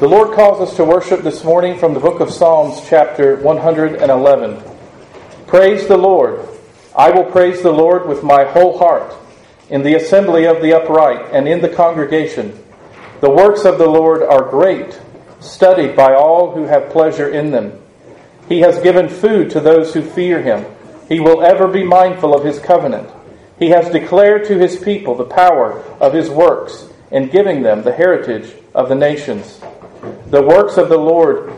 The 0.00 0.08
Lord 0.08 0.34
calls 0.34 0.60
us 0.60 0.76
to 0.76 0.84
worship 0.84 1.20
this 1.22 1.44
morning 1.44 1.78
from 1.78 1.94
the 1.94 2.00
book 2.00 2.18
of 2.18 2.32
Psalms, 2.32 2.80
chapter 2.88 3.36
111. 3.36 4.60
Praise 5.46 5.86
the 5.86 5.96
Lord. 5.96 6.48
I 6.96 7.10
will 7.10 7.24
praise 7.24 7.62
the 7.62 7.70
Lord 7.70 8.08
with 8.08 8.24
my 8.24 8.42
whole 8.42 8.76
heart, 8.76 9.14
in 9.70 9.84
the 9.84 9.94
assembly 9.94 10.46
of 10.46 10.60
the 10.60 10.74
upright 10.74 11.32
and 11.32 11.46
in 11.46 11.62
the 11.62 11.68
congregation. 11.68 12.58
The 13.20 13.30
works 13.30 13.64
of 13.64 13.78
the 13.78 13.86
Lord 13.86 14.20
are 14.22 14.50
great, 14.50 15.00
studied 15.38 15.94
by 15.94 16.12
all 16.12 16.50
who 16.50 16.64
have 16.64 16.90
pleasure 16.90 17.28
in 17.28 17.52
them. 17.52 17.80
He 18.48 18.60
has 18.60 18.82
given 18.82 19.08
food 19.08 19.50
to 19.50 19.60
those 19.60 19.94
who 19.94 20.02
fear 20.02 20.42
him. 20.42 20.66
He 21.08 21.20
will 21.20 21.40
ever 21.40 21.68
be 21.68 21.84
mindful 21.84 22.34
of 22.34 22.44
his 22.44 22.58
covenant. 22.58 23.08
He 23.60 23.68
has 23.68 23.88
declared 23.90 24.44
to 24.46 24.58
his 24.58 24.76
people 24.76 25.14
the 25.14 25.24
power 25.24 25.84
of 26.00 26.12
his 26.12 26.28
works 26.28 26.88
in 27.12 27.28
giving 27.28 27.62
them 27.62 27.84
the 27.84 27.92
heritage 27.92 28.52
of 28.74 28.88
the 28.88 28.96
nations. 28.96 29.60
The 30.26 30.42
works 30.42 30.76
of 30.76 30.88
the 30.88 30.98
Lord 30.98 31.52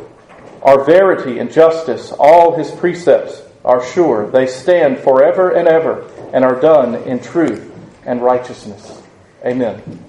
are 0.63 0.85
verity 0.85 1.39
and 1.39 1.51
justice. 1.51 2.13
All 2.13 2.57
his 2.57 2.71
precepts 2.73 3.43
are 3.65 3.85
sure. 3.85 4.31
They 4.31 4.47
stand 4.47 4.99
forever 4.99 5.51
and 5.51 5.69
ever 5.69 6.11
and 6.33 6.45
are 6.45 6.61
done 6.61 6.95
in 7.05 7.21
truth 7.21 7.73
and 8.05 8.21
righteousness. 8.21 9.03
Amen. 9.45 10.06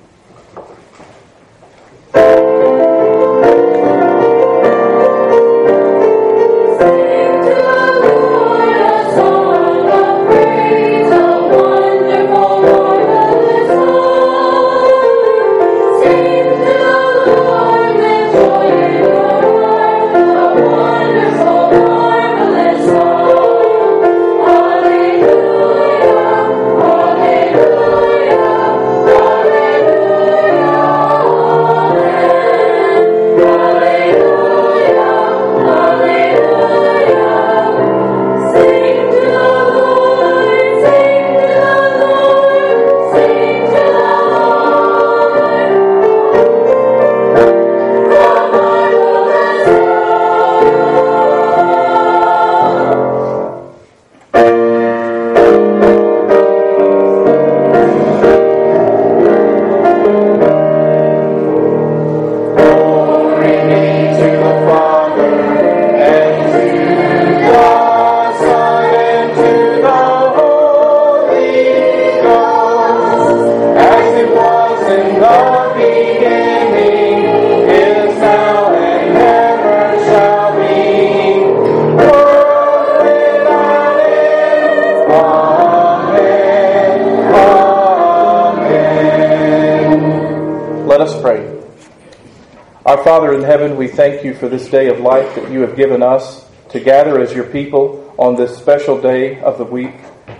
Father 93.08 93.34
in 93.34 93.42
heaven, 93.42 93.78
we 93.78 93.88
thank 93.88 94.26
you 94.26 94.34
for 94.34 94.50
this 94.50 94.68
day 94.68 94.90
of 94.90 95.00
life 95.00 95.34
that 95.36 95.50
you 95.50 95.62
have 95.62 95.78
given 95.78 96.04
us 96.04 96.46
to 96.68 96.82
gather 96.82 97.22
as 97.22 97.32
your 97.32 97.46
people 97.46 98.14
on 98.18 98.36
this 98.36 98.58
special 98.58 99.00
day 99.00 99.40
of 99.40 99.58
the 99.58 99.64
week, 99.64 99.94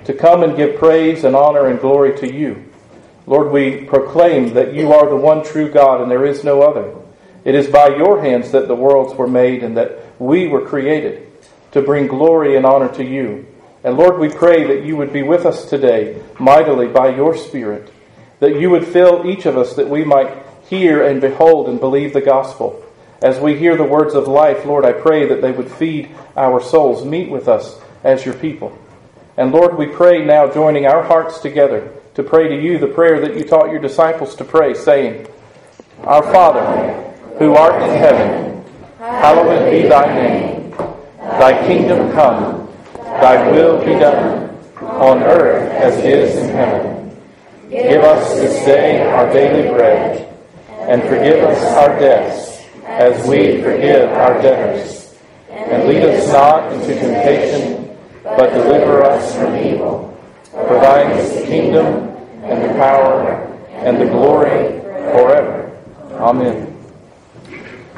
to 0.04 0.14
come 0.14 0.44
and 0.44 0.58
give 0.58 0.78
praise 0.78 1.24
and 1.24 1.34
honor 1.34 1.68
and 1.68 1.80
glory 1.80 2.18
to 2.18 2.30
you. 2.30 2.66
Lord, 3.26 3.54
we 3.54 3.86
proclaim 3.86 4.54
that 4.56 4.74
you 4.74 4.92
are 4.92 5.10
the 5.10 5.16
one 5.16 5.46
true 5.46 5.72
God 5.72 6.02
and 6.02 6.12
there 6.12 6.26
is 6.26 6.44
no 6.44 6.62
other. 6.62 6.94
It 7.46 7.56
is 7.56 7.68
by 7.68 7.96
your 7.96 8.22
hands 8.22 8.52
that 8.52 8.68
the 8.68 8.76
worlds 8.76 9.16
were 9.18 9.30
made 9.30 9.64
and 9.64 9.78
that 9.78 10.20
we 10.20 10.50
were 10.50 10.68
created 10.68 11.26
to 11.72 11.82
bring 11.82 12.08
glory 12.08 12.58
and 12.58 12.66
honor 12.66 12.94
to 12.96 13.06
you. 13.06 13.48
And 13.86 13.96
Lord, 13.96 14.20
we 14.20 14.28
pray 14.28 14.66
that 14.68 14.86
you 14.86 14.98
would 14.98 15.14
be 15.14 15.24
with 15.24 15.46
us 15.46 15.70
today 15.70 16.22
mightily 16.38 16.90
by 16.90 17.16
your 17.16 17.38
Spirit, 17.38 17.94
that 18.42 18.60
you 18.60 18.70
would 18.72 18.86
fill 18.86 19.26
each 19.26 19.46
of 19.46 19.58
us 19.58 19.74
that 19.78 19.88
we 19.88 20.04
might 20.04 20.47
hear 20.70 21.06
and 21.06 21.22
behold 21.22 21.70
and 21.70 21.80
believe 21.80 22.14
the 22.14 22.22
gospel. 22.22 22.84
As 23.22 23.40
we 23.40 23.58
hear 23.58 23.76
the 23.76 23.84
words 23.84 24.14
of 24.14 24.28
life, 24.28 24.66
Lord, 24.66 24.86
I 24.86 24.92
pray 24.92 25.28
that 25.28 25.42
they 25.42 25.52
would 25.52 25.72
feed 25.72 26.16
our 26.36 26.62
souls. 26.62 27.04
Meet 27.04 27.32
with 27.32 27.48
us 27.48 27.80
as 28.04 28.26
your 28.26 28.36
people. 28.36 28.78
And 29.38 29.52
Lord, 29.52 29.78
we 29.78 29.88
pray 29.88 30.26
now, 30.26 30.52
joining 30.52 30.86
our 30.86 31.04
hearts 31.04 31.40
together, 31.40 31.92
to 32.16 32.24
pray 32.24 32.48
to 32.50 32.62
you 32.62 32.78
the 32.78 32.88
prayer 32.88 33.20
that 33.22 33.36
you 33.36 33.44
taught 33.44 33.72
your 33.72 33.80
disciples 33.80 34.36
to 34.36 34.44
pray, 34.44 34.74
saying, 34.74 35.28
Our 36.04 36.24
Father, 36.24 37.14
who 37.40 37.54
art 37.54 37.82
in 37.82 37.98
heaven, 37.98 38.64
hallowed 38.98 39.72
be 39.72 39.88
thy 39.88 40.14
name. 40.14 40.72
Thy 41.18 41.68
kingdom 41.68 42.12
come, 42.12 42.68
thy 43.04 43.52
will 43.52 43.80
be 43.80 43.94
done, 43.94 44.56
on 44.82 45.24
earth 45.24 45.72
as 45.72 45.98
it 45.98 46.06
is 46.06 46.36
in 46.36 46.50
heaven. 46.50 47.16
Give 47.70 48.04
us 48.04 48.34
this 48.36 48.66
day 48.66 49.02
our 49.02 49.32
daily 49.32 49.70
bread 49.70 50.27
and 50.88 51.02
forgive 51.04 51.44
us 51.44 51.62
our 51.74 52.00
debts, 52.00 52.64
as 52.86 53.28
we 53.28 53.62
forgive 53.62 54.10
our 54.10 54.42
debtors. 54.42 55.14
And 55.50 55.86
lead 55.86 56.04
us 56.04 56.32
not 56.32 56.72
into 56.72 56.96
temptation, 56.96 57.98
but 58.24 58.54
deliver 58.54 59.04
us 59.04 59.36
from 59.36 59.58
evil. 59.58 60.18
For 60.52 60.80
thine 60.80 61.12
is 61.18 61.34
the 61.34 61.46
kingdom, 61.46 61.86
and 62.44 62.64
the 62.64 62.74
power, 62.76 63.34
and 63.72 64.00
the 64.00 64.06
glory 64.06 64.80
forever. 65.12 65.78
Amen. 66.14 66.74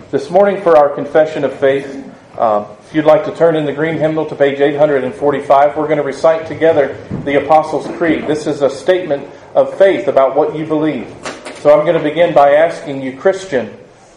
This 0.10 0.32
morning, 0.32 0.60
for 0.64 0.76
our 0.76 0.90
confession 0.90 1.44
of 1.44 1.54
faith, 1.60 2.12
uh, 2.40 2.76
if 2.88 2.96
you'd 2.96 3.06
like 3.06 3.24
to 3.26 3.36
turn 3.36 3.56
in 3.56 3.66
the 3.66 3.74
green 3.74 3.98
hymnal 3.98 4.26
to 4.26 4.36
page 4.36 4.60
845, 4.60 5.78
we're 5.78 5.86
going 5.86 5.98
to 5.98 6.04
recite 6.04 6.48
together 6.48 6.98
the 7.24 7.46
Apostles' 7.46 7.86
Creed. 7.98 8.26
This 8.26 8.48
is 8.48 8.64
a 8.64 8.70
statement 8.70 9.30
of 9.54 9.78
faith 9.78 10.08
about 10.08 10.36
what 10.36 10.56
you 10.56 10.66
believe. 10.66 11.16
So 11.59 11.78
I'm 11.78 11.86
going 11.86 11.97
to 11.97 12.09
begin 12.09 12.34
by 12.34 12.53
asking 12.53 13.02
you, 13.02 13.18
Christian, 13.18 13.68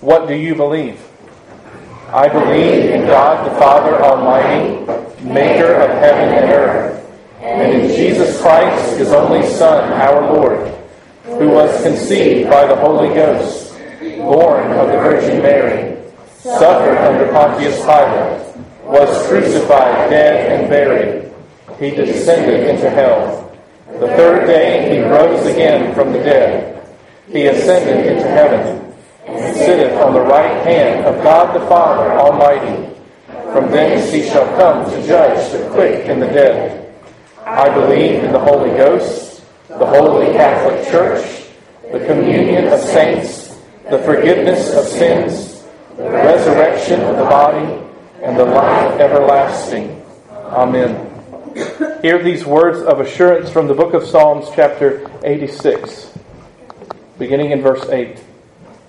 what 0.01 0.29
do 0.29 0.35
you 0.35 0.55
believe? 0.55 1.05
I 2.07 2.29
believe 2.29 2.91
in 2.91 3.05
God 3.05 3.45
the 3.45 3.59
Father 3.59 4.01
Almighty, 4.01 4.79
maker 5.25 5.75
of 5.75 5.91
heaven 5.91 6.29
and 6.39 6.53
earth, 6.53 7.21
and 7.41 7.73
in 7.73 7.89
Jesus 7.89 8.41
Christ, 8.41 8.97
his 8.97 9.11
only 9.11 9.45
Son, 9.45 9.93
our 9.93 10.33
Lord, 10.33 10.73
who 11.25 11.49
was 11.49 11.83
conceived 11.83 12.49
by 12.49 12.65
the 12.65 12.77
Holy 12.77 13.13
Ghost, 13.13 13.77
born 14.19 14.71
of 14.79 14.87
the 14.87 14.99
Virgin 14.99 15.43
Mary, 15.43 16.01
suffered 16.39 16.97
under 16.97 17.33
Pontius 17.33 17.77
Pilate, 17.81 18.57
was 18.85 19.27
crucified, 19.27 20.11
dead, 20.11 20.61
and 20.61 20.71
buried. 20.71 21.33
He 21.81 21.91
descended 21.91 22.69
into 22.69 22.89
hell. 22.89 23.53
The 23.89 24.15
third 24.15 24.47
day 24.47 24.95
he 24.95 25.01
rose 25.01 25.45
again 25.45 25.93
from 25.93 26.13
the 26.13 26.19
dead 26.19 26.72
he 27.33 27.47
ascended 27.47 28.13
into 28.13 28.29
heaven, 28.29 28.95
and 29.27 29.57
sitteth 29.57 29.99
on 29.99 30.13
the 30.13 30.21
right 30.21 30.67
hand 30.67 31.07
of 31.07 31.23
God 31.25 31.59
the 31.59 31.67
Father 31.67 32.13
Almighty. 32.13 32.95
From 33.53 33.71
thence 33.71 34.13
he 34.13 34.29
shall 34.29 34.47
come 34.57 34.85
to 34.91 35.07
judge 35.07 35.51
the 35.53 35.67
quick 35.71 36.09
and 36.09 36.21
the 36.21 36.27
dead. 36.27 36.95
I 37.47 37.73
believe 37.75 38.23
in 38.23 38.33
the 38.33 38.39
Holy 38.39 38.71
Ghost, 38.71 39.43
the 39.69 39.87
holy 39.87 40.33
Catholic 40.35 40.87
Church, 40.91 41.47
the 41.91 42.05
communion 42.05 42.67
of 42.67 42.81
saints, 42.81 43.59
the 43.91 43.99
forgiveness 44.01 44.75
of 44.75 44.85
sins, 44.85 45.65
the 45.97 46.11
resurrection 46.11 47.01
of 47.01 47.17
the 47.17 47.25
body, 47.25 47.83
and 48.23 48.37
the 48.39 48.45
life 48.45 49.01
everlasting. 49.01 50.03
Amen. 50.31 51.09
Hear 52.03 52.23
these 52.23 52.45
words 52.45 52.81
of 52.81 53.01
assurance 53.01 53.51
from 53.51 53.69
the 53.69 53.75
book 53.75 53.95
of 53.95 54.05
Psalms, 54.05 54.49
chapter 54.55 55.11
86 55.25 56.13
beginning 57.19 57.51
in 57.51 57.63
verse 57.63 57.89
8. 57.89 58.23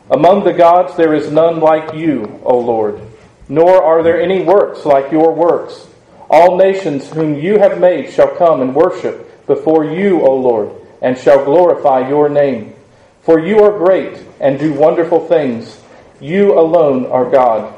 Among 0.10 0.44
the 0.44 0.54
gods 0.54 0.96
there 0.96 1.14
is 1.14 1.32
none 1.32 1.60
like 1.60 1.94
you, 1.94 2.40
O 2.44 2.58
Lord, 2.60 3.02
nor 3.48 3.84
are 3.84 4.04
there 4.04 4.22
any 4.22 4.44
works 4.44 4.86
like 4.86 5.12
your 5.12 5.34
works. 5.34 5.88
All 6.30 6.58
nations 6.58 7.10
whom 7.10 7.36
you 7.36 7.60
have 7.60 7.80
made 7.80 8.12
shall 8.12 8.36
come 8.36 8.62
and 8.62 8.76
worship 8.76 9.46
before 9.46 9.86
you, 9.86 10.22
O 10.22 10.36
Lord, 10.36 10.72
and 11.02 11.18
shall 11.18 11.44
glorify 11.44 12.08
your 12.08 12.30
name. 12.30 12.74
For 13.22 13.40
you 13.40 13.60
are 13.64 13.78
great 13.78 14.22
and 14.40 14.60
do 14.60 14.74
wonderful 14.74 15.28
things. 15.28 15.80
You 16.20 16.58
alone 16.58 17.06
are 17.06 17.30
God. 17.30 17.74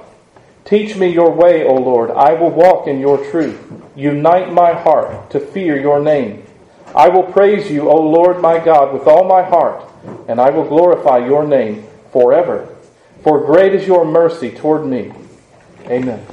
Teach 0.65 0.95
me 0.95 1.09
your 1.09 1.31
way, 1.31 1.63
O 1.63 1.75
Lord. 1.75 2.09
I 2.11 2.33
will 2.33 2.49
walk 2.49 2.87
in 2.87 2.99
your 2.99 3.23
truth. 3.29 3.59
Unite 3.95 4.51
my 4.51 4.73
heart 4.73 5.29
to 5.31 5.39
fear 5.39 5.79
your 5.79 5.99
name. 5.99 6.43
I 6.95 7.09
will 7.09 7.23
praise 7.23 7.69
you, 7.69 7.89
O 7.89 8.01
Lord 8.01 8.41
my 8.41 8.57
God, 8.57 8.93
with 8.93 9.05
all 9.07 9.25
my 9.25 9.43
heart, 9.43 9.83
and 10.27 10.39
I 10.39 10.49
will 10.49 10.65
glorify 10.65 11.25
your 11.25 11.45
name 11.47 11.85
forever. 12.11 12.75
For 13.23 13.45
great 13.45 13.73
is 13.73 13.87
your 13.87 14.05
mercy 14.05 14.51
toward 14.51 14.85
me. 14.85 15.11
Amen. 15.87 16.25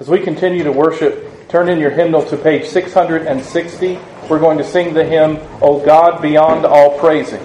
As 0.00 0.08
we 0.08 0.20
continue 0.20 0.64
to 0.64 0.72
worship, 0.72 1.48
turn 1.48 1.68
in 1.68 1.78
your 1.78 1.90
hymnal 1.90 2.24
to 2.26 2.36
page 2.36 2.66
660. 2.68 3.98
We're 4.28 4.38
going 4.38 4.58
to 4.58 4.64
sing 4.64 4.94
the 4.94 5.04
hymn, 5.04 5.38
O 5.60 5.84
God 5.84 6.22
beyond 6.22 6.64
all 6.64 6.98
praising. 6.98 7.44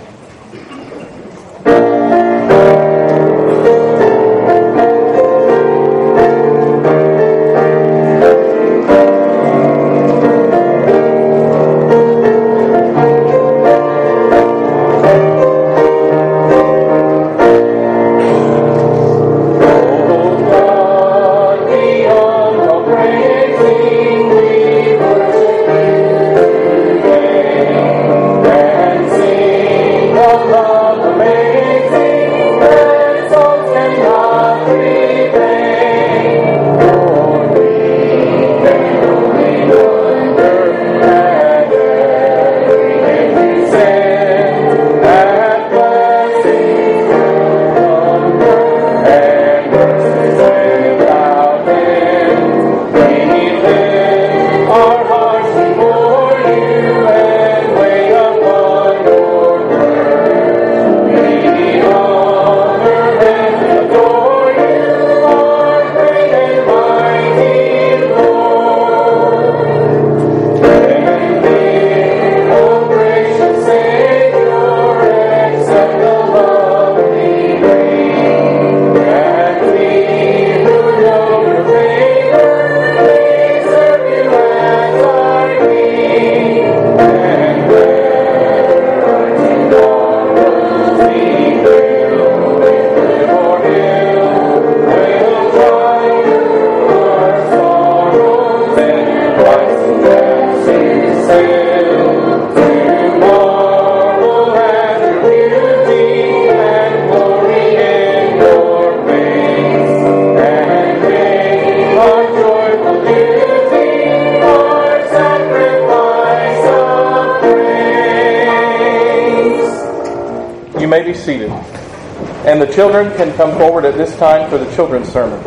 Children 122.72 123.12
can 123.18 123.36
come 123.36 123.58
forward 123.58 123.84
at 123.84 123.96
this 123.96 124.16
time 124.18 124.48
for 124.48 124.60
the 124.60 124.76
children's 124.76 125.12
sermon. 125.12 125.42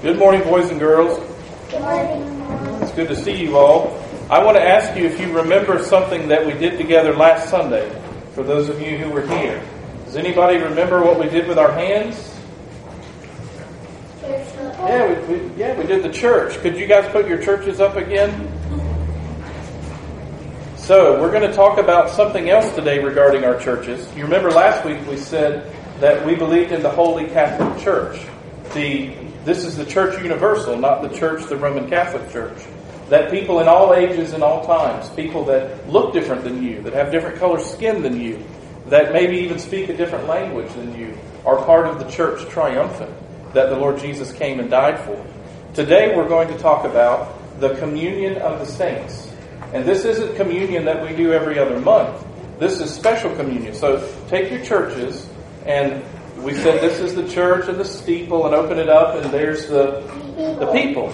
Good 0.00 0.18
morning, 0.18 0.42
boys 0.44 0.70
and 0.70 0.80
girls. 0.80 1.18
Good 1.70 1.82
morning. 1.82 2.82
It's 2.82 2.92
good 2.92 3.08
to 3.08 3.16
see 3.16 3.36
you 3.36 3.58
all. 3.58 4.02
I 4.30 4.42
want 4.42 4.56
to 4.56 4.62
ask 4.62 4.96
you 4.96 5.04
if 5.04 5.20
you 5.20 5.30
remember 5.36 5.82
something 5.82 6.28
that 6.28 6.46
we 6.46 6.54
did 6.54 6.78
together 6.78 7.14
last 7.14 7.50
Sunday, 7.50 7.86
for 8.32 8.42
those 8.42 8.70
of 8.70 8.80
you 8.80 8.96
who 8.96 9.10
were 9.10 9.26
here. 9.26 9.62
Does 10.08 10.16
anybody 10.16 10.56
remember 10.56 11.02
what 11.02 11.20
we 11.20 11.28
did 11.28 11.46
with 11.46 11.58
our 11.58 11.70
hands? 11.70 12.34
Yeah, 14.22 15.06
we, 15.06 15.36
we, 15.36 15.54
yeah, 15.54 15.78
we 15.78 15.86
did 15.86 16.02
the 16.02 16.10
church. 16.10 16.56
Could 16.60 16.78
you 16.78 16.86
guys 16.86 17.06
put 17.12 17.28
your 17.28 17.36
churches 17.42 17.78
up 17.78 17.94
again? 17.96 18.50
So, 20.78 21.20
we're 21.20 21.30
going 21.30 21.46
to 21.46 21.54
talk 21.54 21.76
about 21.76 22.08
something 22.08 22.48
else 22.48 22.74
today 22.74 23.04
regarding 23.04 23.44
our 23.44 23.60
churches. 23.60 24.10
You 24.16 24.22
remember 24.22 24.50
last 24.50 24.82
week 24.82 24.98
we 25.06 25.18
said 25.18 25.70
that 26.00 26.24
we 26.24 26.34
believed 26.34 26.72
in 26.72 26.82
the 26.82 26.88
Holy 26.88 27.26
Catholic 27.26 27.78
Church. 27.84 28.18
The 28.72 29.14
this 29.44 29.62
is 29.62 29.76
the 29.76 29.84
Church 29.84 30.22
Universal, 30.22 30.78
not 30.78 31.02
the 31.02 31.10
Church, 31.10 31.44
the 31.50 31.56
Roman 31.58 31.86
Catholic 31.86 32.32
Church. 32.32 32.62
That 33.10 33.30
people 33.30 33.60
in 33.60 33.68
all 33.68 33.92
ages 33.92 34.32
and 34.32 34.42
all 34.42 34.64
times, 34.64 35.10
people 35.10 35.44
that 35.44 35.86
look 35.86 36.14
different 36.14 36.44
than 36.44 36.62
you, 36.62 36.80
that 36.80 36.94
have 36.94 37.12
different 37.12 37.38
color 37.38 37.60
skin 37.60 38.00
than 38.00 38.18
you, 38.18 38.42
that 38.90 39.12
maybe 39.12 39.38
even 39.38 39.58
speak 39.58 39.88
a 39.88 39.96
different 39.96 40.26
language 40.26 40.72
than 40.72 40.98
you, 40.98 41.16
are 41.44 41.56
part 41.64 41.86
of 41.86 41.98
the 41.98 42.10
Church 42.10 42.48
triumphant 42.48 43.12
that 43.54 43.70
the 43.70 43.76
Lord 43.76 43.98
Jesus 43.98 44.32
came 44.32 44.60
and 44.60 44.70
died 44.70 44.98
for. 45.00 45.24
Today 45.74 46.16
we're 46.16 46.28
going 46.28 46.48
to 46.48 46.58
talk 46.58 46.84
about 46.84 47.60
the 47.60 47.74
communion 47.76 48.38
of 48.38 48.58
the 48.58 48.66
saints. 48.66 49.30
And 49.72 49.84
this 49.84 50.04
isn't 50.04 50.36
communion 50.36 50.84
that 50.86 51.06
we 51.06 51.14
do 51.14 51.32
every 51.32 51.58
other 51.58 51.78
month. 51.80 52.24
This 52.58 52.80
is 52.80 52.92
special 52.92 53.34
communion. 53.36 53.74
So 53.74 54.12
take 54.28 54.50
your 54.50 54.64
churches 54.64 55.28
and 55.66 56.02
we 56.42 56.54
said 56.54 56.80
this 56.80 57.00
is 57.00 57.14
the 57.14 57.28
church 57.28 57.68
and 57.68 57.78
the 57.78 57.84
steeple 57.84 58.46
and 58.46 58.54
open 58.54 58.78
it 58.78 58.88
up 58.88 59.22
and 59.22 59.32
there's 59.32 59.68
the 59.68 60.02
the 60.36 60.70
people. 60.72 61.12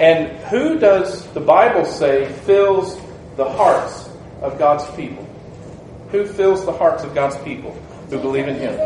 And 0.00 0.28
who 0.46 0.78
does 0.78 1.26
the 1.32 1.40
Bible 1.40 1.84
say 1.84 2.32
fills 2.44 2.98
the 3.36 3.48
hearts 3.48 4.08
of 4.40 4.58
God's 4.58 4.90
people? 4.96 5.21
Who 6.12 6.26
fills 6.26 6.66
the 6.66 6.72
hearts 6.72 7.02
of 7.04 7.14
God's 7.14 7.38
people 7.38 7.72
who 8.10 8.18
believe 8.18 8.46
in 8.46 8.56
him? 8.56 8.76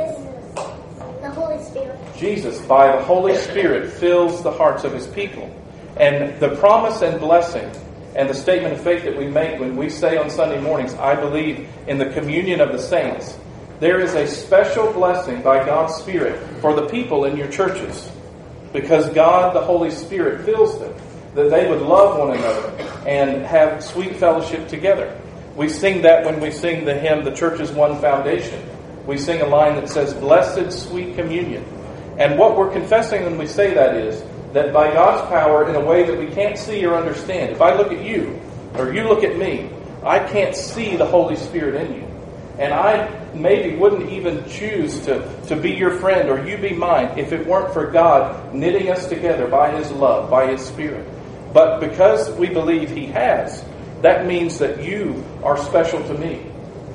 The 1.21 1.30
Holy 1.35 1.62
Spirit. 1.64 1.99
Jesus, 2.16 2.64
by 2.66 2.97
the 2.97 3.02
Holy 3.02 3.37
Spirit, 3.37 3.92
fills 3.92 4.45
the 4.45 4.52
hearts 4.52 4.85
of 4.85 4.92
his 4.92 5.09
people. 5.09 5.52
And 5.97 6.38
the 6.38 6.54
promise 6.56 7.02
and 7.02 7.18
blessing 7.18 7.68
and 8.14 8.30
the 8.30 8.35
statement 8.35 8.75
of 8.75 8.80
faith 8.80 9.02
that 9.02 9.16
we 9.16 9.26
make 9.26 9.59
when 9.59 9.76
we 9.76 9.90
say 9.90 10.16
on 10.16 10.30
Sunday 10.30 10.61
mornings, 10.61 10.95
I 10.95 11.16
believe 11.16 11.68
in 11.88 11.99
the 11.99 12.11
communion 12.11 12.61
of 12.61 12.71
the 12.71 12.78
saints, 12.78 13.37
there 13.80 13.99
is 13.99 14.14
a 14.14 14.26
special 14.26 14.92
blessing 14.92 15.42
by 15.42 15.66
God's 15.66 15.97
Spirit 15.97 16.40
for 16.61 16.75
the 16.75 16.87
people 16.87 17.25
in 17.25 17.37
your 17.37 17.49
churches. 17.49 18.09
Because 18.73 19.09
God, 19.11 19.52
the 19.52 19.61
Holy 19.61 19.90
Spirit, 19.90 20.45
fills 20.45 20.78
them, 20.78 20.95
that 21.35 21.50
they 21.50 21.68
would 21.68 21.83
love 21.83 22.21
one 22.21 22.37
another 22.37 22.68
and 23.04 23.45
have 23.45 23.83
sweet 23.83 24.14
fellowship 24.14 24.68
together. 24.68 25.21
We 25.56 25.68
sing 25.68 26.02
that 26.02 26.25
when 26.25 26.40
we 26.40 26.50
sing 26.50 26.84
the 26.84 26.94
hymn, 26.94 27.25
The 27.25 27.34
Church 27.34 27.60
is 27.60 27.72
One 27.72 28.00
Foundation. 28.00 28.62
We 29.06 29.18
sing 29.18 29.40
a 29.40 29.46
line 29.46 29.75
that 29.76 29.88
says, 29.88 30.14
Blessed 30.14 30.70
sweet 30.88 31.16
communion 31.16 31.64
and 32.18 32.38
what 32.38 32.56
we're 32.56 32.70
confessing 32.70 33.25
when 33.25 33.36
we 33.36 33.46
say 33.46 33.75
that 33.75 33.94
is 33.94 34.22
that 34.52 34.72
by 34.72 34.92
God's 34.92 35.28
power, 35.28 35.68
in 35.68 35.75
a 35.75 35.84
way 35.84 36.04
that 36.04 36.18
we 36.18 36.28
can't 36.28 36.56
see 36.56 36.84
or 36.86 36.94
understand, 36.94 37.52
if 37.52 37.60
I 37.60 37.76
look 37.76 37.92
at 37.92 38.02
you 38.02 38.40
or 38.75 38.92
you 38.92 39.06
look 39.06 39.22
at 39.22 39.36
me, 39.36 39.70
I 40.02 40.20
can't 40.20 40.56
see 40.56 40.96
the 40.96 41.04
Holy 41.04 41.36
Spirit 41.36 41.75
in 41.82 41.94
you. 41.94 42.02
And 42.58 42.72
I 42.72 43.10
maybe 43.34 43.76
wouldn't 43.76 44.10
even 44.10 44.48
choose 44.48 45.00
to, 45.00 45.28
to 45.48 45.56
be 45.56 45.72
your 45.72 45.98
friend 45.98 46.30
or 46.30 46.46
you 46.46 46.56
be 46.56 46.70
mine 46.70 47.18
if 47.18 47.32
it 47.32 47.46
weren't 47.46 47.75
for 47.75 47.90
God 47.90 48.54
knitting 48.54 48.90
us 48.90 49.08
together 49.08 49.46
by 49.46 49.76
His 49.76 49.90
love, 49.90 50.30
by 50.30 50.50
His 50.50 50.64
Spirit. 50.64 51.06
But 51.52 51.80
because 51.80 52.30
we 52.38 52.48
believe 52.48 52.88
He 52.88 53.06
has, 53.06 53.62
that 54.03 54.26
means 54.26 54.59
that 54.59 54.83
you 54.85 55.25
are 55.43 55.57
special 55.57 56.03
to 56.05 56.15
me 56.15 56.43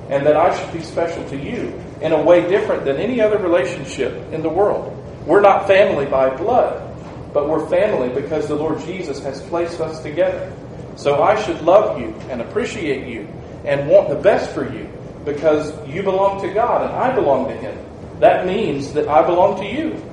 and 0.09 0.25
that 0.25 0.35
I 0.35 0.57
should 0.57 0.73
be 0.73 0.81
special 0.81 1.27
to 1.29 1.37
you 1.37 1.73
in 2.01 2.11
a 2.11 2.21
way 2.21 2.47
different 2.47 2.85
than 2.85 2.97
any 2.97 3.21
other 3.21 3.37
relationship 3.37 4.13
in 4.33 4.41
the 4.41 4.49
world. 4.49 4.97
We're 5.25 5.41
not 5.41 5.67
family 5.67 6.05
by 6.05 6.35
blood, 6.35 6.87
but 7.33 7.47
we're 7.47 7.67
family 7.69 8.09
because 8.09 8.47
the 8.47 8.55
Lord 8.55 8.79
Jesus 8.81 9.19
has 9.19 9.41
placed 9.43 9.79
us 9.79 10.01
together. 10.03 10.51
So 10.95 11.23
I 11.23 11.41
should 11.41 11.61
love 11.61 11.99
you 11.99 12.13
and 12.29 12.41
appreciate 12.41 13.07
you 13.07 13.27
and 13.65 13.89
want 13.89 14.09
the 14.09 14.15
best 14.15 14.51
for 14.51 14.71
you 14.71 14.89
because 15.23 15.71
you 15.87 16.03
belong 16.03 16.41
to 16.41 16.53
God 16.53 16.83
and 16.83 16.91
I 16.91 17.13
belong 17.13 17.47
to 17.47 17.55
Him. 17.55 17.77
That 18.19 18.45
means 18.45 18.93
that 18.93 19.07
I 19.07 19.25
belong 19.25 19.59
to 19.61 19.65
you. 19.65 20.03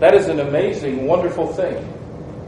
That 0.00 0.14
is 0.14 0.28
an 0.28 0.40
amazing, 0.40 1.06
wonderful 1.06 1.52
thing. 1.52 1.76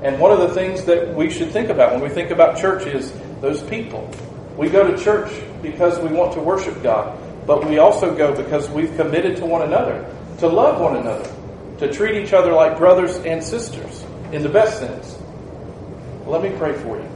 And 0.03 0.21
one 0.21 0.31
of 0.31 0.41
the 0.41 0.55
things 0.55 0.85
that 0.85 1.15
we 1.15 1.31
should 1.31 1.51
think 1.51 1.71
about 1.71 1.93
when 1.93 2.03
we 2.03 2.09
think 2.09 2.31
about 2.31 2.59
church 2.59 2.87
is 2.87 3.13
those 3.41 3.63
people. 3.63 4.11
We 4.57 4.69
go 4.69 4.91
to 4.91 5.03
church 5.03 5.31
because 5.63 5.99
we 5.99 6.09
want 6.09 6.33
to 6.35 6.41
worship 6.41 6.83
God, 6.83 7.19
but 7.47 7.67
we 7.67 7.79
also 7.79 8.15
go 8.15 8.35
because 8.35 8.69
we've 8.71 8.95
committed 8.97 9.37
to 9.39 9.47
one 9.47 9.63
another, 9.63 10.09
to 10.39 10.49
love 10.49 10.81
one 10.81 10.97
another, 10.97 11.31
to 11.79 11.93
treat 11.93 12.23
each 12.23 12.33
other 12.33 12.53
like 12.53 12.79
brothers 12.79 13.17
and 13.19 13.43
sisters 13.43 14.05
in 14.33 14.43
the 14.43 14.49
best 14.49 14.79
sense. 14.79 15.19
Let 16.27 16.43
me 16.43 16.51
pray 16.57 16.73
for 16.73 16.97
you. 16.97 17.09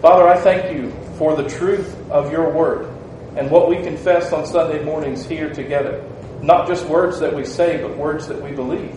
Father, 0.00 0.28
I 0.28 0.36
thank 0.36 0.76
you 0.76 0.90
for 1.16 1.34
the 1.34 1.48
truth 1.48 1.94
of 2.10 2.30
your 2.30 2.50
word 2.50 2.92
and 3.36 3.50
what 3.50 3.68
we 3.68 3.76
confess 3.82 4.32
on 4.32 4.46
Sunday 4.46 4.84
mornings 4.84 5.24
here 5.24 5.52
together. 5.52 6.04
Not 6.42 6.66
just 6.66 6.86
words 6.86 7.20
that 7.20 7.34
we 7.34 7.44
say, 7.44 7.80
but 7.80 7.96
words 7.96 8.28
that 8.28 8.42
we 8.42 8.50
believe. 8.50 8.94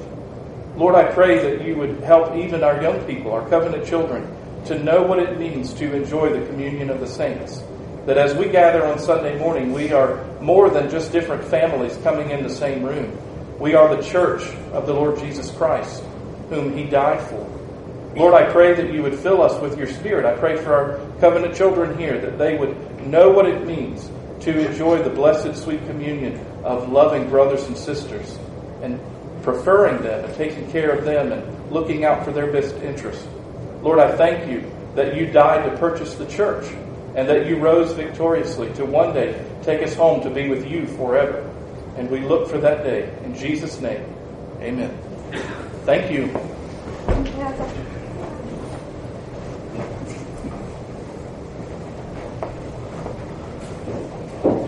Lord, 0.76 0.96
I 0.96 1.12
pray 1.12 1.40
that 1.40 1.66
you 1.66 1.76
would 1.76 2.00
help 2.02 2.36
even 2.36 2.64
our 2.64 2.82
young 2.82 3.04
people, 3.06 3.32
our 3.32 3.48
covenant 3.50 3.86
children, 3.86 4.24
to 4.70 4.82
know 4.84 5.02
what 5.02 5.20
it 5.20 5.38
means 5.38 5.74
to 5.74 5.96
enjoy 5.96 6.30
the 6.30 6.46
communion 6.46 6.90
of 6.90 7.00
the 7.00 7.08
saints. 7.08 7.64
That 8.06 8.18
as 8.18 8.36
we 8.36 8.50
gather 8.50 8.86
on 8.86 9.00
Sunday 9.00 9.38
morning, 9.38 9.74
we 9.74 9.92
are 9.92 10.24
more 10.40 10.70
than 10.70 10.90
just 10.90 11.12
different 11.12 11.44
families 11.44 11.98
coming 11.98 12.30
in 12.30 12.44
the 12.44 12.50
same 12.50 12.84
room. 12.84 13.18
We 13.60 13.74
are 13.74 13.94
the 13.94 14.02
church 14.02 14.44
of 14.72 14.86
the 14.86 14.94
Lord 14.94 15.18
Jesus 15.18 15.52
Christ, 15.52 16.04
whom 16.50 16.78
he 16.78 16.86
died 16.86 17.22
for. 17.22 17.46
Lord, 18.16 18.36
I 18.36 18.52
pray 18.52 18.74
that 18.76 18.94
you 18.94 19.02
would 19.02 19.16
fill 19.16 19.42
us 19.42 19.60
with 19.60 19.78
your 19.78 19.88
Spirit. 19.88 20.26
I 20.26 20.38
pray 20.38 20.58
for 20.58 20.74
our 20.74 21.20
covenant 21.20 21.56
children 21.56 21.98
here 21.98 22.20
that 22.22 22.38
they 22.38 22.56
would 22.56 23.08
know 23.08 23.32
what 23.32 23.48
it 23.48 23.66
means 23.66 24.10
to 24.42 24.68
enjoy 24.68 25.02
the 25.02 25.10
blessed, 25.10 25.62
sweet 25.62 25.86
communion 25.88 26.40
of 26.64 26.92
loving 26.92 27.28
brothers 27.28 27.64
and 27.64 27.78
sisters 27.78 28.38
and 28.84 29.00
preferring 29.42 30.02
them 30.04 30.26
and 30.26 30.34
taking 30.36 30.72
care 30.72 30.92
of 30.92 31.06
them 31.06 31.32
and 31.32 31.72
looking 31.72 32.06
out 32.06 32.24
for 32.24 32.32
their 32.32 32.52
best 32.52 32.76
interests. 32.78 33.28
Lord, 33.81 34.00
I 34.00 34.15
thank 34.17 34.50
you 34.50 34.69
that 34.95 35.15
you 35.15 35.27
died 35.27 35.69
to 35.69 35.77
purchase 35.77 36.15
the 36.15 36.25
church 36.25 36.65
and 37.15 37.27
that 37.29 37.48
you 37.48 37.57
rose 37.57 37.93
victoriously 37.93 38.74
to 38.74 38.86
one 38.86 39.13
day 39.13 39.45
take 39.63 39.81
us 39.83 39.95
home 39.95 40.21
to 40.21 40.29
be 40.29 40.50
with 40.50 40.69
you 40.69 40.88
forever. 40.88 41.50
And 41.95 42.09
we 42.09 42.21
look 42.21 42.50
for 42.50 42.57
that 42.59 42.83
day. 42.83 43.13
In 43.24 43.36
Jesus' 43.36 43.79
name, 43.79 44.03
amen. 44.62 44.98
Thank 45.86 46.12
you. 46.12 46.25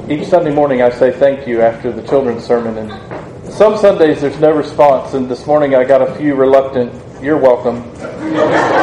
Each 0.10 0.28
Sunday 0.28 0.54
morning 0.54 0.82
I 0.82 0.90
say 0.90 1.12
thank 1.12 1.48
you 1.48 1.62
after 1.62 1.92
the 1.92 2.02
children's 2.02 2.44
sermon, 2.44 2.78
and 2.78 3.54
some 3.54 3.78
Sundays 3.78 4.20
there's 4.20 4.40
no 4.40 4.52
response, 4.52 5.14
and 5.14 5.30
this 5.30 5.48
morning 5.48 5.74
I 5.74 5.86
got 5.86 6.02
a 6.02 6.14
few 6.16 6.36
reluctant, 6.36 6.92
you're 7.24 7.38
welcome. 7.38 7.90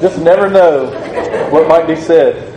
Just 0.00 0.20
never 0.20 0.48
know 0.48 0.90
what 1.50 1.66
might 1.66 1.88
be 1.88 1.96
said. 1.96 2.54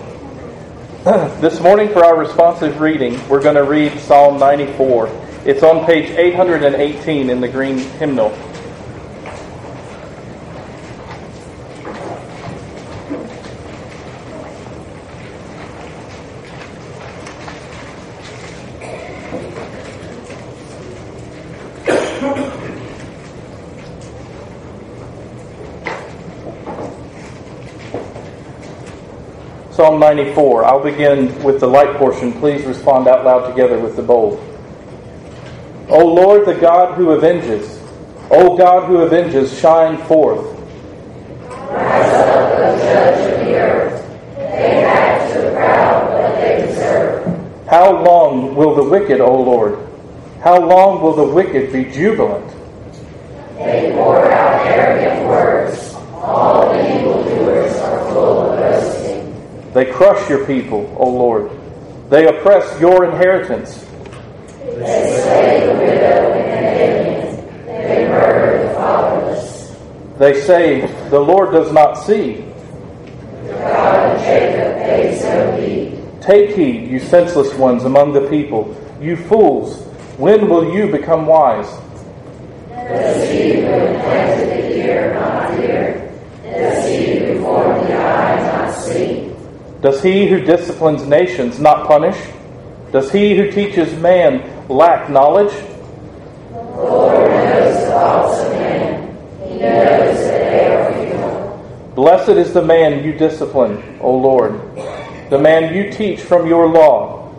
this 1.42 1.60
morning 1.60 1.90
for 1.90 2.06
our 2.06 2.16
responsive 2.16 2.80
reading, 2.80 3.20
we're 3.28 3.42
going 3.42 3.56
to 3.56 3.64
read 3.64 4.00
Psalm 4.00 4.40
94. 4.40 5.08
It's 5.46 5.64
on 5.64 5.84
page 5.88 6.12
818 6.12 7.32
in 7.32 7.42
the 7.42 7.48
green 7.48 7.80
hymnal. 7.80 8.30
Psalm 29.92 30.00
94. 30.00 30.64
I'll 30.64 30.82
begin 30.82 31.44
with 31.44 31.60
the 31.60 31.68
light 31.68 31.98
portion. 31.98 32.32
Please 32.32 32.64
respond 32.64 33.10
out 33.10 33.26
loud 33.26 33.50
together 33.50 33.78
with 33.78 33.98
the 33.98 34.02
bold. 34.02 34.40
O 35.90 36.06
Lord, 36.06 36.46
the 36.46 36.54
God 36.54 36.96
who 36.96 37.14
avenges, 37.14 37.78
O 38.30 38.56
God 38.56 38.88
who 38.88 39.04
avenges, 39.04 39.60
shine 39.60 39.98
forth. 40.08 40.58
How 47.70 48.02
long 48.02 48.56
will 48.56 48.74
the 48.74 48.86
wicked, 48.86 49.20
O 49.20 49.42
Lord? 49.42 49.78
How 50.42 50.58
long 50.58 51.02
will 51.02 51.18
the 51.18 51.28
wicked 51.28 51.74
be 51.74 51.84
jubilant? 51.84 52.50
They 53.58 53.92
pour 53.94 54.32
out 54.32 54.66
arrogant 54.68 55.28
words. 55.28 55.94
All 56.14 56.70
the 56.70 56.96
evildoers 56.96 57.76
are 57.76 58.10
full 58.10 58.40
of 58.40 58.58
boasting. 58.58 59.02
They 59.74 59.86
crush 59.86 60.30
your 60.30 60.46
people, 60.46 60.94
O 61.00 61.10
Lord. 61.10 61.50
They 62.10 62.28
oppress 62.28 62.80
your 62.82 63.06
inheritance. 63.06 63.86
They 64.60 65.22
slay 65.24 65.66
the 65.66 65.74
widow 65.74 66.34
and 66.34 66.78
alien. 66.78 67.66
They 67.68 68.08
murder 68.10 68.68
the 68.68 68.74
fatherless. 68.74 69.78
They 70.18 70.42
say, 70.42 70.82
The 71.10 71.20
Lord 71.20 71.52
does 71.52 71.72
not 71.72 71.96
see. 71.96 72.46
The 73.44 73.54
God 73.54 74.16
of 74.16 74.22
Jacob 74.22 74.76
pays 74.84 75.24
no 75.24 75.58
heed. 75.58 76.22
Take 76.22 76.56
heed, 76.56 76.90
you 76.90 77.00
senseless 77.00 77.54
ones 77.54 77.86
among 77.86 78.12
the 78.12 78.28
people. 78.30 78.76
You 79.00 79.16
fools, 79.16 79.84
when 80.18 80.50
will 80.50 80.76
you 80.76 80.92
become 80.92 81.26
wise? 81.26 81.70
He 82.70 83.56
who 83.56 83.62
the 83.62 84.76
ear 84.78 85.14
not 85.14 85.58
hear? 85.58 86.14
Does 86.44 86.90
he 86.90 87.20
who 87.20 87.42
formed 87.42 87.88
the 87.88 87.96
eye 87.96 88.36
not 88.44 88.76
see? 88.76 89.34
Does 89.82 90.04
he 90.04 90.28
who 90.28 90.40
disciplines 90.42 91.08
nations 91.08 91.60
not 91.60 91.88
punish? 91.88 92.18
Does 92.92 93.12
he 93.12 93.36
who 93.36 93.50
teaches 93.50 93.92
man 94.00 94.68
lack 94.70 95.10
knowledge? 95.10 95.52
The 96.52 96.62
Lord 96.62 97.32
knows 97.32 97.80
the 97.80 97.86
thoughts 97.88 98.40
of 98.42 98.52
man. 98.52 99.18
He 99.40 99.58
knows 99.58 100.18
that 100.18 100.52
they 100.52 100.76
are 100.76 101.08
evil. 101.08 101.94
Blessed 101.96 102.30
is 102.30 102.54
the 102.54 102.62
man 102.62 103.04
you 103.04 103.14
discipline, 103.14 103.98
O 104.02 104.16
Lord, 104.16 104.54
the 105.32 105.40
man 105.40 105.74
you 105.74 105.92
teach 105.92 106.20
from 106.20 106.48
your 106.48 106.68
law. 106.68 107.34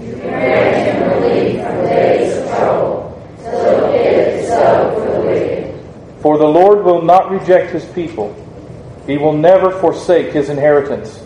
You 0.00 0.16
grant 0.16 0.86
him 0.86 1.22
relief 1.22 1.62
from 1.62 1.84
days 1.84 2.38
of 2.38 2.48
trouble. 2.48 3.36
So 3.38 3.90
it 3.92 4.06
is 4.06 4.48
so 4.48 4.94
for 4.96 5.12
the 5.12 5.26
wicked. 5.28 6.20
For 6.22 6.38
the 6.38 6.46
Lord 6.46 6.84
will 6.84 7.02
not 7.02 7.30
reject 7.30 7.70
his 7.70 7.84
people, 7.84 8.34
he 9.06 9.16
will 9.16 9.34
never 9.34 9.70
forsake 9.70 10.32
his 10.32 10.48
inheritance. 10.48 11.22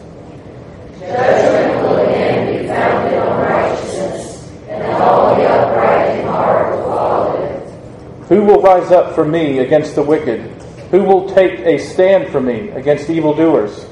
Who 8.29 8.43
will 8.43 8.61
rise 8.61 8.91
up 8.91 9.15
for 9.15 9.25
me 9.25 9.61
against 9.61 9.95
the 9.95 10.03
wicked? 10.03 10.41
Who 10.91 11.05
will 11.05 11.29
take 11.29 11.61
a 11.61 11.79
stand 11.79 12.33
for 12.33 12.41
me 12.41 12.71
against 12.71 13.09
evildoers? 13.09 13.87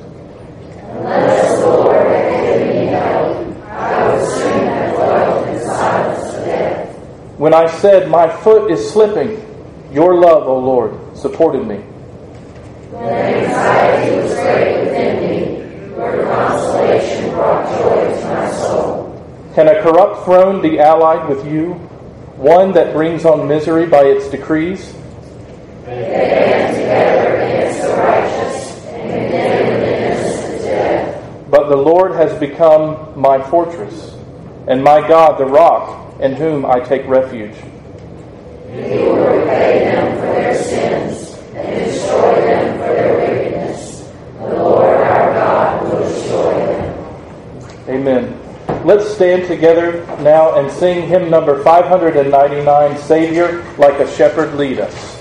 Unless 0.91 1.61
the 1.61 1.69
Lord 1.69 2.07
had 2.07 2.69
me 2.69 2.87
help, 2.87 3.57
I 3.69 4.09
would 4.09 4.29
soon 4.29 4.67
have 4.67 4.95
dwelt 4.97 5.49
in 5.49 5.61
silence 5.61 6.33
death. 6.45 6.97
When 7.39 7.55
I 7.55 7.67
said, 7.79 8.11
My 8.11 8.29
foot 8.29 8.73
is 8.73 8.91
slipping, 8.91 9.41
your 9.93 10.17
love, 10.21 10.49
O 10.49 10.59
Lord, 10.59 11.17
supported 11.17 11.65
me. 11.65 11.77
When 12.91 13.05
anxiety 13.05 14.17
was 14.17 14.35
great 14.35 14.81
within 14.81 15.21
me, 15.21 15.97
your 15.97 16.24
consolation 16.37 17.31
brought 17.31 17.67
joy 17.79 18.21
to 18.21 18.27
my 18.27 18.51
soul. 18.53 19.53
Can 19.55 19.69
a 19.69 19.83
corrupt 19.83 20.25
throne 20.25 20.61
be 20.61 20.79
allied 20.81 21.29
with 21.29 21.47
you, 21.47 21.75
one 22.37 22.73
that 22.73 22.93
brings 22.93 23.25
on 23.25 23.47
misery 23.47 23.87
by 23.87 24.03
its 24.03 24.29
decrees? 24.29 24.95
But 31.51 31.69
the 31.69 31.77
Lord 31.77 32.13
has 32.17 32.37
become 32.41 33.19
my 33.19 33.41
fortress, 33.49 34.17
and 34.67 34.83
my 34.83 35.07
God 35.07 35.39
the 35.39 35.47
rock 35.47 36.21
in 36.21 36.33
whom 36.35 36.67
I 36.67 36.81
take 36.81 37.07
refuge. 37.07 37.55
He 38.73 38.99
will 38.99 39.15
repay 39.15 39.85
them 39.85 40.17
for 40.17 40.23
their 40.23 40.55
sins 40.65 41.39
and 41.55 41.85
destroy 41.85 42.35
them 42.41 42.79
for 42.79 42.87
their 42.87 43.19
wickedness. 43.19 44.11
The 44.39 44.49
Lord 44.49 44.97
our 44.97 45.33
God 45.33 45.93
will 45.93 46.01
destroy 46.01 46.55
them. 46.55 47.89
Amen. 47.89 48.41
Stand 49.15 49.47
together 49.47 50.05
now 50.23 50.57
and 50.59 50.69
sing 50.73 51.07
hymn 51.07 51.31
number 51.31 51.63
599, 51.63 52.99
Savior, 52.99 53.65
like 53.79 54.01
a 54.01 54.11
shepherd 54.17 54.57
lead 54.57 54.81
us. 54.81 55.14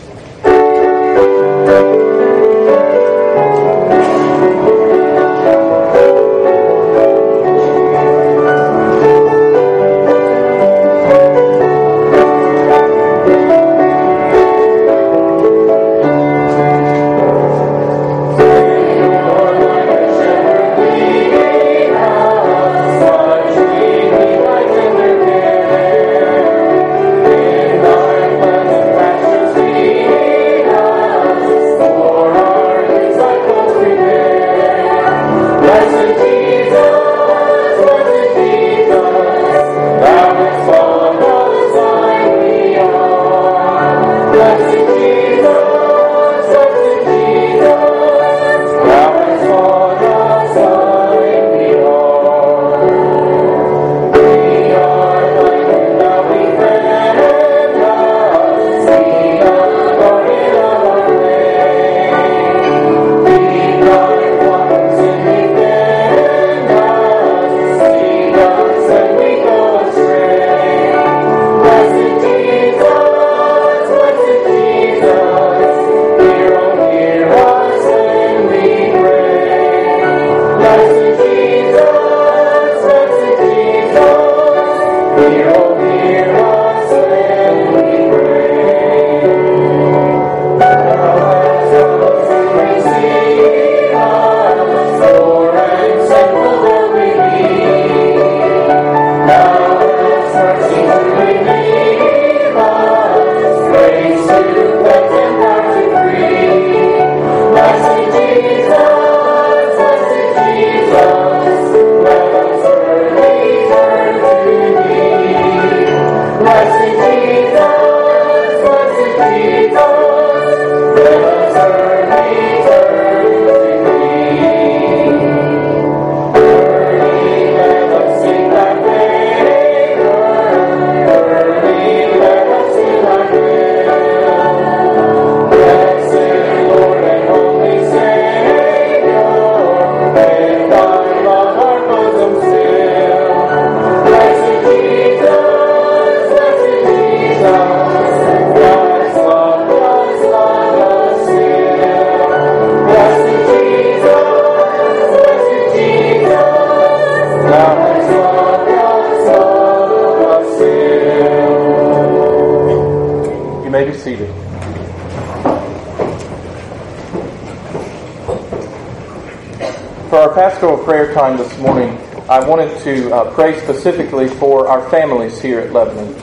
Time 171.14 171.38
this 171.38 171.56
morning, 171.60 171.96
I 172.28 172.40
wanted 172.40 172.82
to 172.84 173.14
uh, 173.14 173.34
pray 173.36 173.60
specifically 173.60 174.28
for 174.28 174.68
our 174.68 174.90
families 174.90 175.40
here 175.40 175.60
at 175.60 175.72
Lebanon, 175.72 176.16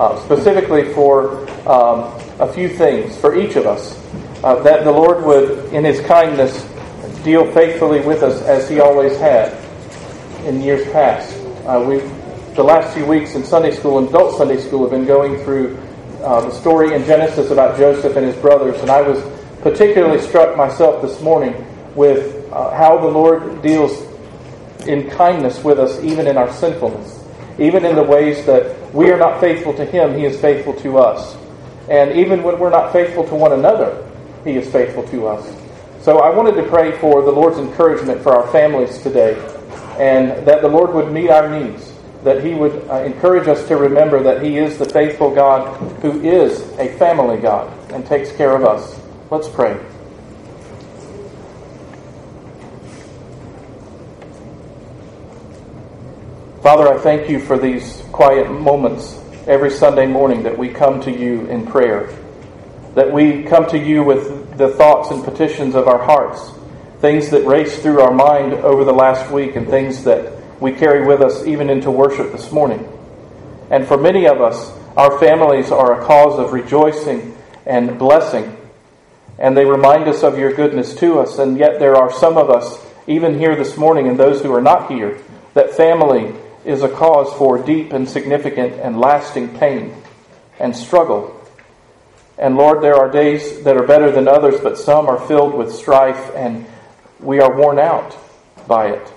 uh, 0.00 0.20
specifically 0.24 0.92
for 0.94 1.48
um, 1.68 2.12
a 2.40 2.52
few 2.52 2.68
things 2.68 3.16
for 3.16 3.36
each 3.38 3.54
of 3.54 3.66
us. 3.66 3.96
Uh, 4.42 4.60
that 4.64 4.82
the 4.82 4.90
Lord 4.90 5.24
would, 5.24 5.72
in 5.72 5.84
His 5.84 6.00
kindness, 6.00 6.64
deal 7.22 7.48
faithfully 7.52 8.00
with 8.00 8.24
us 8.24 8.42
as 8.42 8.68
He 8.68 8.80
always 8.80 9.16
had 9.18 9.56
in 10.44 10.60
years 10.60 10.90
past. 10.90 11.32
Uh, 11.64 11.84
we, 11.86 11.98
the 12.54 12.64
last 12.64 12.92
few 12.94 13.06
weeks 13.06 13.36
in 13.36 13.44
Sunday 13.44 13.70
school 13.70 13.98
and 13.98 14.08
adult 14.08 14.36
Sunday 14.36 14.58
school, 14.60 14.80
have 14.82 14.90
been 14.90 15.06
going 15.06 15.38
through 15.44 15.78
uh, 16.24 16.40
the 16.40 16.50
story 16.50 16.94
in 16.94 17.04
Genesis 17.04 17.52
about 17.52 17.78
Joseph 17.78 18.16
and 18.16 18.26
his 18.26 18.36
brothers, 18.36 18.80
and 18.80 18.90
I 18.90 19.02
was 19.02 19.22
particularly 19.62 20.20
struck 20.20 20.56
myself 20.56 21.00
this 21.00 21.20
morning 21.20 21.64
with 21.94 22.50
uh, 22.52 22.76
how 22.76 22.98
the 22.98 23.06
Lord 23.06 23.62
deals 23.62 24.01
in 24.92 25.10
kindness 25.10 25.64
with 25.64 25.78
us, 25.78 25.98
even 26.04 26.26
in 26.26 26.36
our 26.36 26.52
sinfulness. 26.52 27.24
Even 27.58 27.84
in 27.84 27.96
the 27.96 28.02
ways 28.02 28.44
that 28.46 28.92
we 28.94 29.10
are 29.10 29.18
not 29.18 29.40
faithful 29.40 29.74
to 29.74 29.84
Him, 29.84 30.14
He 30.14 30.24
is 30.24 30.40
faithful 30.40 30.74
to 30.80 30.98
us. 30.98 31.36
And 31.88 32.12
even 32.12 32.42
when 32.42 32.58
we're 32.58 32.70
not 32.70 32.92
faithful 32.92 33.26
to 33.28 33.34
one 33.34 33.52
another, 33.52 34.08
He 34.44 34.52
is 34.52 34.70
faithful 34.70 35.06
to 35.08 35.26
us. 35.28 35.54
So 36.02 36.18
I 36.18 36.30
wanted 36.30 36.60
to 36.60 36.68
pray 36.68 36.98
for 36.98 37.22
the 37.22 37.30
Lord's 37.30 37.58
encouragement 37.58 38.22
for 38.22 38.34
our 38.34 38.50
families 38.50 38.98
today, 39.02 39.34
and 39.98 40.46
that 40.46 40.62
the 40.62 40.68
Lord 40.68 40.92
would 40.94 41.12
meet 41.12 41.30
our 41.30 41.48
needs, 41.48 41.92
that 42.24 42.44
He 42.44 42.54
would 42.54 42.88
uh, 42.88 42.96
encourage 43.02 43.48
us 43.48 43.66
to 43.68 43.76
remember 43.76 44.22
that 44.22 44.42
He 44.42 44.58
is 44.58 44.78
the 44.78 44.86
faithful 44.86 45.34
God 45.34 45.76
who 46.00 46.20
is 46.22 46.62
a 46.78 46.88
family 46.98 47.38
God 47.38 47.72
and 47.92 48.04
takes 48.06 48.32
care 48.32 48.54
of 48.54 48.64
us. 48.64 48.98
Let's 49.30 49.48
pray. 49.48 49.78
Father, 56.62 56.86
I 56.86 56.96
thank 56.96 57.28
you 57.28 57.40
for 57.40 57.58
these 57.58 58.04
quiet 58.12 58.48
moments 58.48 59.18
every 59.48 59.68
Sunday 59.68 60.06
morning 60.06 60.44
that 60.44 60.56
we 60.56 60.68
come 60.68 61.00
to 61.00 61.10
you 61.10 61.44
in 61.46 61.66
prayer, 61.66 62.16
that 62.94 63.12
we 63.12 63.42
come 63.42 63.68
to 63.70 63.78
you 63.78 64.04
with 64.04 64.56
the 64.58 64.68
thoughts 64.68 65.10
and 65.10 65.24
petitions 65.24 65.74
of 65.74 65.88
our 65.88 65.98
hearts, 65.98 66.52
things 67.00 67.30
that 67.30 67.44
race 67.48 67.82
through 67.82 68.00
our 68.00 68.14
mind 68.14 68.52
over 68.52 68.84
the 68.84 68.92
last 68.92 69.28
week, 69.32 69.56
and 69.56 69.66
things 69.66 70.04
that 70.04 70.32
we 70.60 70.70
carry 70.70 71.04
with 71.04 71.20
us 71.20 71.44
even 71.48 71.68
into 71.68 71.90
worship 71.90 72.30
this 72.30 72.52
morning. 72.52 72.88
And 73.72 73.84
for 73.84 73.98
many 73.98 74.28
of 74.28 74.40
us, 74.40 74.70
our 74.96 75.18
families 75.18 75.72
are 75.72 76.00
a 76.00 76.06
cause 76.06 76.38
of 76.38 76.52
rejoicing 76.52 77.36
and 77.66 77.98
blessing, 77.98 78.56
and 79.36 79.56
they 79.56 79.64
remind 79.64 80.04
us 80.04 80.22
of 80.22 80.38
your 80.38 80.52
goodness 80.52 80.94
to 80.94 81.18
us. 81.18 81.40
And 81.40 81.58
yet, 81.58 81.80
there 81.80 81.96
are 81.96 82.12
some 82.12 82.38
of 82.38 82.50
us, 82.50 82.80
even 83.08 83.36
here 83.36 83.56
this 83.56 83.76
morning, 83.76 84.06
and 84.06 84.16
those 84.16 84.42
who 84.42 84.54
are 84.54 84.62
not 84.62 84.88
here, 84.88 85.20
that 85.54 85.74
family 85.74 86.32
is 86.64 86.82
a 86.82 86.88
cause 86.88 87.32
for 87.34 87.62
deep 87.62 87.92
and 87.92 88.08
significant 88.08 88.74
and 88.74 89.00
lasting 89.00 89.58
pain 89.58 89.94
and 90.58 90.76
struggle. 90.76 91.38
And 92.38 92.56
Lord, 92.56 92.82
there 92.82 92.96
are 92.96 93.10
days 93.10 93.62
that 93.64 93.76
are 93.76 93.86
better 93.86 94.10
than 94.10 94.28
others, 94.28 94.60
but 94.60 94.78
some 94.78 95.06
are 95.06 95.18
filled 95.26 95.54
with 95.54 95.72
strife 95.72 96.30
and 96.34 96.66
we 97.20 97.40
are 97.40 97.56
worn 97.56 97.78
out 97.78 98.16
by 98.66 98.88
it. 98.88 99.12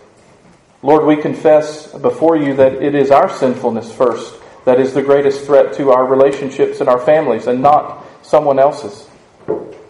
Lord, 0.83 1.05
we 1.05 1.21
confess 1.21 1.91
before 1.93 2.37
you 2.37 2.55
that 2.55 2.73
it 2.73 2.93
is 2.93 3.09
our 3.09 3.29
sinfulness 3.29 3.93
first 3.93 4.35
that 4.65 4.79
is 4.79 4.93
the 4.93 5.01
greatest 5.01 5.45
threat 5.45 5.73
to 5.75 5.91
our 5.91 6.05
relationships 6.05 6.79
and 6.79 6.89
our 6.89 6.99
families 6.99 7.47
and 7.47 7.61
not 7.61 8.03
someone 8.23 8.59
else's. 8.59 9.07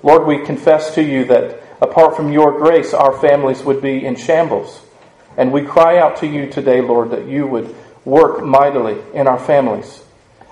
Lord, 0.03 0.27
we 0.27 0.45
confess 0.45 0.93
to 0.95 1.01
you 1.01 1.25
that 1.25 1.63
apart 1.81 2.15
from 2.15 2.31
your 2.31 2.59
grace, 2.59 2.93
our 2.93 3.17
families 3.19 3.63
would 3.63 3.81
be 3.81 4.05
in 4.05 4.15
shambles. 4.15 4.81
And 5.37 5.51
we 5.51 5.63
cry 5.63 5.97
out 5.97 6.17
to 6.17 6.27
you 6.27 6.49
today, 6.49 6.81
Lord, 6.81 7.11
that 7.11 7.27
you 7.27 7.47
would 7.47 7.75
work 8.05 8.43
mightily 8.43 8.97
in 9.13 9.27
our 9.27 9.39
families. 9.39 10.03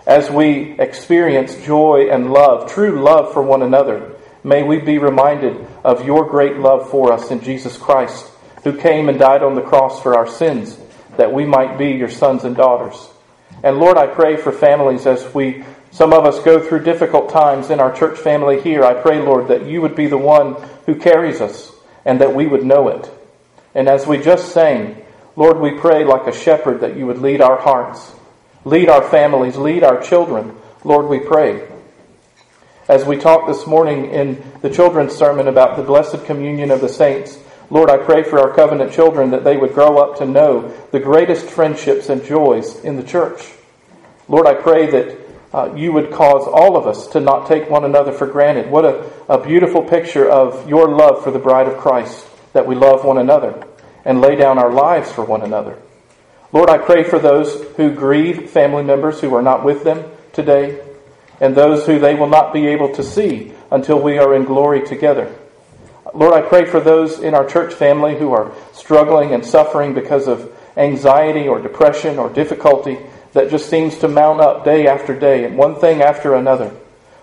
As 0.06 0.30
we 0.30 0.78
experience 0.80 1.56
joy 1.65 2.10
and 2.12 2.34
love, 2.34 2.69
true 2.69 3.02
love 3.02 3.32
for 3.32 3.41
one 3.41 3.62
another, 3.62 4.15
may 4.43 4.63
we 4.63 4.80
be 4.80 4.98
reminded 4.98 5.65
of 5.84 6.06
your 6.06 6.30
great 6.30 6.58
love 6.58 6.89
for 6.89 7.13
us 7.13 7.32
in 7.32 7.41
Jesus 7.41 7.78
Christ, 7.78 8.30
who 8.63 8.78
came 8.78 9.08
and 9.08 9.17
died 9.17 9.43
on 9.43 9.56
the 9.56 9.62
cross 9.62 10.02
for 10.02 10.17
our 10.17 10.28
sins, 10.28 10.78
that 11.15 11.32
we 11.32 11.46
might 11.46 11.78
be 11.78 11.91
your 11.91 12.10
sons 12.10 12.43
and 12.43 12.56
daughters. 12.56 13.10
And 13.63 13.78
Lord, 13.78 13.98
I 13.98 14.08
pray 14.08 14.36
for 14.36 14.52
families 14.52 15.06
as 15.06 15.34
we, 15.34 15.63
some 15.91 16.12
of 16.12 16.26
us 16.26 16.43
go 16.43 16.60
through 16.60 16.84
difficult 16.84 17.30
times 17.30 17.69
in 17.69 17.80
our 17.80 17.96
church 17.96 18.17
family 18.17 18.60
here. 18.60 18.84
I 18.84 18.96
pray, 18.96 19.22
Lord, 19.22 19.48
that 19.48 19.65
you 19.65 19.82
would 19.82 19.96
be 19.96 20.08
the 20.08 20.17
one 20.17 20.56
who 20.86 20.96
carries 20.96 21.39
us 21.39 21.72
and 22.04 22.19
that 22.19 22.36
we 22.36 22.46
would 22.46 22.65
know 22.65 22.89
it. 22.89 23.10
And 23.75 23.88
as 23.88 24.05
we 24.05 24.17
just 24.17 24.51
sang, 24.53 25.03
Lord, 25.36 25.59
we 25.59 25.79
pray 25.79 26.05
like 26.05 26.27
a 26.27 26.38
shepherd 26.38 26.81
that 26.81 26.95
you 26.95 27.07
would 27.07 27.19
lead 27.19 27.41
our 27.41 27.59
hearts, 27.59 28.13
lead 28.65 28.89
our 28.89 29.01
families, 29.01 29.57
lead 29.57 29.83
our 29.83 30.01
children. 30.01 30.55
Lord, 30.83 31.07
we 31.07 31.19
pray. 31.19 31.67
As 32.88 33.05
we 33.05 33.17
talked 33.17 33.47
this 33.47 33.65
morning 33.65 34.12
in 34.12 34.43
the 34.62 34.69
children's 34.69 35.15
sermon 35.15 35.47
about 35.47 35.77
the 35.77 35.83
blessed 35.83 36.25
communion 36.25 36.69
of 36.69 36.81
the 36.81 36.89
saints, 36.89 37.39
Lord, 37.69 37.89
I 37.89 37.97
pray 37.97 38.23
for 38.23 38.39
our 38.39 38.53
covenant 38.53 38.91
children 38.91 39.31
that 39.31 39.43
they 39.43 39.57
would 39.57 39.73
grow 39.73 39.97
up 39.97 40.17
to 40.17 40.25
know 40.25 40.67
the 40.91 40.99
greatest 40.99 41.45
friendships 41.45 42.09
and 42.09 42.23
joys 42.23 42.79
in 42.83 42.97
the 42.97 43.03
church. 43.03 43.51
Lord, 44.27 44.45
I 44.45 44.53
pray 44.53 44.91
that 44.91 45.17
uh, 45.53 45.73
you 45.75 45.91
would 45.93 46.12
cause 46.12 46.47
all 46.47 46.77
of 46.77 46.86
us 46.86 47.07
to 47.07 47.19
not 47.19 47.47
take 47.47 47.69
one 47.69 47.86
another 47.86 48.12
for 48.12 48.27
granted. 48.27 48.69
What 48.69 48.86
a, 48.86 49.09
a 49.29 49.43
beautiful 49.43 49.81
picture 49.81 50.29
of 50.29 50.67
your 50.67 50.89
love 50.89 51.23
for 51.23 51.31
the 51.31 51.39
bride 51.39 51.67
of 51.67 51.77
Christ, 51.77 52.27
that 52.54 52.68
we 52.68 52.76
love 52.76 53.04
one 53.04 53.18
another 53.18 53.66
and 54.06 54.22
lay 54.22 54.36
down 54.36 54.58
our 54.58 54.72
lives 54.72 55.12
for 55.12 55.24
one 55.24 55.42
another. 55.42 55.78
Lord, 56.52 56.70
I 56.70 56.78
pray 56.78 57.04
for 57.04 57.20
those 57.20 57.63
who 57.78 57.94
grieve 57.94 58.50
family 58.50 58.84
members 58.84 59.20
who 59.20 59.34
are 59.36 59.42
not 59.42 59.63
with 59.63 59.84
them 59.84 60.04
today, 60.34 60.80
and 61.42 61.56
those 61.56 61.86
who 61.86 62.00
they 62.00 62.16
will 62.16 62.28
not 62.28 62.54
be 62.54 62.68
able 62.68 62.94
to 62.94 63.04
see 63.04 63.54
until 63.72 64.00
we 64.00 64.20
are 64.20 64.36
in 64.36 64.46
glory 64.46 64.86
together. 64.86 65.34
Lord, 66.13 66.34
I 66.34 66.48
pray 66.48 66.66
for 66.66 66.80
those 66.80 67.20
in 67.20 67.34
our 67.34 67.46
church 67.48 67.74
family 67.74 68.18
who 68.18 68.34
are 68.34 68.54
struggling 68.72 69.34
and 69.34 69.44
suffering 69.44 69.96
because 69.96 70.28
of 70.28 70.56
anxiety 70.78 71.48
or 71.48 71.60
depression 71.60 72.20
or 72.20 72.30
difficulty 72.30 73.00
that 73.34 73.50
just 73.50 73.68
seems 73.68 73.98
to 73.98 74.08
mount 74.08 74.39
up 74.39 74.63
day 74.63 74.86
after 74.86 75.18
day 75.18 75.44
and 75.46 75.58
one 75.58 75.76
thing 75.76 76.04
after 76.04 76.36
another. 76.36 76.76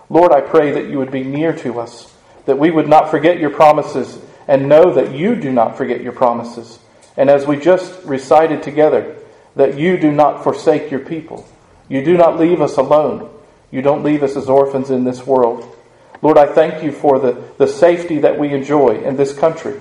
Lord, 0.09 0.33
I 0.33 0.41
pray 0.41 0.71
that 0.71 0.89
you 0.89 0.97
would 0.97 1.11
be 1.11 1.23
near 1.23 1.55
to 1.59 1.79
us, 1.79 2.13
that 2.45 2.59
we 2.59 2.69
would 2.69 2.89
not 2.89 3.09
forget 3.09 3.39
your 3.39 3.51
promises 3.51 4.19
and 4.51 4.67
know 4.67 4.93
that 4.95 5.15
you 5.15 5.33
do 5.33 5.49
not 5.49 5.77
forget 5.77 6.01
your 6.01 6.11
promises. 6.11 6.77
And 7.15 7.29
as 7.29 7.47
we 7.47 7.55
just 7.55 8.03
recited 8.03 8.61
together, 8.61 9.15
that 9.55 9.79
you 9.79 9.97
do 9.97 10.11
not 10.11 10.43
forsake 10.43 10.91
your 10.91 10.99
people. 10.99 11.47
You 11.87 12.03
do 12.03 12.17
not 12.17 12.37
leave 12.37 12.61
us 12.61 12.75
alone. 12.75 13.29
You 13.71 13.81
don't 13.81 14.03
leave 14.03 14.23
us 14.23 14.35
as 14.35 14.49
orphans 14.49 14.89
in 14.89 15.05
this 15.05 15.25
world. 15.25 15.73
Lord, 16.21 16.37
I 16.37 16.47
thank 16.47 16.83
you 16.83 16.91
for 16.91 17.17
the, 17.17 17.41
the 17.57 17.67
safety 17.67 18.19
that 18.19 18.37
we 18.37 18.53
enjoy 18.53 19.01
in 19.01 19.15
this 19.15 19.31
country. 19.31 19.79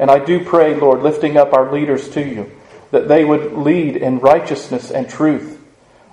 And 0.00 0.10
I 0.10 0.18
do 0.18 0.44
pray, 0.44 0.74
Lord, 0.74 1.04
lifting 1.04 1.36
up 1.36 1.52
our 1.52 1.72
leaders 1.72 2.08
to 2.10 2.20
you, 2.20 2.50
that 2.90 3.06
they 3.06 3.24
would 3.24 3.52
lead 3.52 3.94
in 3.94 4.18
righteousness 4.18 4.90
and 4.90 5.08
truth. 5.08 5.60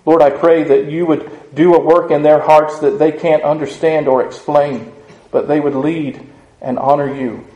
Lord, 0.06 0.22
I 0.22 0.30
pray 0.30 0.62
that 0.64 0.92
you 0.92 1.08
would 1.08 1.56
do 1.56 1.74
a 1.74 1.80
work 1.80 2.12
in 2.12 2.22
their 2.22 2.42
hearts 2.42 2.78
that 2.82 3.00
they 3.00 3.12
can't 3.12 3.42
understand 3.42 4.08
or 4.08 4.24
explain, 4.24 4.94
but 5.32 5.48
they 5.48 5.60
would 5.60 5.74
lead 5.74 6.22
and 6.62 6.78
honor 6.78 7.12
you. 7.12 7.48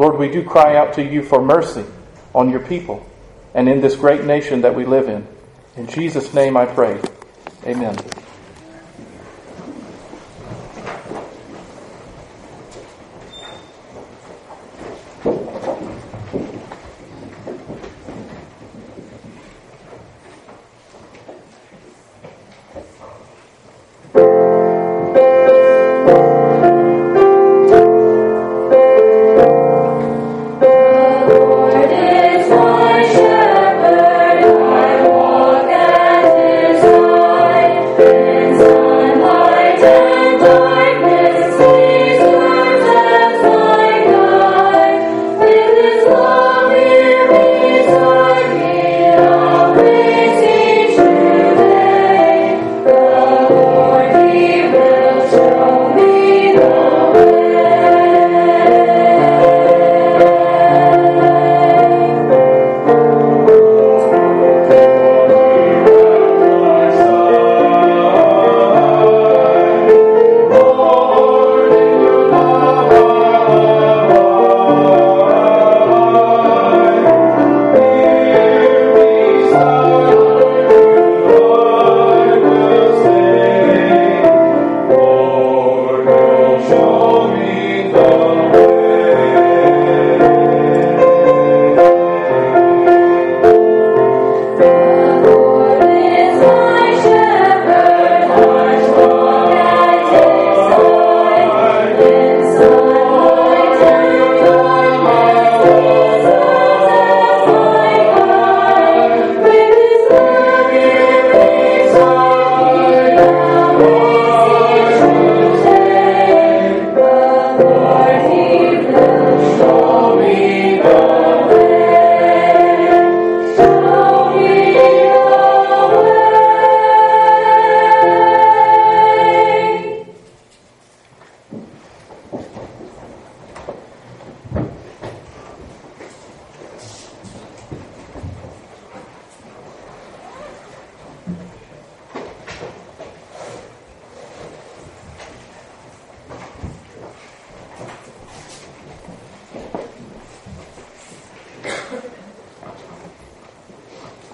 Lord, 0.00 0.18
we 0.18 0.30
do 0.30 0.42
cry 0.42 0.76
out 0.76 0.94
to 0.94 1.04
you 1.04 1.22
for 1.22 1.42
mercy 1.42 1.84
on 2.34 2.48
your 2.48 2.60
people 2.60 3.06
and 3.52 3.68
in 3.68 3.82
this 3.82 3.96
great 3.96 4.24
nation 4.24 4.62
that 4.62 4.74
we 4.74 4.86
live 4.86 5.10
in. 5.10 5.28
In 5.76 5.88
Jesus' 5.88 6.32
name 6.32 6.56
I 6.56 6.64
pray. 6.64 6.98
Amen. 7.66 7.98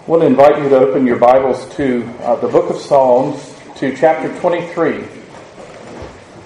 I 0.06 0.08
want 0.08 0.22
to 0.22 0.28
invite 0.28 0.62
you 0.62 0.68
to 0.68 0.76
open 0.76 1.04
your 1.04 1.18
Bibles 1.18 1.68
to 1.74 2.04
uh, 2.20 2.36
the 2.36 2.46
book 2.46 2.70
of 2.70 2.76
Psalms, 2.76 3.52
to 3.78 3.96
chapter 3.96 4.32
23. 4.38 5.02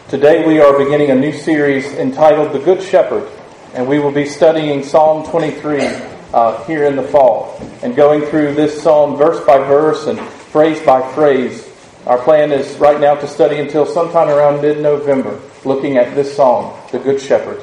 Today 0.08 0.46
we 0.46 0.60
are 0.60 0.78
beginning 0.82 1.10
a 1.10 1.14
new 1.14 1.34
series 1.34 1.84
entitled 1.92 2.54
The 2.54 2.58
Good 2.58 2.82
Shepherd, 2.82 3.30
and 3.74 3.86
we 3.86 3.98
will 3.98 4.12
be 4.12 4.24
studying 4.24 4.82
Psalm 4.82 5.26
23 5.26 5.84
uh, 6.32 6.64
here 6.64 6.86
in 6.86 6.96
the 6.96 7.02
fall 7.02 7.60
and 7.82 7.94
going 7.94 8.22
through 8.22 8.54
this 8.54 8.82
psalm 8.82 9.16
verse 9.16 9.44
by 9.44 9.58
verse 9.58 10.06
and 10.06 10.18
phrase 10.18 10.80
by 10.80 11.02
phrase. 11.12 11.68
Our 12.06 12.16
plan 12.16 12.52
is 12.52 12.78
right 12.78 12.98
now 12.98 13.14
to 13.16 13.28
study 13.28 13.58
until 13.58 13.84
sometime 13.84 14.30
around 14.30 14.62
mid 14.62 14.80
November, 14.80 15.38
looking 15.66 15.98
at 15.98 16.14
this 16.14 16.34
psalm, 16.34 16.74
The 16.92 16.98
Good 16.98 17.20
Shepherd. 17.20 17.62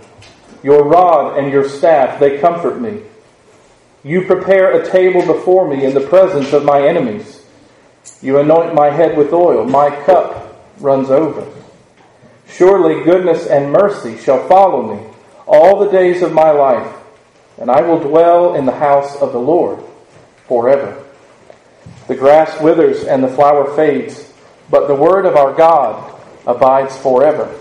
Your 0.63 0.83
rod 0.83 1.37
and 1.37 1.51
your 1.51 1.67
staff, 1.67 2.19
they 2.19 2.39
comfort 2.39 2.79
me. 2.79 3.01
You 4.03 4.25
prepare 4.25 4.79
a 4.79 4.89
table 4.89 5.25
before 5.25 5.67
me 5.67 5.85
in 5.85 5.93
the 5.93 6.07
presence 6.07 6.53
of 6.53 6.65
my 6.65 6.87
enemies. 6.87 7.43
You 8.21 8.39
anoint 8.39 8.73
my 8.73 8.89
head 8.89 9.17
with 9.17 9.33
oil. 9.33 9.65
My 9.65 9.89
cup 10.05 10.59
runs 10.79 11.09
over. 11.09 11.47
Surely 12.47 13.03
goodness 13.03 13.47
and 13.47 13.71
mercy 13.71 14.17
shall 14.17 14.47
follow 14.47 14.95
me 14.95 15.11
all 15.47 15.79
the 15.79 15.91
days 15.91 16.21
of 16.21 16.33
my 16.33 16.51
life, 16.51 16.95
and 17.59 17.69
I 17.69 17.81
will 17.81 17.99
dwell 17.99 18.55
in 18.55 18.65
the 18.65 18.71
house 18.71 19.15
of 19.17 19.33
the 19.33 19.39
Lord 19.39 19.83
forever. 20.47 21.03
The 22.07 22.15
grass 22.15 22.59
withers 22.61 23.03
and 23.03 23.23
the 23.23 23.27
flower 23.27 23.75
fades, 23.75 24.31
but 24.69 24.87
the 24.87 24.95
word 24.95 25.25
of 25.25 25.35
our 25.35 25.53
God 25.53 26.19
abides 26.45 26.97
forever. 26.97 27.53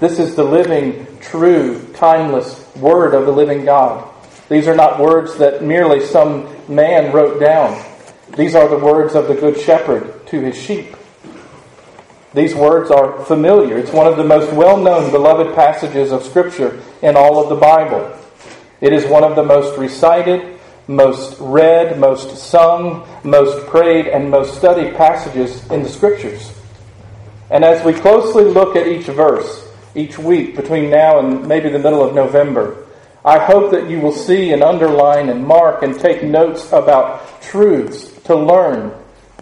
This 0.00 0.20
is 0.20 0.36
the 0.36 0.44
living, 0.44 1.06
true, 1.20 1.84
timeless 1.94 2.64
word 2.76 3.14
of 3.14 3.26
the 3.26 3.32
living 3.32 3.64
God. 3.64 4.08
These 4.48 4.68
are 4.68 4.76
not 4.76 5.00
words 5.00 5.36
that 5.38 5.64
merely 5.64 6.06
some 6.06 6.48
man 6.68 7.12
wrote 7.12 7.40
down. 7.40 7.84
These 8.36 8.54
are 8.54 8.68
the 8.68 8.78
words 8.78 9.16
of 9.16 9.26
the 9.26 9.34
Good 9.34 9.58
Shepherd 9.58 10.24
to 10.28 10.40
his 10.40 10.56
sheep. 10.56 10.96
These 12.32 12.54
words 12.54 12.92
are 12.92 13.24
familiar. 13.24 13.76
It's 13.76 13.92
one 13.92 14.06
of 14.06 14.16
the 14.16 14.24
most 14.24 14.52
well 14.52 14.76
known, 14.76 15.10
beloved 15.10 15.54
passages 15.56 16.12
of 16.12 16.22
Scripture 16.22 16.80
in 17.02 17.16
all 17.16 17.42
of 17.42 17.48
the 17.48 17.56
Bible. 17.56 18.16
It 18.80 18.92
is 18.92 19.04
one 19.06 19.24
of 19.24 19.34
the 19.34 19.42
most 19.42 19.76
recited, 19.76 20.60
most 20.86 21.36
read, 21.40 21.98
most 21.98 22.36
sung, 22.36 23.04
most 23.24 23.66
prayed, 23.66 24.06
and 24.06 24.30
most 24.30 24.56
studied 24.56 24.94
passages 24.94 25.68
in 25.70 25.82
the 25.82 25.88
Scriptures. 25.88 26.52
And 27.50 27.64
as 27.64 27.84
we 27.84 27.94
closely 27.94 28.44
look 28.44 28.76
at 28.76 28.86
each 28.86 29.06
verse, 29.06 29.67
each 29.98 30.18
week 30.18 30.54
between 30.54 30.90
now 30.90 31.18
and 31.18 31.46
maybe 31.46 31.68
the 31.68 31.78
middle 31.78 32.02
of 32.02 32.14
November, 32.14 32.86
I 33.24 33.38
hope 33.38 33.72
that 33.72 33.90
you 33.90 34.00
will 34.00 34.12
see 34.12 34.52
and 34.52 34.62
underline 34.62 35.28
and 35.28 35.44
mark 35.44 35.82
and 35.82 35.98
take 35.98 36.22
notes 36.22 36.72
about 36.72 37.42
truths 37.42 38.10
to 38.22 38.36
learn, 38.36 38.94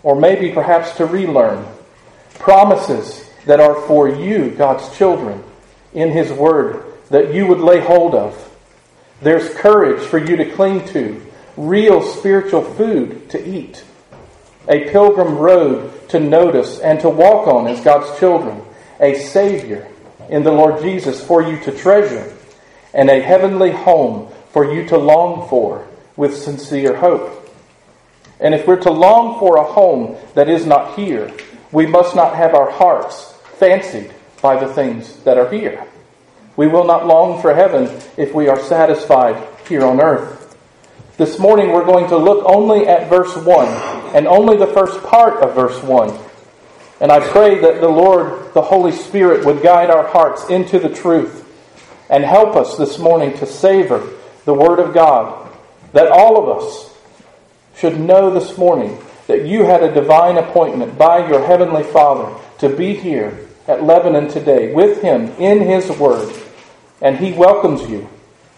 or 0.02 0.18
maybe 0.18 0.50
perhaps 0.50 0.96
to 0.96 1.06
relearn, 1.06 1.66
promises 2.38 3.28
that 3.44 3.60
are 3.60 3.82
for 3.82 4.08
you, 4.08 4.50
God's 4.50 4.96
children, 4.96 5.44
in 5.92 6.10
His 6.10 6.32
Word 6.32 6.84
that 7.10 7.34
you 7.34 7.46
would 7.46 7.60
lay 7.60 7.80
hold 7.80 8.14
of. 8.14 8.42
There's 9.20 9.54
courage 9.54 10.00
for 10.00 10.18
you 10.18 10.36
to 10.36 10.50
cling 10.52 10.86
to, 10.88 11.24
real 11.56 12.02
spiritual 12.02 12.62
food 12.62 13.30
to 13.30 13.48
eat, 13.48 13.84
a 14.68 14.90
pilgrim 14.90 15.36
road 15.36 16.08
to 16.08 16.18
notice 16.18 16.80
and 16.80 16.98
to 17.00 17.08
walk 17.08 17.46
on 17.46 17.66
as 17.68 17.80
God's 17.82 18.18
children, 18.18 18.62
a 19.00 19.14
Savior 19.14 19.88
in 20.28 20.42
the 20.42 20.52
Lord 20.52 20.82
Jesus 20.82 21.24
for 21.24 21.42
you 21.42 21.58
to 21.60 21.72
treasure 21.72 22.34
and 22.92 23.10
a 23.10 23.20
heavenly 23.20 23.70
home 23.70 24.32
for 24.50 24.72
you 24.72 24.86
to 24.88 24.96
long 24.96 25.48
for 25.48 25.86
with 26.16 26.36
sincere 26.36 26.96
hope. 26.96 27.50
And 28.40 28.54
if 28.54 28.66
we're 28.66 28.80
to 28.80 28.90
long 28.90 29.38
for 29.38 29.56
a 29.56 29.64
home 29.64 30.16
that 30.34 30.48
is 30.48 30.66
not 30.66 30.96
here, 30.96 31.32
we 31.72 31.86
must 31.86 32.14
not 32.14 32.36
have 32.36 32.54
our 32.54 32.70
hearts 32.70 33.34
fancied 33.58 34.12
by 34.42 34.62
the 34.62 34.72
things 34.72 35.16
that 35.24 35.38
are 35.38 35.50
here. 35.50 35.86
We 36.56 36.66
will 36.66 36.84
not 36.84 37.06
long 37.06 37.40
for 37.42 37.54
heaven 37.54 37.84
if 38.16 38.34
we 38.34 38.48
are 38.48 38.60
satisfied 38.60 39.46
here 39.68 39.84
on 39.84 40.00
earth. 40.00 40.56
This 41.16 41.38
morning 41.38 41.72
we're 41.72 41.84
going 41.84 42.08
to 42.08 42.16
look 42.16 42.44
only 42.46 42.86
at 42.86 43.08
verse 43.08 43.34
1 43.36 44.14
and 44.14 44.26
only 44.26 44.56
the 44.56 44.66
first 44.66 45.02
part 45.02 45.42
of 45.42 45.54
verse 45.54 45.82
1. 45.82 46.25
And 47.00 47.12
I 47.12 47.20
pray 47.20 47.58
that 47.60 47.80
the 47.80 47.88
Lord, 47.88 48.54
the 48.54 48.62
Holy 48.62 48.92
Spirit, 48.92 49.44
would 49.44 49.62
guide 49.62 49.90
our 49.90 50.06
hearts 50.06 50.48
into 50.48 50.78
the 50.78 50.88
truth 50.88 51.42
and 52.08 52.24
help 52.24 52.56
us 52.56 52.76
this 52.76 52.98
morning 52.98 53.36
to 53.38 53.46
savor 53.46 54.12
the 54.44 54.54
Word 54.54 54.78
of 54.78 54.94
God, 54.94 55.50
that 55.92 56.10
all 56.10 56.42
of 56.42 56.62
us 56.62 56.96
should 57.76 58.00
know 58.00 58.30
this 58.30 58.56
morning 58.56 58.98
that 59.26 59.44
you 59.44 59.64
had 59.64 59.82
a 59.82 59.92
divine 59.92 60.38
appointment 60.38 60.96
by 60.96 61.28
your 61.28 61.44
Heavenly 61.44 61.82
Father 61.82 62.34
to 62.58 62.74
be 62.74 62.94
here 62.94 63.46
at 63.66 63.82
Lebanon 63.82 64.28
today 64.28 64.72
with 64.72 65.02
Him 65.02 65.26
in 65.38 65.60
His 65.60 65.90
Word. 65.98 66.34
And 67.02 67.18
He 67.18 67.32
welcomes 67.32 67.90
you 67.90 68.08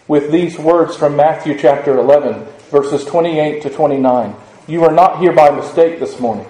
with 0.07 0.31
these 0.31 0.57
words 0.57 0.95
from 0.95 1.15
Matthew 1.15 1.57
chapter 1.57 1.97
11, 1.97 2.45
verses 2.69 3.03
28 3.03 3.63
to 3.63 3.69
29. 3.69 4.35
You 4.67 4.83
are 4.85 4.93
not 4.93 5.19
here 5.19 5.33
by 5.33 5.49
mistake 5.49 5.99
this 5.99 6.19
morning. 6.19 6.47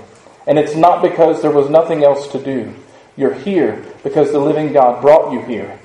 And 0.49 0.57
it's 0.57 0.75
not 0.75 1.03
because 1.03 1.43
there 1.43 1.51
was 1.51 1.69
nothing 1.69 2.03
else 2.03 2.27
to 2.29 2.43
do. 2.43 2.73
You're 3.15 3.35
here 3.35 3.85
because 4.03 4.31
the 4.31 4.39
living 4.39 4.73
God 4.73 4.99
brought 4.99 5.31
you 5.31 5.41
here. 5.41 5.79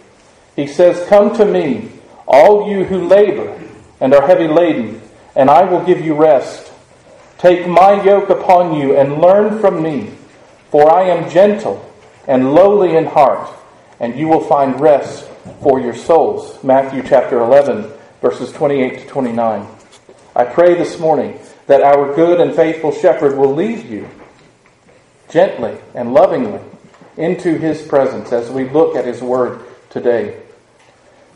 He 0.56 0.66
says, 0.66 1.06
Come 1.06 1.36
to 1.36 1.44
me, 1.44 1.90
all 2.26 2.70
you 2.70 2.84
who 2.84 3.06
labor 3.06 3.60
and 4.00 4.14
are 4.14 4.26
heavy 4.26 4.48
laden, 4.48 5.02
and 5.36 5.50
I 5.50 5.64
will 5.64 5.84
give 5.84 6.00
you 6.00 6.14
rest. 6.14 6.72
Take 7.36 7.68
my 7.68 8.02
yoke 8.02 8.30
upon 8.30 8.80
you 8.80 8.96
and 8.96 9.20
learn 9.20 9.60
from 9.60 9.82
me, 9.82 10.12
for 10.70 10.90
I 10.90 11.10
am 11.10 11.28
gentle 11.28 11.84
and 12.26 12.54
lowly 12.54 12.96
in 12.96 13.04
heart, 13.04 13.50
and 14.00 14.18
you 14.18 14.28
will 14.28 14.44
find 14.44 14.80
rest 14.80 15.28
for 15.60 15.78
your 15.78 15.94
souls. 15.94 16.64
Matthew 16.64 17.02
chapter 17.02 17.38
11, 17.38 17.92
verses 18.22 18.50
28 18.52 19.00
to 19.00 19.06
29. 19.08 19.68
I 20.34 20.44
pray 20.46 20.72
this 20.72 20.98
morning 20.98 21.38
that 21.66 21.82
our 21.82 22.14
good 22.14 22.40
and 22.40 22.56
faithful 22.56 22.92
shepherd 22.92 23.36
will 23.36 23.54
lead 23.54 23.84
you 23.84 24.08
gently 25.28 25.76
and 25.94 26.12
lovingly 26.12 26.60
into 27.16 27.58
his 27.58 27.82
presence 27.82 28.32
as 28.32 28.50
we 28.50 28.68
look 28.68 28.96
at 28.96 29.04
his 29.04 29.20
word 29.20 29.60
today. 29.90 30.40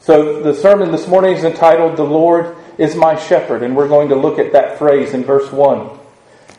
So 0.01 0.43
the 0.43 0.55
sermon 0.55 0.91
this 0.91 1.07
morning 1.07 1.37
is 1.37 1.45
entitled 1.45 1.97
The 1.97 2.05
Lord 2.05 2.57
is 2.79 2.95
My 2.95 3.17
Shepherd, 3.17 3.63
and 3.63 3.77
we're 3.77 3.89
going 3.89 4.09
to 4.09 4.17
look 4.17 4.39
at 4.39 4.53
that 4.53 4.79
phrase 4.79 5.15
in 5.15 5.25
verse 5.25 5.51
1. 5.53 5.99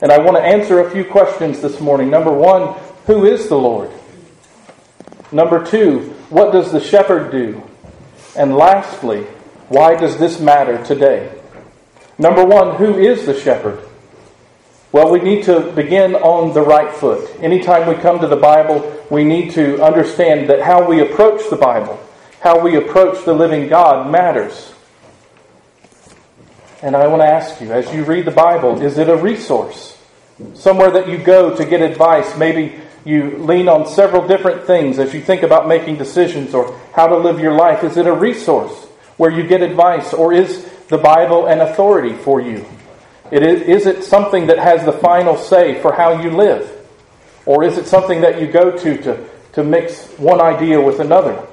And 0.01 0.11
I 0.11 0.19
want 0.19 0.37
to 0.37 0.43
answer 0.43 0.79
a 0.79 0.91
few 0.91 1.03
questions 1.03 1.59
this 1.59 1.81
morning. 1.81 2.09
Number 2.09 2.31
one, 2.31 2.79
who 3.05 3.25
is 3.25 3.49
the 3.49 3.57
Lord? 3.57 3.91
Number 5.31 5.65
two, 5.65 6.15
what 6.29 6.51
does 6.51 6.71
the 6.71 6.79
shepherd 6.79 7.31
do? 7.31 7.61
And 8.37 8.55
lastly, 8.55 9.23
why 9.67 9.95
does 9.95 10.17
this 10.17 10.39
matter 10.39 10.83
today? 10.85 11.37
Number 12.17 12.45
one, 12.45 12.77
who 12.77 12.97
is 12.97 13.25
the 13.25 13.37
shepherd? 13.37 13.88
Well, 14.91 15.11
we 15.11 15.19
need 15.19 15.43
to 15.43 15.71
begin 15.73 16.15
on 16.15 16.53
the 16.53 16.61
right 16.61 16.91
foot. 16.91 17.29
Anytime 17.41 17.87
we 17.87 17.93
come 18.01 18.19
to 18.21 18.27
the 18.27 18.35
Bible, 18.35 19.05
we 19.11 19.23
need 19.23 19.51
to 19.51 19.83
understand 19.83 20.49
that 20.49 20.61
how 20.61 20.87
we 20.87 21.01
approach 21.01 21.47
the 21.51 21.57
Bible, 21.57 21.99
how 22.41 22.59
we 22.59 22.75
approach 22.75 23.23
the 23.23 23.33
living 23.33 23.69
God 23.69 24.09
matters. 24.11 24.73
And 26.81 26.95
I 26.95 27.05
want 27.05 27.21
to 27.21 27.27
ask 27.27 27.61
you, 27.61 27.71
as 27.71 27.93
you 27.93 28.03
read 28.03 28.25
the 28.25 28.31
Bible, 28.31 28.81
is 28.81 28.97
it 28.97 29.09
a 29.09 29.15
resource? 29.15 29.95
Somewhere 30.55 30.89
that 30.89 31.07
you 31.07 31.19
go 31.19 31.55
to 31.55 31.65
get 31.65 31.81
advice? 31.81 32.35
Maybe 32.37 32.79
you 33.05 33.37
lean 33.37 33.69
on 33.69 33.87
several 33.87 34.27
different 34.27 34.65
things 34.65 34.97
as 34.97 35.13
you 35.13 35.21
think 35.21 35.43
about 35.43 35.67
making 35.67 35.97
decisions 35.97 36.55
or 36.55 36.79
how 36.93 37.05
to 37.05 37.17
live 37.17 37.39
your 37.39 37.53
life. 37.53 37.83
Is 37.83 37.95
it 37.97 38.07
a 38.07 38.13
resource 38.13 38.85
where 39.17 39.29
you 39.29 39.43
get 39.43 39.61
advice, 39.61 40.13
or 40.13 40.33
is 40.33 40.65
the 40.87 40.97
Bible 40.97 41.45
an 41.45 41.59
authority 41.59 42.13
for 42.13 42.41
you? 42.41 42.65
It 43.31 43.43
is, 43.43 43.61
is 43.61 43.85
it 43.85 44.03
something 44.03 44.47
that 44.47 44.59
has 44.59 44.85
the 44.85 44.91
final 44.91 45.37
say 45.37 45.81
for 45.81 45.93
how 45.93 46.21
you 46.21 46.31
live? 46.31 46.75
Or 47.45 47.63
is 47.63 47.77
it 47.77 47.87
something 47.87 48.21
that 48.21 48.39
you 48.41 48.47
go 48.47 48.71
to, 48.77 49.01
to 49.03 49.29
to 49.53 49.63
mix 49.63 50.07
one 50.17 50.41
idea 50.41 50.79
with 50.79 50.99
another? 50.99 51.45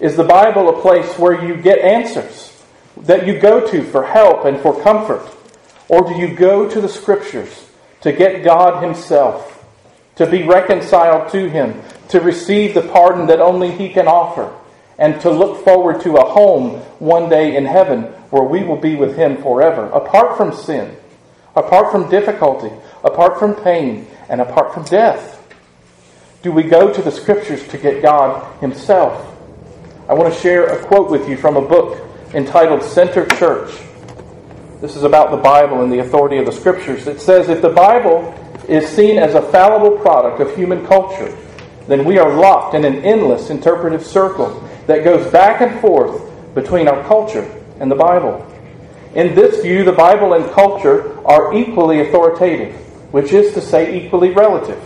Is 0.00 0.16
the 0.16 0.24
Bible 0.24 0.68
a 0.68 0.80
place 0.80 1.18
where 1.18 1.44
you 1.44 1.56
get 1.56 1.78
answers 1.78 2.62
that 3.02 3.26
you 3.26 3.38
go 3.38 3.66
to 3.70 3.82
for 3.84 4.04
help 4.04 4.44
and 4.44 4.60
for 4.60 4.80
comfort? 4.82 5.26
Or 5.88 6.02
do 6.02 6.14
you 6.18 6.34
go 6.34 6.68
to 6.68 6.80
the 6.80 6.88
Scriptures 6.88 7.70
to 8.00 8.12
get 8.12 8.44
God 8.44 8.82
Himself, 8.82 9.64
to 10.16 10.26
be 10.26 10.42
reconciled 10.42 11.30
to 11.32 11.48
Him, 11.48 11.80
to 12.08 12.20
receive 12.20 12.74
the 12.74 12.82
pardon 12.82 13.26
that 13.26 13.40
only 13.40 13.70
He 13.70 13.88
can 13.88 14.08
offer, 14.08 14.52
and 14.98 15.20
to 15.22 15.30
look 15.30 15.64
forward 15.64 16.00
to 16.02 16.16
a 16.16 16.28
home 16.28 16.80
one 16.98 17.28
day 17.28 17.56
in 17.56 17.64
heaven 17.64 18.02
where 18.30 18.44
we 18.44 18.62
will 18.62 18.76
be 18.76 18.96
with 18.96 19.16
Him 19.16 19.42
forever, 19.42 19.86
apart 19.86 20.36
from 20.36 20.52
sin, 20.52 20.96
apart 21.54 21.90
from 21.90 22.08
difficulty, 22.08 22.70
apart 23.04 23.38
from 23.38 23.54
pain, 23.54 24.06
and 24.28 24.40
apart 24.40 24.72
from 24.72 24.84
death? 24.84 25.38
Do 26.42 26.52
we 26.52 26.62
go 26.62 26.92
to 26.92 27.02
the 27.02 27.10
Scriptures 27.10 27.66
to 27.68 27.78
get 27.78 28.02
God 28.02 28.60
Himself? 28.60 29.28
I 30.08 30.14
want 30.14 30.32
to 30.32 30.40
share 30.40 30.66
a 30.66 30.84
quote 30.86 31.10
with 31.10 31.28
you 31.28 31.36
from 31.36 31.56
a 31.56 31.62
book 31.62 32.08
entitled 32.34 32.82
Center 32.82 33.26
Church. 33.36 33.72
This 34.80 34.96
is 34.96 35.04
about 35.04 35.30
the 35.30 35.36
Bible 35.36 35.82
and 35.82 35.92
the 35.92 36.00
authority 36.00 36.38
of 36.38 36.46
the 36.46 36.52
Scriptures. 36.52 37.06
It 37.06 37.20
says 37.20 37.48
if 37.48 37.62
the 37.62 37.68
Bible 37.68 38.34
is 38.68 38.88
seen 38.88 39.18
as 39.18 39.34
a 39.34 39.42
fallible 39.42 39.98
product 39.98 40.40
of 40.40 40.54
human 40.56 40.84
culture, 40.86 41.36
then 41.86 42.04
we 42.04 42.18
are 42.18 42.34
locked 42.34 42.74
in 42.74 42.84
an 42.84 42.96
endless 43.04 43.50
interpretive 43.50 44.04
circle 44.04 44.68
that 44.86 45.04
goes 45.04 45.30
back 45.30 45.60
and 45.60 45.80
forth 45.80 46.22
between 46.54 46.88
our 46.88 47.02
culture 47.04 47.48
and 47.80 47.90
the 47.90 47.96
Bible. 47.96 48.46
In 49.14 49.34
this 49.34 49.62
view, 49.62 49.84
the 49.84 49.92
Bible 49.92 50.34
and 50.34 50.50
culture 50.52 51.18
are 51.26 51.54
equally 51.54 52.00
authoritative, 52.00 52.74
which 53.12 53.32
is 53.32 53.52
to 53.54 53.60
say, 53.60 54.04
equally 54.04 54.30
relative. 54.30 54.82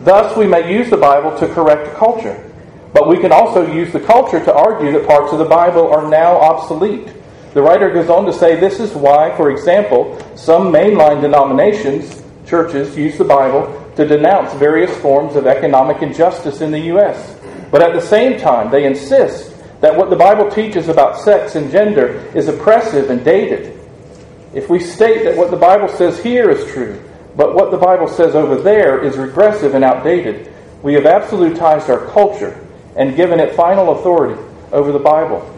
Thus, 0.00 0.36
we 0.36 0.46
may 0.46 0.72
use 0.72 0.90
the 0.90 0.96
Bible 0.96 1.36
to 1.38 1.48
correct 1.48 1.96
culture, 1.96 2.44
but 2.92 3.08
we 3.08 3.18
can 3.18 3.32
also 3.32 3.70
use 3.72 3.92
the 3.92 4.00
culture 4.00 4.44
to 4.44 4.54
argue 4.54 4.92
that 4.92 5.06
parts 5.06 5.32
of 5.32 5.38
the 5.38 5.44
Bible 5.44 5.90
are 5.90 6.08
now 6.08 6.36
obsolete. 6.36 7.08
The 7.54 7.62
writer 7.62 7.90
goes 7.90 8.10
on 8.10 8.26
to 8.26 8.32
say 8.32 8.60
this 8.60 8.80
is 8.80 8.92
why, 8.92 9.34
for 9.36 9.50
example, 9.50 10.18
some 10.36 10.72
mainline 10.72 11.20
denominations, 11.20 12.22
churches, 12.46 12.96
use 12.96 13.16
the 13.18 13.24
Bible 13.24 13.92
to 13.96 14.06
denounce 14.06 14.52
various 14.54 14.94
forms 14.98 15.34
of 15.34 15.46
economic 15.46 16.02
injustice 16.02 16.60
in 16.60 16.70
the 16.70 16.80
U.S. 16.80 17.37
But 17.70 17.82
at 17.82 17.94
the 17.94 18.00
same 18.00 18.38
time, 18.40 18.70
they 18.70 18.86
insist 18.86 19.54
that 19.80 19.96
what 19.96 20.10
the 20.10 20.16
Bible 20.16 20.50
teaches 20.50 20.88
about 20.88 21.20
sex 21.20 21.54
and 21.54 21.70
gender 21.70 22.30
is 22.34 22.48
oppressive 22.48 23.10
and 23.10 23.24
dated. 23.24 23.78
If 24.54 24.68
we 24.68 24.80
state 24.80 25.24
that 25.24 25.36
what 25.36 25.50
the 25.50 25.56
Bible 25.56 25.88
says 25.88 26.20
here 26.22 26.50
is 26.50 26.70
true, 26.72 27.02
but 27.36 27.54
what 27.54 27.70
the 27.70 27.76
Bible 27.76 28.08
says 28.08 28.34
over 28.34 28.56
there 28.56 29.02
is 29.04 29.16
regressive 29.16 29.74
and 29.74 29.84
outdated, 29.84 30.52
we 30.82 30.94
have 30.94 31.04
absolutized 31.04 31.88
our 31.88 32.06
culture 32.12 32.66
and 32.96 33.14
given 33.14 33.38
it 33.38 33.54
final 33.54 33.98
authority 33.98 34.40
over 34.72 34.90
the 34.90 34.98
Bible. 34.98 35.54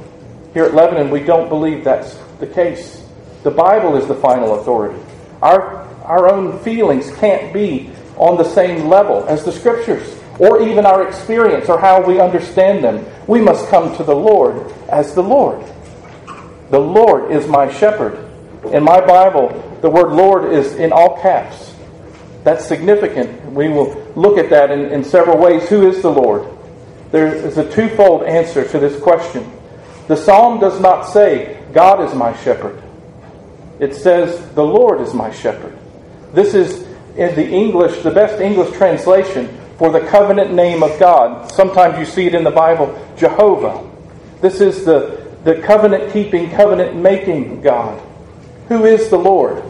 Here 0.52 0.64
at 0.64 0.74
Lebanon, 0.74 1.10
we 1.10 1.20
don't 1.20 1.48
believe 1.48 1.84
that's 1.84 2.18
the 2.40 2.46
case. 2.46 3.02
The 3.44 3.50
Bible 3.50 3.96
is 3.96 4.06
the 4.06 4.16
final 4.16 4.60
authority. 4.60 5.00
Our, 5.40 5.86
our 6.02 6.28
own 6.28 6.58
feelings 6.58 7.10
can't 7.16 7.52
be 7.54 7.90
on 8.16 8.36
the 8.36 8.44
same 8.44 8.88
level 8.88 9.24
as 9.28 9.44
the 9.44 9.52
Scriptures 9.52 10.19
or 10.40 10.62
even 10.62 10.86
our 10.86 11.06
experience 11.06 11.68
or 11.68 11.78
how 11.78 12.00
we 12.00 12.18
understand 12.18 12.82
them. 12.82 13.04
We 13.26 13.42
must 13.42 13.68
come 13.68 13.94
to 13.98 14.02
the 14.02 14.16
Lord 14.16 14.72
as 14.88 15.14
the 15.14 15.22
Lord. 15.22 15.62
The 16.70 16.80
Lord 16.80 17.30
is 17.30 17.46
my 17.46 17.70
shepherd. 17.70 18.26
In 18.72 18.82
my 18.82 19.04
Bible, 19.04 19.48
the 19.82 19.90
word 19.90 20.12
Lord 20.12 20.50
is 20.50 20.74
in 20.74 20.92
all 20.92 21.20
caps. 21.20 21.74
That's 22.42 22.64
significant. 22.64 23.52
We 23.52 23.68
will 23.68 24.02
look 24.16 24.38
at 24.38 24.48
that 24.48 24.70
in, 24.70 24.86
in 24.86 25.04
several 25.04 25.36
ways. 25.36 25.68
Who 25.68 25.86
is 25.86 26.00
the 26.00 26.10
Lord? 26.10 26.48
There 27.10 27.34
is 27.34 27.58
a 27.58 27.70
twofold 27.70 28.22
answer 28.22 28.66
to 28.66 28.78
this 28.78 29.00
question. 29.02 29.50
The 30.08 30.16
psalm 30.16 30.58
does 30.58 30.80
not 30.80 31.02
say, 31.02 31.62
God 31.74 32.02
is 32.02 32.14
my 32.14 32.34
shepherd. 32.38 32.82
It 33.78 33.94
says, 33.94 34.54
the 34.54 34.64
Lord 34.64 35.02
is 35.02 35.12
my 35.12 35.30
shepherd. 35.30 35.76
This 36.32 36.54
is 36.54 36.86
in 37.16 37.34
the 37.34 37.46
English, 37.46 38.02
the 38.02 38.10
best 38.10 38.40
English 38.40 38.74
translation 38.76 39.59
for 39.80 39.90
the 39.90 40.06
covenant 40.08 40.52
name 40.52 40.82
of 40.82 41.00
God. 41.00 41.50
Sometimes 41.52 41.98
you 41.98 42.04
see 42.04 42.26
it 42.26 42.34
in 42.34 42.44
the 42.44 42.50
Bible, 42.50 43.02
Jehovah. 43.16 43.82
This 44.42 44.60
is 44.60 44.84
the, 44.84 45.34
the 45.42 45.54
covenant 45.62 46.12
keeping, 46.12 46.50
covenant 46.50 46.96
making 46.96 47.62
God. 47.62 47.98
Who 48.68 48.84
is 48.84 49.08
the 49.08 49.16
Lord? 49.16 49.64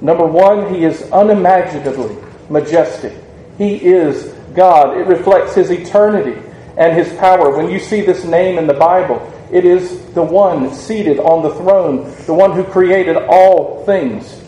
Number 0.00 0.24
one, 0.24 0.72
he 0.72 0.84
is 0.84 1.10
unimaginably 1.10 2.16
majestic. 2.50 3.14
He 3.58 3.84
is 3.84 4.32
God. 4.54 4.96
It 4.96 5.08
reflects 5.08 5.56
his 5.56 5.72
eternity 5.72 6.40
and 6.76 6.96
his 6.96 7.12
power. 7.18 7.50
When 7.50 7.68
you 7.68 7.80
see 7.80 8.00
this 8.00 8.22
name 8.22 8.58
in 8.58 8.68
the 8.68 8.74
Bible, 8.74 9.28
it 9.50 9.64
is 9.64 10.06
the 10.12 10.22
one 10.22 10.72
seated 10.72 11.18
on 11.18 11.42
the 11.42 11.52
throne, 11.56 12.04
the 12.26 12.34
one 12.34 12.52
who 12.52 12.62
created 12.62 13.16
all 13.16 13.84
things. 13.86 14.40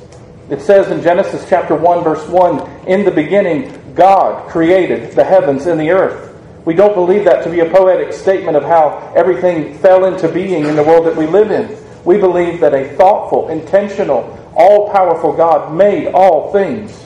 It 0.50 0.60
says 0.60 0.92
in 0.92 1.02
Genesis 1.02 1.44
chapter 1.48 1.74
1 1.74 2.04
verse 2.04 2.24
1, 2.28 2.86
in 2.86 3.04
the 3.04 3.10
beginning 3.10 3.80
God 3.94 4.48
created 4.50 5.12
the 5.12 5.24
heavens 5.24 5.66
and 5.66 5.80
the 5.80 5.90
earth. 5.90 6.32
We 6.64 6.74
don't 6.74 6.94
believe 6.94 7.24
that 7.24 7.44
to 7.44 7.50
be 7.50 7.60
a 7.60 7.70
poetic 7.70 8.12
statement 8.12 8.56
of 8.56 8.64
how 8.64 9.12
everything 9.14 9.78
fell 9.78 10.06
into 10.06 10.28
being 10.28 10.64
in 10.64 10.76
the 10.76 10.82
world 10.82 11.06
that 11.06 11.16
we 11.16 11.26
live 11.26 11.50
in. 11.50 11.76
We 12.04 12.18
believe 12.18 12.60
that 12.60 12.74
a 12.74 12.94
thoughtful, 12.96 13.48
intentional, 13.48 14.40
all 14.56 14.90
powerful 14.90 15.32
God 15.32 15.74
made 15.74 16.08
all 16.08 16.52
things. 16.52 17.04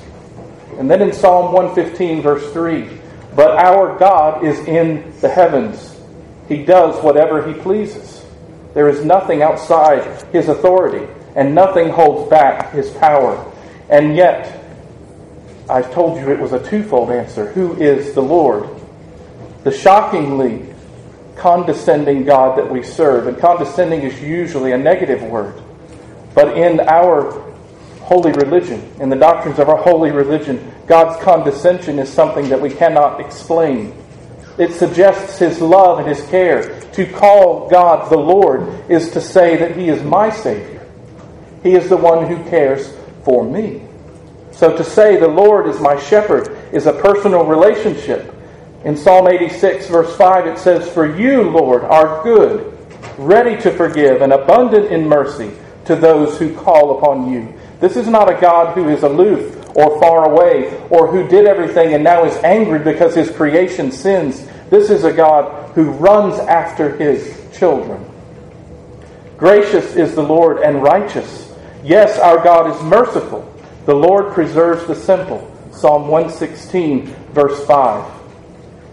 And 0.78 0.90
then 0.90 1.02
in 1.02 1.12
Psalm 1.12 1.52
115, 1.52 2.22
verse 2.22 2.52
3, 2.52 2.88
but 3.34 3.56
our 3.58 3.98
God 3.98 4.44
is 4.44 4.58
in 4.60 5.12
the 5.20 5.28
heavens. 5.28 5.96
He 6.48 6.64
does 6.64 7.02
whatever 7.02 7.46
he 7.46 7.60
pleases. 7.60 8.24
There 8.74 8.88
is 8.88 9.04
nothing 9.04 9.42
outside 9.42 10.24
his 10.32 10.48
authority, 10.48 11.06
and 11.34 11.54
nothing 11.54 11.88
holds 11.88 12.30
back 12.30 12.72
his 12.72 12.90
power. 12.90 13.44
And 13.88 14.16
yet, 14.16 14.57
I 15.68 15.82
told 15.82 16.18
you 16.18 16.30
it 16.30 16.40
was 16.40 16.52
a 16.52 16.64
twofold 16.68 17.10
answer. 17.10 17.52
Who 17.52 17.74
is 17.74 18.14
the 18.14 18.22
Lord? 18.22 18.68
The 19.64 19.72
shockingly 19.72 20.74
condescending 21.36 22.24
God 22.24 22.58
that 22.58 22.70
we 22.70 22.82
serve, 22.82 23.26
and 23.26 23.38
condescending 23.38 24.02
is 24.02 24.20
usually 24.20 24.72
a 24.72 24.78
negative 24.78 25.22
word. 25.22 25.62
But 26.34 26.56
in 26.56 26.80
our 26.80 27.32
holy 28.00 28.32
religion, 28.32 28.90
in 29.00 29.10
the 29.10 29.16
doctrines 29.16 29.58
of 29.58 29.68
our 29.68 29.76
holy 29.76 30.10
religion, 30.10 30.72
God's 30.86 31.22
condescension 31.22 31.98
is 31.98 32.08
something 32.08 32.48
that 32.48 32.60
we 32.60 32.70
cannot 32.70 33.20
explain. 33.20 33.94
It 34.56 34.72
suggests 34.72 35.38
His 35.38 35.60
love 35.60 35.98
and 35.98 36.08
His 36.08 36.26
care. 36.28 36.80
To 36.80 37.06
call 37.12 37.68
God 37.68 38.10
the 38.10 38.18
Lord 38.18 38.90
is 38.90 39.10
to 39.10 39.20
say 39.20 39.56
that 39.56 39.76
He 39.76 39.88
is 39.88 40.02
my 40.02 40.30
Savior. 40.30 40.86
He 41.62 41.74
is 41.74 41.88
the 41.88 41.96
one 41.96 42.26
who 42.26 42.42
cares 42.48 42.96
for 43.24 43.44
me. 43.44 43.82
So 44.58 44.76
to 44.76 44.82
say 44.82 45.16
the 45.16 45.28
Lord 45.28 45.68
is 45.68 45.78
my 45.78 45.96
shepherd 45.96 46.48
is 46.72 46.86
a 46.86 46.92
personal 46.92 47.44
relationship. 47.44 48.34
In 48.84 48.96
Psalm 48.96 49.28
86, 49.28 49.86
verse 49.86 50.16
5, 50.16 50.48
it 50.48 50.58
says, 50.58 50.88
For 50.92 51.16
you, 51.16 51.48
Lord, 51.48 51.84
are 51.84 52.24
good, 52.24 52.76
ready 53.18 53.56
to 53.62 53.70
forgive, 53.70 54.20
and 54.20 54.32
abundant 54.32 54.86
in 54.86 55.06
mercy 55.06 55.52
to 55.84 55.94
those 55.94 56.40
who 56.40 56.56
call 56.56 56.98
upon 56.98 57.32
you. 57.32 57.54
This 57.78 57.96
is 57.96 58.08
not 58.08 58.28
a 58.28 58.40
God 58.40 58.74
who 58.74 58.88
is 58.88 59.04
aloof 59.04 59.54
or 59.76 60.00
far 60.00 60.28
away, 60.28 60.76
or 60.90 61.06
who 61.06 61.28
did 61.28 61.46
everything 61.46 61.94
and 61.94 62.02
now 62.02 62.24
is 62.24 62.36
angry 62.38 62.80
because 62.80 63.14
his 63.14 63.30
creation 63.30 63.92
sins. 63.92 64.44
This 64.70 64.90
is 64.90 65.04
a 65.04 65.12
God 65.12 65.70
who 65.74 65.92
runs 65.92 66.34
after 66.40 66.96
his 66.96 67.46
children. 67.56 68.04
Gracious 69.36 69.94
is 69.94 70.16
the 70.16 70.22
Lord 70.22 70.58
and 70.64 70.82
righteous. 70.82 71.54
Yes, 71.84 72.18
our 72.18 72.42
God 72.42 72.74
is 72.74 72.82
merciful 72.82 73.54
the 73.88 73.94
Lord 73.94 74.34
preserves 74.34 74.86
the 74.86 74.94
simple. 74.94 75.50
Psalm 75.72 76.08
116, 76.08 77.06
verse 77.32 77.64
5. 77.64 78.04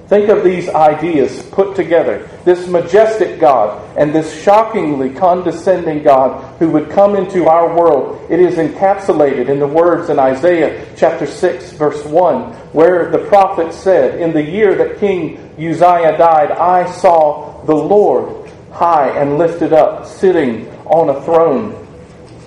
Think 0.07 0.29
of 0.29 0.41
these 0.41 0.69
ideas 0.69 1.43
put 1.51 1.75
together. 1.75 2.29
This 2.45 2.65
majestic 2.69 3.37
God 3.37 3.83
and 3.97 4.15
this 4.15 4.41
shockingly 4.41 5.09
condescending 5.09 6.01
God 6.01 6.57
who 6.59 6.69
would 6.69 6.89
come 6.91 7.17
into 7.17 7.49
our 7.49 7.77
world. 7.77 8.25
It 8.31 8.39
is 8.39 8.55
encapsulated 8.55 9.49
in 9.49 9.59
the 9.59 9.67
words 9.67 10.09
in 10.09 10.17
Isaiah 10.17 10.87
chapter 10.95 11.27
6, 11.27 11.73
verse 11.73 12.05
1, 12.05 12.53
where 12.71 13.11
the 13.11 13.27
prophet 13.27 13.73
said, 13.73 14.21
In 14.21 14.31
the 14.31 14.43
year 14.43 14.75
that 14.75 15.01
King 15.01 15.35
Uzziah 15.57 16.17
died, 16.17 16.51
I 16.51 16.89
saw 16.89 17.61
the 17.65 17.75
Lord 17.75 18.49
high 18.71 19.09
and 19.09 19.37
lifted 19.37 19.73
up, 19.73 20.05
sitting 20.05 20.69
on 20.85 21.09
a 21.09 21.21
throne, 21.23 21.85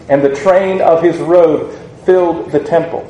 and 0.09 0.25
the 0.25 0.35
train 0.35 0.81
of 0.81 1.03
his 1.03 1.19
robe 1.19 1.78
filled 2.09 2.51
the 2.53 2.59
temple. 2.59 3.07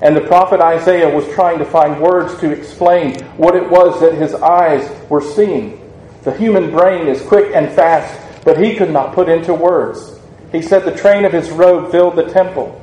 And 0.00 0.14
the 0.14 0.20
prophet 0.20 0.60
Isaiah 0.60 1.12
was 1.12 1.26
trying 1.34 1.58
to 1.58 1.64
find 1.64 2.00
words 2.00 2.38
to 2.38 2.52
explain 2.52 3.18
what 3.36 3.56
it 3.56 3.68
was 3.68 3.98
that 4.00 4.14
his 4.14 4.34
eyes 4.34 4.88
were 5.10 5.20
seeing. 5.20 5.80
The 6.22 6.32
human 6.32 6.70
brain 6.70 7.08
is 7.08 7.20
quick 7.22 7.56
and 7.56 7.74
fast, 7.74 8.44
but 8.44 8.62
he 8.62 8.76
could 8.76 8.92
not 8.92 9.16
put 9.16 9.28
into 9.28 9.52
words. 9.52 10.20
He 10.52 10.62
said 10.62 10.84
the 10.84 10.96
train 10.96 11.24
of 11.24 11.32
his 11.32 11.50
robe 11.50 11.90
filled 11.90 12.14
the 12.14 12.30
temple, 12.30 12.80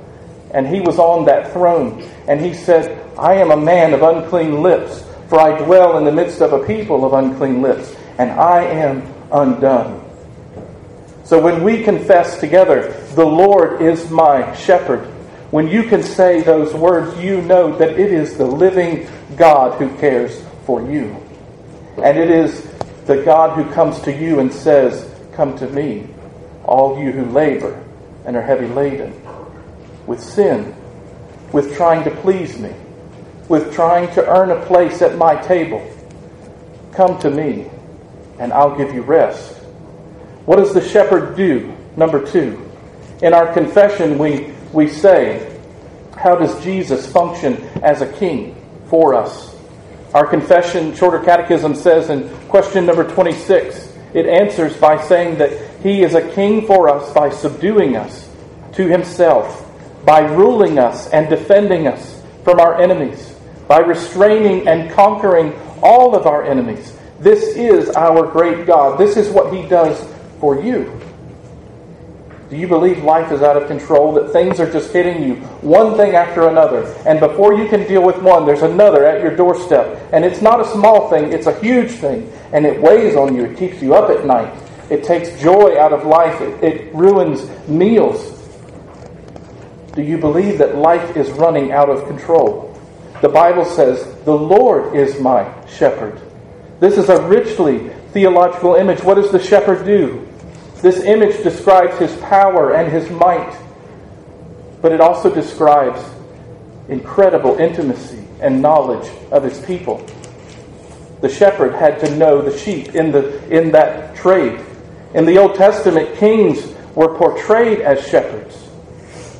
and 0.53 0.67
he 0.67 0.81
was 0.81 0.99
on 0.99 1.23
that 1.27 1.53
throne. 1.53 2.03
And 2.27 2.41
he 2.41 2.53
said, 2.53 2.99
I 3.17 3.35
am 3.35 3.51
a 3.51 3.55
man 3.55 3.93
of 3.93 4.01
unclean 4.01 4.61
lips, 4.61 5.05
for 5.29 5.39
I 5.39 5.63
dwell 5.63 5.97
in 5.97 6.03
the 6.03 6.11
midst 6.11 6.41
of 6.41 6.51
a 6.51 6.65
people 6.65 7.05
of 7.05 7.13
unclean 7.13 7.61
lips, 7.61 7.95
and 8.17 8.31
I 8.31 8.65
am 8.65 9.01
undone. 9.31 10.03
So 11.23 11.39
when 11.39 11.63
we 11.63 11.83
confess 11.83 12.37
together, 12.41 12.91
the 13.15 13.25
Lord 13.25 13.81
is 13.81 14.09
my 14.11 14.53
shepherd, 14.55 15.12
when 15.53 15.67
you 15.67 15.83
can 15.83 16.01
say 16.01 16.41
those 16.41 16.73
words, 16.73 17.15
you 17.23 17.39
know 17.43 17.77
that 17.77 17.91
it 17.91 18.11
is 18.11 18.39
the 18.39 18.45
living 18.45 19.07
God 19.37 19.77
who 19.77 19.95
cares 19.99 20.43
for 20.65 20.81
you. 20.81 21.15
And 22.01 22.17
it 22.17 22.31
is 22.31 22.67
the 23.05 23.21
God 23.21 23.55
who 23.55 23.71
comes 23.71 24.01
to 24.01 24.11
you 24.11 24.39
and 24.39 24.51
says, 24.51 25.07
Come 25.33 25.55
to 25.59 25.67
me, 25.67 26.07
all 26.63 26.99
you 26.99 27.11
who 27.11 27.25
labor 27.25 27.79
and 28.25 28.35
are 28.35 28.41
heavy 28.41 28.65
laden 28.65 29.13
with 30.07 30.19
sin, 30.19 30.75
with 31.51 31.75
trying 31.75 32.03
to 32.05 32.11
please 32.21 32.57
me, 32.57 32.73
with 33.47 33.75
trying 33.75 34.11
to 34.15 34.27
earn 34.27 34.49
a 34.49 34.65
place 34.65 35.03
at 35.03 35.19
my 35.19 35.35
table. 35.43 35.87
Come 36.93 37.19
to 37.19 37.29
me, 37.29 37.69
and 38.39 38.51
I'll 38.51 38.75
give 38.75 38.91
you 38.91 39.03
rest. 39.03 39.53
What 40.47 40.55
does 40.55 40.73
the 40.73 40.81
shepherd 40.89 41.37
do? 41.37 41.75
Number 41.95 42.25
two, 42.25 42.59
In 43.21 43.35
our 43.35 43.53
confession, 43.53 44.17
we, 44.17 44.52
we 44.73 44.89
say, 44.89 45.59
How 46.17 46.35
does 46.35 46.61
Jesus 46.63 47.09
function 47.09 47.61
as 47.83 48.01
a 48.01 48.11
king 48.13 48.55
for 48.89 49.13
us? 49.13 49.55
Our 50.13 50.27
confession, 50.27 50.95
Shorter 50.95 51.19
Catechism 51.19 51.75
says 51.75 52.09
in 52.09 52.29
question 52.47 52.85
number 52.85 53.03
26, 53.03 53.93
it 54.13 54.27
answers 54.27 54.77
by 54.77 55.01
saying 55.01 55.39
that 55.39 55.81
he 55.81 56.03
is 56.03 56.13
a 56.13 56.33
king 56.33 56.67
for 56.67 56.87
us 56.87 57.11
by 57.13 57.29
subduing 57.31 57.95
us 57.95 58.29
to 58.73 58.87
himself, 58.87 59.67
by 60.05 60.19
ruling 60.19 60.77
us 60.77 61.09
and 61.09 61.29
defending 61.29 61.87
us 61.87 62.21
from 62.43 62.59
our 62.59 62.79
enemies, 62.79 63.35
by 63.67 63.79
restraining 63.79 64.67
and 64.67 64.91
conquering 64.91 65.53
all 65.81 66.15
of 66.15 66.27
our 66.27 66.43
enemies. 66.43 66.95
This 67.19 67.55
is 67.55 67.89
our 67.89 68.27
great 68.31 68.67
God. 68.67 68.99
This 68.99 69.17
is 69.17 69.29
what 69.29 69.53
he 69.53 69.67
does 69.67 70.07
for 70.39 70.61
you. 70.61 70.99
Do 72.53 72.59
you 72.59 72.67
believe 72.67 73.03
life 73.03 73.31
is 73.31 73.41
out 73.41 73.57
of 73.57 73.67
control, 73.67 74.13
that 74.13 74.31
things 74.31 74.59
are 74.59 74.71
just 74.71 74.93
hitting 74.93 75.23
you 75.23 75.37
one 75.61 75.97
thing 75.97 76.13
after 76.13 76.47
another? 76.49 76.85
And 77.07 77.19
before 77.19 77.55
you 77.55 77.67
can 77.67 77.87
deal 77.87 78.03
with 78.03 78.21
one, 78.21 78.45
there's 78.45 78.61
another 78.61 79.07
at 79.07 79.23
your 79.23 79.35
doorstep. 79.35 80.07
And 80.13 80.23
it's 80.23 80.39
not 80.39 80.61
a 80.61 80.67
small 80.67 81.09
thing, 81.09 81.33
it's 81.33 81.47
a 81.47 81.59
huge 81.61 81.93
thing. 81.93 82.31
And 82.51 82.63
it 82.63 82.79
weighs 82.79 83.15
on 83.15 83.35
you, 83.35 83.45
it 83.45 83.57
keeps 83.57 83.81
you 83.81 83.95
up 83.95 84.11
at 84.11 84.27
night. 84.27 84.53
It 84.91 85.03
takes 85.03 85.41
joy 85.41 85.79
out 85.79 85.93
of 85.93 86.05
life, 86.05 86.39
it, 86.41 86.63
it 86.63 86.93
ruins 86.93 87.49
meals. 87.67 88.39
Do 89.95 90.03
you 90.03 90.19
believe 90.19 90.59
that 90.59 90.75
life 90.75 91.17
is 91.17 91.31
running 91.31 91.71
out 91.71 91.89
of 91.89 92.07
control? 92.07 92.79
The 93.23 93.29
Bible 93.29 93.65
says, 93.65 94.05
The 94.25 94.35
Lord 94.35 94.95
is 94.95 95.19
my 95.19 95.51
shepherd. 95.65 96.21
This 96.79 96.99
is 96.99 97.09
a 97.09 97.19
richly 97.23 97.89
theological 98.11 98.75
image. 98.75 99.01
What 99.01 99.15
does 99.15 99.31
the 99.31 99.41
shepherd 99.41 99.87
do? 99.87 100.29
This 100.83 100.99
image 101.05 101.41
describes 101.43 101.97
his 101.97 102.13
power 102.17 102.73
and 102.73 102.91
his 102.91 103.09
might, 103.09 103.57
but 104.81 104.91
it 104.91 104.99
also 104.99 105.33
describes 105.33 106.03
incredible 106.89 107.55
intimacy 107.55 108.21
and 108.41 108.61
knowledge 108.61 109.09
of 109.31 109.45
his 109.45 109.57
people. 109.61 110.05
The 111.21 111.29
shepherd 111.29 111.73
had 111.73 112.01
to 112.01 112.13
know 112.17 112.41
the 112.41 112.57
sheep 112.57 112.95
in, 112.95 113.13
the, 113.13 113.41
in 113.47 113.71
that 113.71 114.13
trade. 114.17 114.59
In 115.13 115.25
the 115.25 115.37
Old 115.37 115.55
Testament, 115.55 116.17
kings 116.17 116.75
were 116.95 117.17
portrayed 117.17 117.79
as 117.79 118.05
shepherds. 118.05 118.67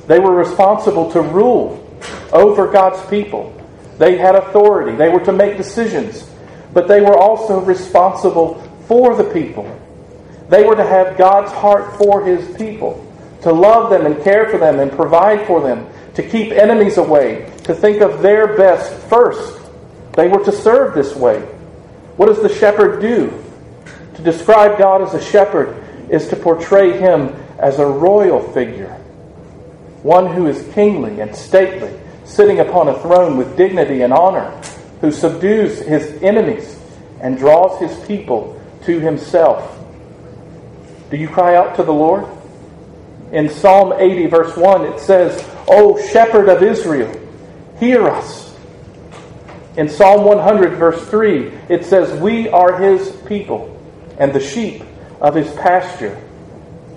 They 0.08 0.20
were 0.20 0.34
responsible 0.34 1.12
to 1.12 1.22
rule 1.22 1.86
over 2.32 2.72
God's 2.72 3.06
people. 3.10 3.54
They 3.98 4.18
had 4.18 4.36
authority. 4.36 4.96
They 4.96 5.10
were 5.10 5.26
to 5.26 5.34
make 5.34 5.58
decisions. 5.58 6.26
But 6.72 6.88
they 6.88 7.02
were 7.02 7.18
also 7.18 7.60
responsible 7.60 8.62
for 8.88 9.14
the 9.14 9.26
people. 9.26 9.68
They 10.54 10.64
were 10.64 10.76
to 10.76 10.86
have 10.86 11.18
God's 11.18 11.52
heart 11.52 11.98
for 11.98 12.24
his 12.24 12.56
people, 12.58 13.04
to 13.42 13.52
love 13.52 13.90
them 13.90 14.06
and 14.06 14.24
care 14.24 14.48
for 14.52 14.60
them 14.60 14.80
and 14.80 14.92
provide 14.92 15.48
for 15.48 15.62
them, 15.62 15.90
to 16.14 16.22
keep 16.22 16.52
enemies 16.52 17.00
away, 17.00 17.52
to 17.64 17.74
think 17.74 18.02
of 18.02 18.22
their 18.22 18.56
best 18.56 18.94
first. 19.10 19.60
They 20.12 20.28
were 20.28 20.46
to 20.46 20.52
serve 20.52 20.94
this 20.94 21.16
way. 21.16 21.40
What 22.18 22.28
does 22.28 22.44
the 22.44 22.54
shepherd 22.54 23.02
do? 23.02 23.44
To 24.14 24.22
describe 24.22 24.78
God 24.78 25.02
as 25.02 25.16
a 25.16 25.22
shepherd 25.24 25.84
is 26.12 26.28
to 26.28 26.36
portray 26.36 27.00
him 27.00 27.30
as 27.58 27.80
a 27.80 27.88
royal 27.88 28.40
figure, 28.52 28.94
one 30.04 30.32
who 30.36 30.46
is 30.46 30.72
kingly 30.76 31.20
and 31.20 31.36
stately, 31.36 32.00
sitting 32.26 32.60
upon 32.60 32.90
a 32.90 33.00
throne 33.00 33.38
with 33.38 33.58
dignity 33.58 34.04
and 34.04 34.14
honor, 34.14 34.52
who 35.02 35.12
subdues 35.12 35.80
his 35.80 36.22
enemies 36.22 36.80
and 37.22 37.40
draws 37.40 37.80
his 37.80 38.06
people 38.06 38.62
to 38.84 39.00
himself. 39.00 39.80
Do 41.14 41.20
you 41.20 41.28
cry 41.28 41.56
out 41.56 41.76
to 41.76 41.84
the 41.84 41.94
Lord? 41.94 42.26
In 43.32 43.48
Psalm 43.48 43.94
80, 43.96 44.26
verse 44.26 44.58
1, 44.58 44.86
it 44.86 45.00
says, 45.00 45.48
O 45.68 46.04
shepherd 46.08 46.50
of 46.50 46.64
Israel, 46.64 47.16
hear 47.80 48.08
us. 48.08 48.58
In 49.78 49.88
Psalm 49.90 50.26
100, 50.26 50.74
verse 50.74 51.08
3, 51.10 51.50
it 51.70 51.86
says, 51.86 52.20
We 52.20 52.50
are 52.50 52.82
his 52.82 53.12
people 53.28 53.80
and 54.18 54.34
the 54.34 54.40
sheep 54.40 54.82
of 55.22 55.36
his 55.36 55.54
pasture. 55.54 56.20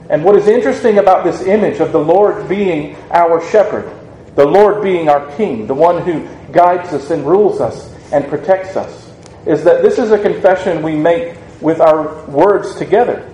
And 0.08 0.24
what 0.24 0.34
is 0.36 0.46
interesting 0.46 0.96
about 0.96 1.22
this 1.22 1.42
image 1.42 1.80
of 1.80 1.92
the 1.92 2.00
Lord 2.00 2.48
being 2.48 2.96
our 3.10 3.46
shepherd, 3.50 3.92
the 4.34 4.46
Lord 4.46 4.82
being 4.82 5.10
our 5.10 5.30
king, 5.36 5.66
the 5.66 5.74
one 5.74 6.00
who 6.00 6.26
guides 6.52 6.90
us 6.94 7.10
and 7.10 7.26
rules 7.26 7.60
us 7.60 7.92
and 8.12 8.26
protects 8.28 8.76
us, 8.76 9.12
is 9.44 9.62
that 9.64 9.82
this 9.82 9.98
is 9.98 10.10
a 10.10 10.18
confession 10.18 10.82
we 10.82 10.96
make 10.96 11.36
with 11.60 11.82
our 11.82 12.24
words 12.24 12.76
together. 12.76 13.30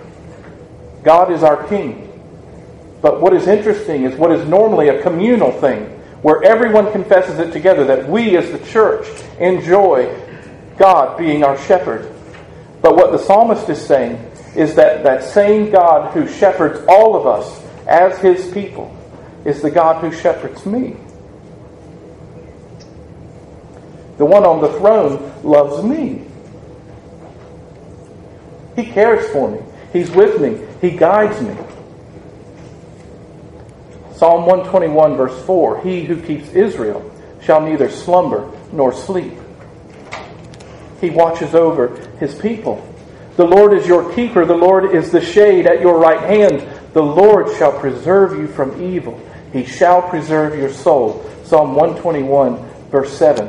God 1.02 1.32
is 1.32 1.42
our 1.42 1.66
King. 1.68 2.08
But 3.00 3.20
what 3.20 3.34
is 3.34 3.48
interesting 3.48 4.04
is 4.04 4.16
what 4.16 4.30
is 4.30 4.46
normally 4.48 4.88
a 4.88 5.02
communal 5.02 5.50
thing, 5.52 5.84
where 6.22 6.42
everyone 6.44 6.92
confesses 6.92 7.38
it 7.40 7.52
together, 7.52 7.84
that 7.84 8.08
we 8.08 8.36
as 8.36 8.52
the 8.52 8.64
church 8.70 9.06
enjoy 9.40 10.14
God 10.78 11.18
being 11.18 11.42
our 11.42 11.58
shepherd. 11.58 12.14
But 12.80 12.96
what 12.96 13.10
the 13.10 13.18
psalmist 13.18 13.68
is 13.68 13.84
saying 13.84 14.16
is 14.54 14.74
that 14.76 15.02
that 15.02 15.24
same 15.24 15.70
God 15.70 16.12
who 16.12 16.28
shepherds 16.28 16.84
all 16.88 17.16
of 17.16 17.26
us 17.26 17.62
as 17.86 18.18
his 18.18 18.52
people 18.52 18.96
is 19.44 19.62
the 19.62 19.70
God 19.70 20.00
who 20.00 20.12
shepherds 20.12 20.64
me. 20.64 20.96
The 24.18 24.26
one 24.26 24.44
on 24.44 24.60
the 24.60 24.72
throne 24.78 25.32
loves 25.42 25.82
me. 25.82 26.24
He 28.76 28.84
cares 28.84 29.28
for 29.32 29.50
me. 29.50 29.60
He's 29.92 30.10
with 30.10 30.40
me. 30.40 30.64
He 30.82 30.90
guides 30.90 31.40
me. 31.40 31.56
Psalm 34.16 34.46
121, 34.46 35.16
verse 35.16 35.46
4 35.46 35.80
He 35.82 36.04
who 36.04 36.20
keeps 36.20 36.48
Israel 36.50 37.08
shall 37.40 37.60
neither 37.60 37.88
slumber 37.88 38.50
nor 38.72 38.92
sleep. 38.92 39.32
He 41.00 41.10
watches 41.10 41.54
over 41.54 41.96
his 42.18 42.34
people. 42.34 42.86
The 43.36 43.44
Lord 43.44 43.72
is 43.72 43.86
your 43.86 44.12
keeper. 44.12 44.44
The 44.44 44.54
Lord 44.56 44.94
is 44.94 45.10
the 45.10 45.20
shade 45.20 45.66
at 45.66 45.80
your 45.80 45.98
right 45.98 46.20
hand. 46.20 46.68
The 46.92 47.02
Lord 47.02 47.56
shall 47.56 47.72
preserve 47.78 48.38
you 48.38 48.46
from 48.48 48.82
evil. 48.82 49.18
He 49.52 49.64
shall 49.64 50.02
preserve 50.02 50.58
your 50.58 50.70
soul. 50.70 51.24
Psalm 51.44 51.74
121, 51.74 52.58
verse 52.90 53.16
7. 53.16 53.46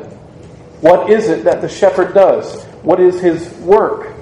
What 0.82 1.10
is 1.10 1.30
it 1.30 1.44
that 1.46 1.62
the 1.62 1.70
shepherd 1.70 2.14
does? 2.14 2.64
What 2.84 3.00
is 3.00 3.20
his 3.20 3.52
work? 3.60 4.13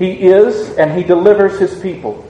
He 0.00 0.12
is 0.12 0.70
and 0.78 0.98
he 0.98 1.04
delivers 1.04 1.58
his 1.58 1.78
people. 1.78 2.26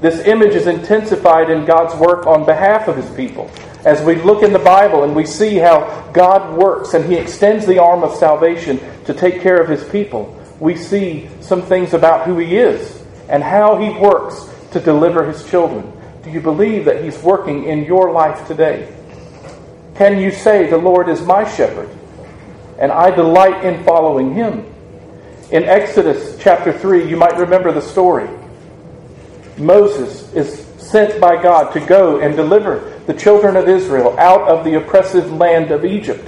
This 0.00 0.26
image 0.26 0.56
is 0.56 0.66
intensified 0.66 1.48
in 1.48 1.64
God's 1.64 1.94
work 1.94 2.26
on 2.26 2.44
behalf 2.44 2.88
of 2.88 2.96
his 2.96 3.08
people. 3.10 3.48
As 3.84 4.02
we 4.02 4.16
look 4.16 4.42
in 4.42 4.52
the 4.52 4.58
Bible 4.58 5.04
and 5.04 5.14
we 5.14 5.24
see 5.24 5.54
how 5.54 6.10
God 6.12 6.58
works 6.58 6.92
and 6.92 7.04
he 7.04 7.14
extends 7.14 7.66
the 7.66 7.78
arm 7.78 8.02
of 8.02 8.16
salvation 8.16 8.80
to 9.04 9.14
take 9.14 9.40
care 9.40 9.60
of 9.62 9.68
his 9.68 9.84
people, 9.90 10.36
we 10.58 10.74
see 10.74 11.30
some 11.40 11.62
things 11.62 11.94
about 11.94 12.26
who 12.26 12.36
he 12.38 12.56
is 12.56 13.00
and 13.28 13.44
how 13.44 13.78
he 13.78 13.90
works 13.90 14.48
to 14.72 14.80
deliver 14.80 15.24
his 15.24 15.48
children. 15.48 15.92
Do 16.24 16.30
you 16.30 16.40
believe 16.40 16.84
that 16.86 17.04
he's 17.04 17.18
working 17.22 17.66
in 17.66 17.84
your 17.84 18.10
life 18.10 18.44
today? 18.48 18.92
Can 19.94 20.18
you 20.18 20.32
say, 20.32 20.68
The 20.68 20.78
Lord 20.78 21.08
is 21.08 21.22
my 21.22 21.48
shepherd, 21.48 21.90
and 22.80 22.90
I 22.90 23.12
delight 23.12 23.64
in 23.64 23.84
following 23.84 24.34
him? 24.34 24.73
In 25.50 25.64
Exodus 25.64 26.38
chapter 26.40 26.72
3, 26.72 27.08
you 27.08 27.16
might 27.16 27.36
remember 27.36 27.70
the 27.70 27.82
story. 27.82 28.28
Moses 29.58 30.32
is 30.32 30.64
sent 30.78 31.20
by 31.20 31.40
God 31.40 31.72
to 31.72 31.80
go 31.80 32.20
and 32.20 32.34
deliver 32.34 32.98
the 33.06 33.14
children 33.14 33.56
of 33.56 33.68
Israel 33.68 34.18
out 34.18 34.48
of 34.48 34.64
the 34.64 34.74
oppressive 34.74 35.30
land 35.32 35.70
of 35.70 35.84
Egypt. 35.84 36.26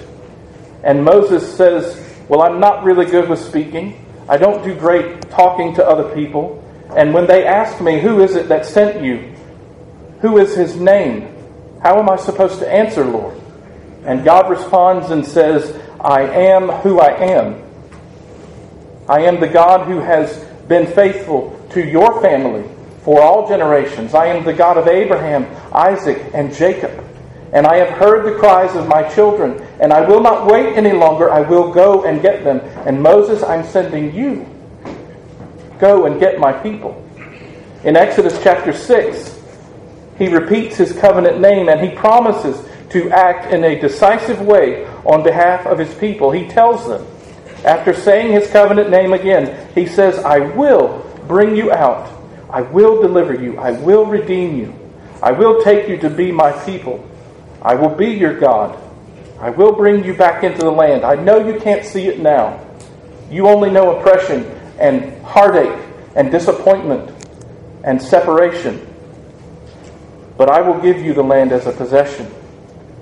And 0.85 1.05
Moses 1.05 1.57
says, 1.57 2.03
Well, 2.29 2.43
I'm 2.43 2.61
not 2.61 2.85
really 2.85 3.07
good 3.07 3.29
with 3.29 3.41
speaking. 3.41 4.05
I 4.29 4.37
don't 4.37 4.63
do 4.63 4.75
great 4.75 5.23
talking 5.31 5.75
to 5.77 5.87
other 5.87 6.15
people. 6.15 6.63
And 6.95 7.15
when 7.15 7.27
they 7.27 7.45
ask 7.47 7.81
me, 7.81 8.01
Who 8.01 8.21
is 8.21 8.37
it 8.37 8.49
that 8.49 8.67
sent 8.67 9.03
you? 9.03 9.35
Who 10.21 10.39
is 10.39 10.55
his 10.55 10.77
name? 10.77 11.33
How 11.83 11.99
am 11.99 12.11
I 12.11 12.17
supposed 12.17 12.59
to 12.61 12.71
answer, 12.71 13.05
Lord? 13.05 13.41
And 14.05 14.25
God 14.25 14.51
responds 14.51 15.11
and 15.11 15.27
says, 15.27 15.75
I 16.01 16.23
am 16.23 16.69
who 16.69 17.01
I 17.01 17.17
am. 17.33 17.66
I 19.09 19.21
am 19.21 19.41
the 19.41 19.49
God 19.49 19.87
who 19.87 20.01
has 20.01 20.45
been 20.69 20.87
faithful 20.87 21.59
to 21.71 21.85
your 21.85 22.21
family 22.21 22.69
for 23.03 23.23
all 23.23 23.49
generations. 23.49 24.15
I 24.15 24.27
am 24.27 24.45
the 24.45 24.53
God 24.53 24.77
of 24.77 24.89
Abraham, 24.89 25.47
Isaac, 25.73 26.31
and 26.35 26.53
Jacob. 26.53 27.05
And 27.53 27.67
I 27.67 27.77
have 27.77 27.91
heard 27.91 28.27
the 28.27 28.39
cries 28.39 28.75
of 28.75 28.89
my 28.89 29.09
children, 29.15 29.65
and 29.81 29.93
I 29.93 30.01
will 30.01 30.21
not 30.21 30.47
wait 30.47 30.77
any 30.77 30.93
longer. 30.93 31.31
I 31.31 31.41
will 31.41 31.73
go 31.73 32.05
and 32.05 32.21
get 32.21 32.43
them. 32.43 32.59
And 32.87 33.01
Moses, 33.01 33.43
I'm 33.45 33.65
sending 33.65 34.13
you. 34.13 34.45
Go 35.79 36.07
and 36.07 36.19
get 36.19 36.41
my 36.41 36.53
people. 36.53 37.03
In 37.85 37.97
Exodus 37.97 38.43
chapter 38.43 38.73
6, 38.73 39.41
he 40.19 40.29
repeats 40.29 40.77
his 40.77 40.93
covenant 40.95 41.41
name 41.41 41.69
and 41.69 41.81
he 41.81 41.95
promises 41.95 42.67
to 42.91 43.11
act 43.11 43.53
in 43.53 43.63
a 43.63 43.79
decisive 43.79 44.41
way 44.41 44.85
on 45.05 45.23
behalf 45.23 45.67
of 45.67 45.79
his 45.79 45.95
people. 45.95 46.31
He 46.31 46.49
tells 46.49 46.89
them, 46.89 47.07
after 47.65 47.95
saying 47.95 48.33
his 48.33 48.51
covenant 48.51 48.91
name 48.91 49.13
again, 49.13 49.69
he 49.75 49.87
says, 49.87 50.19
I 50.19 50.39
will 50.39 51.03
bring 51.27 51.57
you 51.57 51.73
out. 51.73 52.13
I 52.51 52.63
will 52.63 53.03
deliver 53.03 53.35
you. 53.35 53.59
I 53.59 53.73
will 53.73 54.07
redeem 54.07 54.57
you. 54.57 54.75
I 55.23 55.33
will 55.33 55.63
take 55.63 55.89
you 55.89 55.97
to 55.99 56.11
be 56.11 56.31
my 56.31 56.53
people. 56.65 57.09
I 57.63 57.75
will 57.75 57.95
be 57.95 58.09
your 58.09 58.39
God. 58.39 58.79
I 59.41 59.51
will 59.51 59.73
bring 59.73 60.05
you 60.05 60.15
back 60.15 60.45
into 60.45 60.59
the 60.59 60.71
land. 60.71 61.05
I 61.05 61.15
know 61.15 61.47
you 61.47 61.59
can't 61.61 61.85
see 61.85 62.07
it 62.07 62.21
now. 62.21 62.65
You 63.31 63.49
only 63.49 63.71
know 63.71 63.99
oppression 63.99 64.45
and 64.79 65.21
heartache 65.23 65.85
and 66.15 66.31
disappointment 66.31 67.11
and 67.85 68.01
separation. 68.01 68.87
But 70.37 70.51
I 70.51 70.61
will 70.61 70.81
give 70.81 71.01
you 71.01 71.15
the 71.15 71.23
land 71.23 71.53
as 71.53 71.67
a 71.67 71.73
possession. 71.73 72.27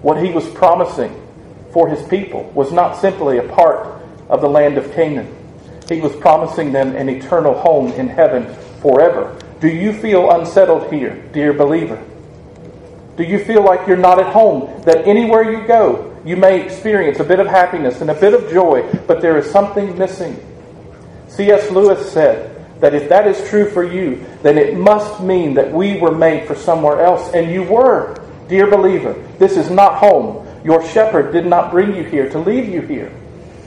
What 0.03 0.23
he 0.23 0.31
was 0.31 0.49
promising 0.51 1.21
for 1.73 1.89
his 1.89 2.07
people 2.09 2.45
was 2.55 2.73
not 2.73 2.97
simply 2.97 3.39
a 3.39 3.49
part 3.49 3.95
of 4.29 4.41
the 4.41 4.49
land 4.49 4.79
of 4.79 4.93
Canaan. 4.93 5.35
He 5.89 6.01
was 6.01 6.15
promising 6.17 6.73
them 6.73 6.97
an 6.97 7.09
eternal 7.09 7.55
home 7.55 7.93
in 7.93 8.09
heaven 8.09 8.55
forever. 8.81 9.39
Do 9.61 9.69
you 9.69 9.93
feel 9.93 10.31
unsettled 10.31 10.93
here, 10.93 11.23
dear 11.33 11.53
believer? 11.53 12.03
Do 13.17 13.23
you 13.23 13.45
feel 13.45 13.63
like 13.63 13.87
you're 13.87 13.97
not 13.97 14.19
at 14.19 14.33
home? 14.33 14.83
That 14.83 15.07
anywhere 15.07 15.51
you 15.51 15.67
go, 15.67 16.21
you 16.25 16.37
may 16.37 16.65
experience 16.65 17.21
a 17.21 17.25
bit 17.25 17.39
of 17.39 17.47
happiness 17.47 18.01
and 18.01 18.11
a 18.11 18.15
bit 18.15 18.35
of 18.35 18.51
joy, 18.51 18.91
but 19.07 19.21
there 19.21 19.39
is 19.39 19.51
something 19.51 19.97
missing. 19.97 20.37
C.S. 21.29 21.71
Lewis 21.71 22.11
said 22.13 22.81
that 22.81 22.95
if 22.95 23.09
that 23.09 23.27
is 23.27 23.49
true 23.49 23.71
for 23.71 23.85
you, 23.85 24.25
then 24.43 24.59
it 24.59 24.77
must 24.77 25.23
mean 25.23 25.55
that 25.55 25.73
we 25.73 25.99
were 26.01 26.15
made 26.15 26.47
for 26.47 26.55
somewhere 26.55 27.05
else. 27.05 27.33
And 27.35 27.51
you 27.51 27.63
were, 27.63 28.23
dear 28.49 28.69
believer. 28.69 29.13
This 29.39 29.57
is 29.57 29.71
not 29.71 29.99
home. 29.99 30.47
Your 30.65 30.87
shepherd 30.89 31.33
did 31.33 31.47
not 31.47 31.71
bring 31.71 31.95
you 31.95 32.05
here 32.05 32.29
to 32.31 32.39
leave 32.39 32.69
you 32.69 32.81
here. 32.81 33.13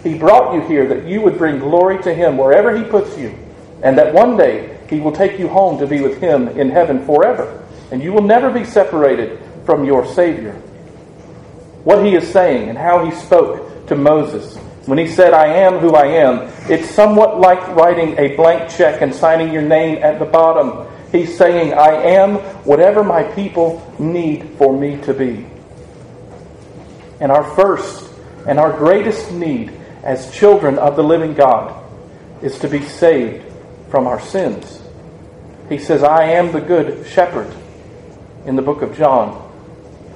He 0.04 0.18
brought 0.18 0.54
you 0.54 0.62
here 0.62 0.88
that 0.88 1.08
you 1.08 1.22
would 1.22 1.38
bring 1.38 1.60
glory 1.60 2.02
to 2.04 2.14
Him 2.14 2.38
wherever 2.38 2.76
He 2.76 2.84
puts 2.84 3.18
you, 3.18 3.38
and 3.84 3.98
that 3.98 4.14
one 4.14 4.38
day 4.38 4.78
He 4.90 5.00
will 5.00 5.12
take 5.12 5.40
you 5.40 5.48
home 5.48 5.80
to 5.80 5.88
be 5.88 6.02
with 6.02 6.20
Him 6.20 6.48
in 6.50 6.70
heaven 6.70 7.06
forever. 7.06 7.66
And 7.92 8.02
you 8.04 8.12
will 8.14 8.22
never 8.22 8.52
be 8.52 8.66
separated 8.66 9.40
from 9.66 9.86
your 9.86 10.06
Savior. 10.06 10.54
What 11.84 12.06
He 12.06 12.16
is 12.16 12.28
saying 12.32 12.70
and 12.70 12.78
how 12.78 13.06
He 13.06 13.12
spoke 13.12 13.88
to 13.88 13.96
Moses 13.96 14.58
when 14.88 14.98
He 14.98 15.08
said, 15.08 15.34
I 15.34 15.48
am 15.48 15.80
who 15.80 15.96
I 15.96 16.06
am, 16.06 16.50
it's 16.70 16.90
somewhat 16.90 17.40
like 17.40 17.76
writing 17.76 18.18
a 18.18 18.36
blank 18.38 18.72
check 18.72 19.02
and 19.02 19.14
signing 19.14 19.52
your 19.52 19.62
name 19.62 20.02
at 20.02 20.18
the 20.18 20.26
bottom. 20.26 20.88
He's 21.12 21.38
saying, 21.38 21.74
I 21.74 21.92
am 21.92 22.36
whatever 22.64 23.04
my 23.04 23.24
people 23.24 23.86
need 24.00 24.50
for 24.58 24.78
me 24.78 24.98
to 25.02 25.14
be. 25.14 25.46
And 27.20 27.32
our 27.32 27.44
first 27.56 28.10
and 28.48 28.60
our 28.60 28.72
greatest 28.72 29.32
need 29.32 29.77
as 30.08 30.34
children 30.34 30.80
of 30.80 30.96
the 30.96 31.04
living 31.04 31.34
God 31.34 31.84
is 32.42 32.58
to 32.60 32.70
be 32.70 32.82
saved 32.82 33.44
from 33.92 34.08
our 34.08 34.22
sins. 34.22 34.82
He 35.68 35.78
says, 35.78 36.02
I 36.02 36.24
am 36.32 36.54
the 36.54 36.62
good 36.62 37.06
shepherd 37.06 37.54
in 38.46 38.56
the 38.56 38.62
book 38.62 38.82
of 38.82 38.96
John. 38.98 39.44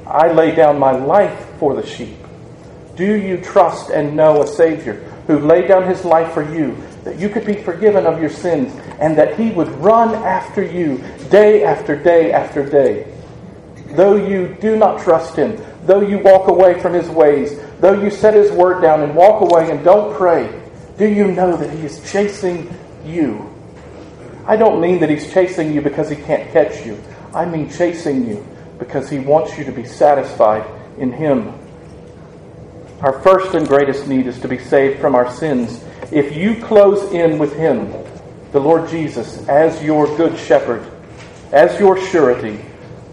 I 0.08 0.32
lay 0.32 0.56
down 0.56 0.80
my 0.80 0.92
life 0.92 1.46
for 1.60 1.76
the 1.76 1.86
sheep. 1.86 2.16
Do 2.96 3.16
you 3.16 3.36
trust 3.42 3.90
and 3.90 4.16
know 4.16 4.42
a 4.42 4.48
Savior 4.48 4.94
who 5.28 5.40
laid 5.40 5.68
down 5.68 5.86
his 5.86 6.06
life 6.06 6.34
for 6.34 6.50
you, 6.56 6.78
that 7.04 7.20
you 7.20 7.28
could 7.28 7.46
be 7.46 7.56
forgiven 7.56 8.06
of 8.06 8.22
your 8.22 8.30
sins, 8.30 8.74
and 9.02 9.18
that 9.18 9.38
he 9.38 9.52
would 9.52 9.70
run 9.82 10.16
after 10.16 10.64
you 10.64 11.04
day 11.30 11.66
after 11.66 12.02
day 12.02 12.32
after 12.32 12.66
day? 12.66 13.14
Though 13.90 14.16
you 14.16 14.56
do 14.62 14.78
not 14.78 15.02
trust 15.02 15.36
him, 15.36 15.62
though 15.86 16.02
you 16.02 16.20
walk 16.20 16.48
away 16.48 16.80
from 16.80 16.94
his 16.94 17.10
ways, 17.10 17.60
though 17.80 18.02
you 18.02 18.10
set 18.10 18.34
his 18.34 18.52
word 18.52 18.82
down 18.82 19.02
and 19.02 19.16
walk 19.16 19.42
away 19.42 19.72
and 19.72 19.84
don't 19.84 20.16
pray, 20.16 20.62
do 20.98 21.08
you 21.08 21.32
know 21.32 21.56
that 21.58 21.72
he 21.72 21.86
is 21.86 22.12
chasing 22.12 22.74
you? 23.06 23.52
I 24.46 24.56
don't 24.56 24.82
mean 24.82 25.00
that 25.00 25.10
he's 25.10 25.32
chasing 25.32 25.74
you 25.74 25.82
because 25.82 26.10
he 26.10 26.16
can't 26.16 26.52
catch 26.52 26.86
you. 26.86 27.02
I 27.34 27.46
mean 27.46 27.70
chasing 27.70 28.28
you 28.28 28.46
because 28.80 29.10
he 29.10 29.20
wants 29.20 29.58
you 29.58 29.64
to 29.66 29.72
be 29.72 29.86
satisfied 29.86 30.66
in 30.98 31.12
him. 31.12 31.54
Our 33.02 33.20
first 33.22 33.56
and 33.56 33.68
greatest 33.68 34.08
need 34.08 34.28
is 34.28 34.40
to 34.42 34.48
be 34.48 34.60
saved 34.60 35.00
from 35.00 35.16
our 35.16 35.32
sins. 35.32 35.84
If 36.12 36.36
you 36.36 36.62
close 36.62 37.12
in 37.12 37.40
with 37.40 37.56
him, 37.56 37.92
the 38.52 38.60
Lord 38.60 38.90
Jesus, 38.90 39.48
as 39.48 39.82
your 39.82 40.06
good 40.18 40.38
shepherd, 40.38 40.86
as 41.52 41.80
your 41.80 42.00
surety, 42.00 42.64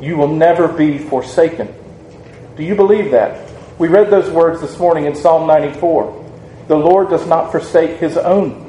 you 0.00 0.16
will 0.16 0.34
never 0.34 0.68
be 0.68 0.98
forsaken. 0.98 1.72
Do 2.58 2.64
you 2.64 2.74
believe 2.74 3.12
that? 3.12 3.48
We 3.78 3.86
read 3.86 4.10
those 4.10 4.28
words 4.28 4.60
this 4.60 4.80
morning 4.80 5.04
in 5.04 5.14
Psalm 5.14 5.46
94. 5.46 6.26
The 6.66 6.76
Lord 6.76 7.08
does 7.08 7.24
not 7.24 7.52
forsake 7.52 8.00
his 8.00 8.16
own. 8.16 8.68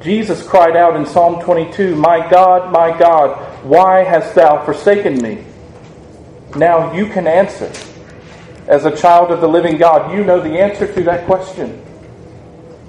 Jesus 0.00 0.46
cried 0.46 0.76
out 0.76 0.94
in 0.94 1.04
Psalm 1.04 1.42
22, 1.42 1.96
My 1.96 2.30
God, 2.30 2.70
my 2.70 2.96
God, 2.96 3.64
why 3.64 4.04
hast 4.04 4.36
thou 4.36 4.64
forsaken 4.64 5.20
me? 5.20 5.44
Now 6.54 6.92
you 6.92 7.06
can 7.06 7.26
answer. 7.26 7.72
As 8.68 8.84
a 8.84 8.96
child 8.96 9.32
of 9.32 9.40
the 9.40 9.48
living 9.48 9.76
God, 9.76 10.14
you 10.14 10.22
know 10.22 10.40
the 10.40 10.60
answer 10.60 10.86
to 10.94 11.02
that 11.02 11.26
question. 11.26 11.84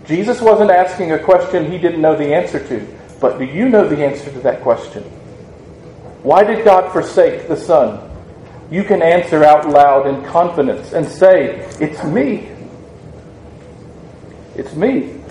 Jesus 0.05 0.39
wasn't 0.39 0.69
asking 0.69 1.13
a 1.13 1.19
question 1.19 1.71
he 1.71 1.79
didn't 1.79 2.01
know 2.01 2.15
the 2.15 2.31
answer 2.31 2.59
to, 2.67 2.87
but 3.19 3.39
do 3.39 3.45
you 3.45 3.69
know 3.69 3.87
the 3.87 4.05
answer 4.05 4.31
to 4.31 4.39
that 4.41 4.61
question? 4.61 5.01
Why 6.21 6.43
did 6.43 6.63
God 6.63 6.91
forsake 6.91 7.47
the 7.47 7.57
Son? 7.57 8.11
You 8.73 8.83
can 8.83 9.03
answer 9.03 9.43
out 9.43 9.69
loud 9.69 10.07
in 10.07 10.25
confidence 10.25 10.93
and 10.93 11.07
say, 11.07 11.59
It's 11.79 12.03
me. 12.03 12.49
It's 14.55 14.73
me. 14.73 15.21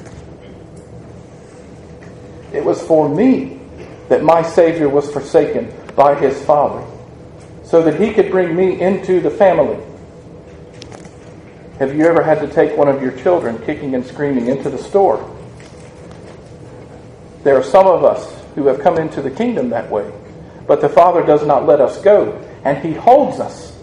It 2.52 2.64
was 2.64 2.80
for 2.82 3.08
me 3.08 3.58
that 4.08 4.22
my 4.22 4.42
Savior 4.42 4.88
was 4.88 5.10
forsaken 5.10 5.74
by 5.96 6.14
his 6.14 6.40
Father, 6.44 6.86
so 7.64 7.82
that 7.82 8.00
he 8.00 8.12
could 8.14 8.30
bring 8.30 8.54
me 8.54 8.80
into 8.80 9.20
the 9.20 9.30
family. 9.30 9.82
Have 11.80 11.96
you 11.96 12.06
ever 12.06 12.22
had 12.22 12.38
to 12.42 12.46
take 12.46 12.76
one 12.76 12.86
of 12.86 13.02
your 13.02 13.10
children 13.10 13.58
kicking 13.66 13.96
and 13.96 14.06
screaming 14.06 14.46
into 14.46 14.70
the 14.70 14.78
store? 14.78 15.18
There 17.42 17.58
are 17.58 17.64
some 17.64 17.88
of 17.88 18.04
us 18.04 18.40
who 18.54 18.68
have 18.68 18.78
come 18.78 18.98
into 18.98 19.20
the 19.20 19.32
kingdom 19.32 19.70
that 19.70 19.90
way, 19.90 20.08
but 20.68 20.80
the 20.80 20.88
Father 20.88 21.26
does 21.26 21.44
not 21.44 21.66
let 21.66 21.80
us 21.80 22.00
go 22.00 22.40
and 22.64 22.78
He 22.78 22.92
holds 22.92 23.40
us. 23.40 23.76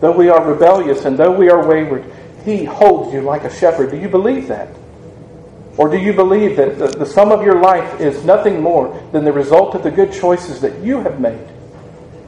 Though 0.00 0.12
we 0.12 0.28
are 0.28 0.44
rebellious 0.44 1.04
and 1.04 1.18
though 1.18 1.32
we 1.32 1.50
are 1.50 1.66
wayward, 1.66 2.04
He 2.44 2.64
holds 2.64 3.12
you 3.12 3.22
like 3.22 3.44
a 3.44 3.54
shepherd. 3.54 3.90
Do 3.90 3.96
you 3.96 4.08
believe 4.08 4.48
that? 4.48 4.68
Or 5.76 5.90
do 5.90 5.98
you 5.98 6.12
believe 6.12 6.56
that 6.56 6.78
the, 6.78 6.86
the 6.88 7.06
sum 7.06 7.30
of 7.30 7.42
your 7.42 7.60
life 7.60 8.00
is 8.00 8.24
nothing 8.24 8.62
more 8.62 8.98
than 9.12 9.24
the 9.24 9.32
result 9.32 9.74
of 9.74 9.82
the 9.82 9.90
good 9.90 10.12
choices 10.12 10.60
that 10.60 10.82
you 10.82 11.00
have 11.00 11.20
made 11.20 11.46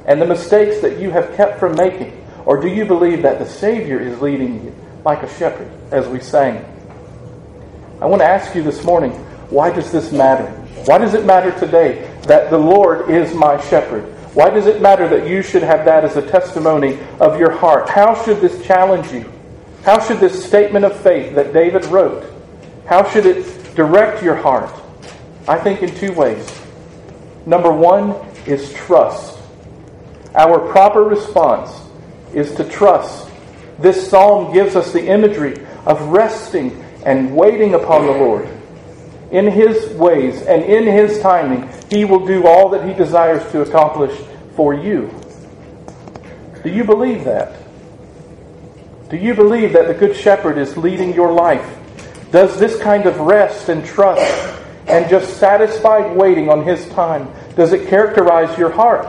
and 0.07 0.20
the 0.20 0.26
mistakes 0.26 0.80
that 0.80 0.99
you 0.99 1.11
have 1.11 1.34
kept 1.34 1.59
from 1.59 1.74
making? 1.74 2.24
Or 2.44 2.61
do 2.61 2.68
you 2.68 2.84
believe 2.84 3.22
that 3.22 3.38
the 3.38 3.46
Savior 3.46 4.01
is 4.01 4.20
leading 4.20 4.64
you 4.64 4.74
like 5.05 5.22
a 5.22 5.38
shepherd, 5.38 5.70
as 5.90 6.07
we 6.09 6.20
sang? 6.20 6.64
I 8.01 8.07
want 8.07 8.20
to 8.20 8.26
ask 8.26 8.55
you 8.55 8.62
this 8.62 8.84
morning 8.84 9.12
why 9.51 9.70
does 9.70 9.90
this 9.90 10.12
matter? 10.12 10.46
Why 10.84 10.99
does 10.99 11.14
it 11.14 11.24
matter 11.24 11.59
today 11.59 12.11
that 12.22 12.51
the 12.51 12.59
Lord 12.59 13.11
is 13.11 13.34
my 13.34 13.61
shepherd? 13.68 14.14
Why 14.35 14.51
does 14.51 14.66
it 14.66 14.81
matter 14.83 15.09
that 15.09 15.29
you 15.29 15.43
should 15.43 15.62
have 15.62 15.85
that 15.87 16.05
as 16.05 16.16
a 16.16 16.22
testimony 16.31 16.99
of 17.18 17.39
your 17.39 17.51
heart? 17.51 17.89
How 17.89 18.14
should 18.24 18.41
this 18.41 18.64
challenge 18.64 19.11
you? 19.12 19.31
How 19.85 20.01
should 20.01 20.20
this 20.20 20.45
statement 20.45 20.85
of 20.85 20.99
faith 21.01 21.35
that 21.35 21.53
David 21.53 21.85
wrote, 21.87 22.24
how 22.87 23.09
should 23.09 23.26
it 23.26 23.74
direct 23.74 24.22
your 24.22 24.35
heart? 24.35 24.70
I 25.47 25.59
think 25.59 25.83
in 25.83 25.95
two 25.95 26.12
ways. 26.12 26.47
Number 27.47 27.72
one 27.72 28.14
is 28.47 28.72
trust. 28.74 29.39
Our 30.35 30.59
proper 30.70 31.03
response 31.03 31.81
is 32.35 32.55
to 32.57 32.64
trust. 32.64 33.29
This 33.79 34.11
psalm 34.11 34.53
gives 34.53 34.76
us 34.76 34.93
the 34.93 35.07
imagery 35.07 35.64
of 35.87 36.01
resting 36.09 36.85
and 37.07 37.35
waiting 37.35 37.74
upon 37.74 38.05
the 38.07 38.12
Lord. 38.12 38.49
In 39.31 39.47
His 39.47 39.93
ways 39.95 40.43
and 40.43 40.62
in 40.62 40.85
His 40.85 41.20
timing, 41.20 41.68
He 41.91 42.05
will 42.05 42.26
do 42.26 42.47
all 42.47 42.70
that 42.70 42.87
He 42.87 42.95
desires 42.95 43.51
to 43.53 43.62
accomplish 43.62 44.18
for 44.57 44.74
you. 44.74 45.14
Do 46.62 46.70
you 46.70 46.85
believe 46.85 47.24
that? 47.24 47.55
Do 49.11 49.16
you 49.16 49.35
believe 49.35 49.72
that 49.72 49.87
the 49.87 49.95
Good 49.95 50.16
Shepherd 50.16 50.59
is 50.59 50.76
leading 50.76 51.14
your 51.14 51.33
life? 51.33 51.79
Does 52.31 52.59
this 52.59 52.79
kind 52.81 53.07
of 53.07 53.18
rest 53.20 53.68
and 53.68 53.85
trust 53.85 54.59
and 54.89 55.09
just 55.09 55.37
satisfied 55.37 56.16
waiting 56.16 56.49
on 56.49 56.64
His 56.64 56.89
time, 56.91 57.31
does 57.55 57.72
it 57.72 57.89
characterize 57.89 58.57
your 58.59 58.70
heart? 58.70 59.07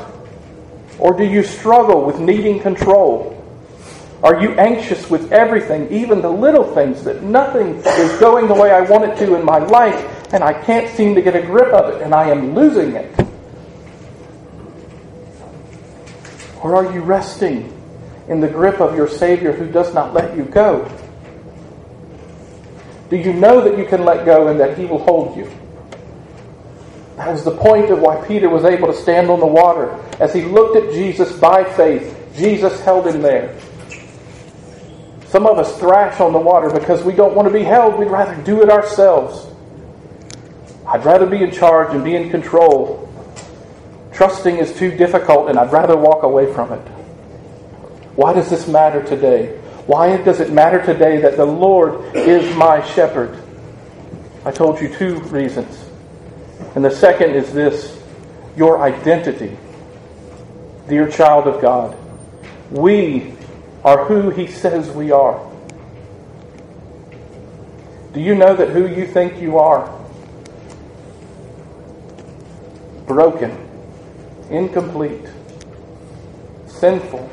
Or 1.00 1.16
do 1.16 1.24
you 1.24 1.44
struggle 1.44 2.04
with 2.06 2.20
needing 2.20 2.60
control? 2.60 3.39
Are 4.22 4.42
you 4.42 4.52
anxious 4.52 5.10
with 5.10 5.32
everything, 5.32 5.92
even 5.92 6.22
the 6.22 6.30
little 6.30 6.74
things, 6.76 7.04
that 7.06 7.24
nothing 7.24 7.76
is 7.78 8.20
going 8.20 8.48
the 8.48 8.54
way 8.54 8.72
I 8.72 8.82
want 8.82 9.06
it 9.06 9.18
to 9.26 9.36
in 9.36 9.46
my 9.46 9.60
life, 9.60 10.34
and 10.34 10.44
I 10.44 10.54
can't 10.64 10.94
seem 10.96 11.16
to 11.16 11.22
get 11.22 11.36
a 11.36 11.42
grip 11.42 11.74
of 11.74 11.96
it, 11.96 12.02
and 12.02 12.14
I 12.14 12.30
am 12.30 12.54
losing 12.54 12.96
it? 12.96 13.28
Or 16.62 16.76
are 16.76 16.94
you 16.94 17.00
resting 17.00 17.74
in 18.28 18.42
the 18.42 18.50
grip 18.50 18.82
of 18.82 18.96
your 18.96 19.08
Savior 19.08 19.54
who 19.54 19.72
does 19.72 19.94
not 19.94 20.14
let 20.14 20.36
you 20.36 20.44
go? 20.44 20.92
Do 23.10 23.16
you 23.16 23.34
know 23.34 23.62
that 23.62 23.78
you 23.78 23.86
can 23.86 24.04
let 24.04 24.26
go 24.26 24.50
and 24.50 24.60
that 24.60 24.78
He 24.78 24.86
will 24.86 25.04
hold 25.04 25.38
you? 25.38 25.50
That 27.20 27.32
was 27.32 27.44
the 27.44 27.56
point 27.56 27.90
of 27.90 28.00
why 28.00 28.26
Peter 28.26 28.50
was 28.50 28.64
able 28.64 28.88
to 28.88 28.94
stand 28.94 29.30
on 29.30 29.42
the 29.42 29.46
water. 29.46 29.92
As 30.22 30.34
he 30.34 30.42
looked 30.44 30.78
at 30.78 30.94
Jesus 30.94 31.38
by 31.38 31.66
faith, 31.66 32.18
Jesus 32.38 32.80
held 32.80 33.08
him 33.08 33.22
there. 33.22 33.60
Some 35.30 35.46
of 35.46 35.60
us 35.60 35.78
thrash 35.78 36.20
on 36.20 36.34
the 36.34 36.40
water 36.40 36.72
because 36.72 37.04
we 37.04 37.14
don't 37.14 37.36
want 37.36 37.48
to 37.48 37.54
be 37.54 37.64
held. 37.64 38.00
We'd 38.00 38.10
rather 38.10 38.36
do 38.44 38.64
it 38.64 38.70
ourselves. 38.72 39.46
I'd 40.88 41.06
rather 41.06 41.28
be 41.28 41.44
in 41.44 41.52
charge 41.52 41.94
and 41.94 42.04
be 42.04 42.16
in 42.16 42.32
control. 42.32 43.06
Trusting 44.12 44.58
is 44.58 44.76
too 44.76 44.90
difficult, 44.90 45.50
and 45.50 45.60
I'd 45.60 45.72
rather 45.72 45.96
walk 45.96 46.24
away 46.24 46.52
from 46.52 46.74
it. 46.74 46.82
Why 48.16 48.34
does 48.34 48.50
this 48.50 48.68
matter 48.68 49.04
today? 49.04 49.56
Why 49.86 50.18
does 50.18 50.40
it 50.40 50.52
matter 50.52 50.84
today 50.84 51.22
that 51.22 51.38
the 51.38 51.46
Lord 51.46 52.16
is 52.16 52.56
my 52.58 52.84
shepherd? 52.94 53.38
I 54.46 54.52
told 54.52 54.82
you 54.82 54.92
two 54.94 55.20
reasons. 55.26 55.86
And 56.74 56.84
the 56.84 56.90
second 56.92 57.36
is 57.36 57.54
this 57.54 58.02
your 58.58 58.82
identity. 58.82 59.56
Dear 60.88 61.08
child 61.08 61.48
of 61.48 61.62
God, 61.62 61.96
we 62.72 63.36
are 63.90 64.06
who 64.06 64.30
He 64.30 64.46
says 64.46 64.92
we 64.92 65.12
are. 65.12 65.44
Do 68.14 68.22
you 68.22 68.36
know 68.36 68.56
that 68.56 68.70
who 68.70 68.88
you 68.88 69.08
think 69.08 69.42
you 69.42 69.58
are? 69.58 69.90
Broken, 73.08 73.52
incomplete, 74.52 75.26
sinful, 76.68 77.28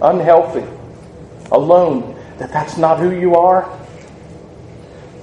unhealthy, 0.00 0.66
alone, 1.52 2.18
that 2.38 2.50
that's 2.50 2.78
not 2.78 2.98
who 2.98 3.10
you 3.10 3.34
are? 3.34 3.70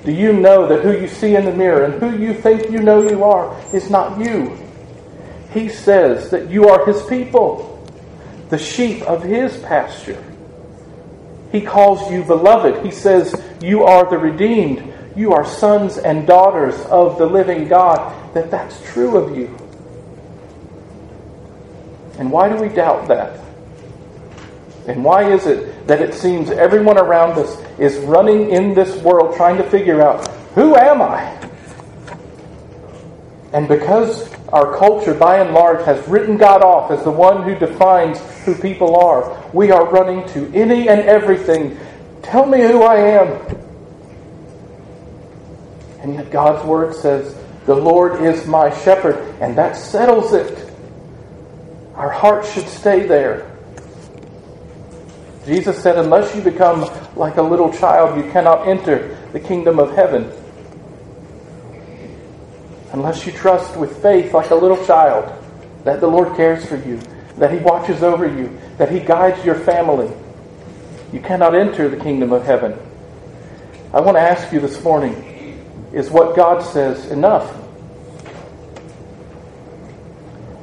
Do 0.04 0.12
you 0.12 0.32
know 0.32 0.68
that 0.68 0.84
who 0.84 0.92
you 0.92 1.08
see 1.08 1.36
in 1.36 1.46
the 1.46 1.54
mirror 1.54 1.86
and 1.86 1.96
who 1.96 2.24
you 2.24 2.36
think 2.36 2.70
you 2.70 2.84
know 2.84 3.02
you 3.02 3.24
are 3.24 3.60
is 3.74 3.90
not 3.90 4.20
you? 4.20 4.56
He 5.52 5.70
says 5.70 6.30
that 6.30 6.52
you 6.52 6.70
are 6.70 6.86
his 6.86 7.02
people 7.08 7.76
the 8.50 8.58
sheep 8.58 9.02
of 9.04 9.24
his 9.24 9.58
pasture. 9.62 10.24
He 11.56 11.62
calls 11.62 12.12
you 12.12 12.22
beloved. 12.22 12.86
He 12.86 12.92
says, 12.92 13.42
You 13.62 13.86
are 13.86 14.10
the 14.10 14.18
redeemed. 14.18 14.92
You 15.16 15.32
are 15.32 15.46
sons 15.46 15.98
and 15.98 16.28
daughters 16.28 16.78
of 16.88 17.18
the 17.18 17.26
living 17.26 17.70
God. 17.70 18.14
That 18.34 18.52
that's 18.52 18.82
true 18.92 19.16
of 19.16 19.38
you. 19.38 19.46
And 22.20 22.30
why 22.30 22.50
do 22.50 22.62
we 22.62 22.68
doubt 22.68 23.08
that? 23.08 23.40
And 24.90 25.02
why 25.02 25.32
is 25.32 25.46
it 25.46 25.88
that 25.88 26.02
it 26.02 26.14
seems 26.14 26.50
everyone 26.50 26.98
around 26.98 27.40
us 27.40 27.58
is 27.80 27.96
running 28.00 28.50
in 28.50 28.74
this 28.74 29.02
world 29.02 29.38
trying 29.38 29.56
to 29.56 29.64
figure 29.70 30.02
out, 30.02 30.28
Who 30.56 30.76
am 30.76 31.02
I? 31.02 31.32
And 33.54 33.70
because 33.70 34.30
our 34.50 34.78
culture, 34.78 35.14
by 35.14 35.40
and 35.40 35.54
large, 35.54 35.84
has 35.86 36.08
written 36.08 36.38
God 36.38 36.62
off 36.62 36.92
as 36.92 37.04
the 37.04 37.12
one 37.12 37.44
who 37.44 37.56
defines 37.56 38.20
who 38.46 38.56
people 38.56 38.96
are, 38.96 39.44
we 39.54 39.72
are 39.72 39.88
running 39.90 40.28
to 40.30 40.52
any 40.54 40.88
and 40.88 41.02
everything. 41.02 41.78
Tell 42.22 42.46
me 42.46 42.62
who 42.62 42.84
I 42.84 42.98
am. 42.98 43.58
And 46.00 46.14
yet 46.14 46.30
God's 46.30 46.64
word 46.66 46.94
says, 46.96 47.36
The 47.66 47.76
Lord 47.76 48.22
is 48.22 48.46
my 48.46 48.70
shepherd, 48.84 49.16
and 49.42 49.58
that 49.58 49.76
settles 49.76 50.34
it. 50.34 50.72
Our 51.96 52.12
hearts 52.12 52.54
should 52.54 52.68
stay 52.68 53.08
there. 53.08 53.52
Jesus 55.48 55.82
said, 55.82 55.98
Unless 55.98 56.36
you 56.36 56.42
become 56.42 56.88
like 57.16 57.38
a 57.38 57.42
little 57.42 57.74
child, 57.74 58.24
you 58.24 58.32
cannot 58.32 58.68
enter 58.68 59.16
the 59.32 59.40
kingdom 59.40 59.80
of 59.80 59.96
heaven 59.96 60.32
unless 62.96 63.26
you 63.26 63.32
trust 63.34 63.76
with 63.76 64.02
faith 64.02 64.34
like 64.34 64.52
a 64.52 64.56
little 64.56 64.84
child 64.86 65.30
that 65.84 66.00
the 66.00 66.08
Lord 66.08 66.34
cares 66.38 66.66
for 66.66 66.78
you, 66.78 66.98
that 67.38 67.52
He 67.52 67.58
watches 67.58 68.02
over 68.02 68.26
you, 68.26 68.58
that 68.78 68.90
He 68.90 69.02
guides 69.02 69.44
your 69.44 69.56
family. 69.56 70.10
You 71.12 71.20
cannot 71.20 71.56
enter 71.56 71.90
the 71.90 71.98
kingdom 71.98 72.32
of 72.32 72.46
heaven. 72.46 72.74
I 73.94 74.00
want 74.00 74.16
to 74.16 74.22
ask 74.22 74.52
you 74.54 74.62
this 74.62 74.82
morning 74.82 75.14
is 75.92 76.10
what 76.10 76.38
God 76.38 76.64
says 76.64 77.12
enough? 77.12 77.54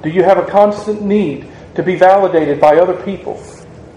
Do 0.02 0.08
you 0.08 0.22
have 0.22 0.38
a 0.38 0.46
constant 0.46 1.02
need 1.02 1.46
to 1.74 1.82
be 1.82 1.96
validated 1.96 2.58
by 2.58 2.76
other 2.76 3.00
people? 3.04 3.44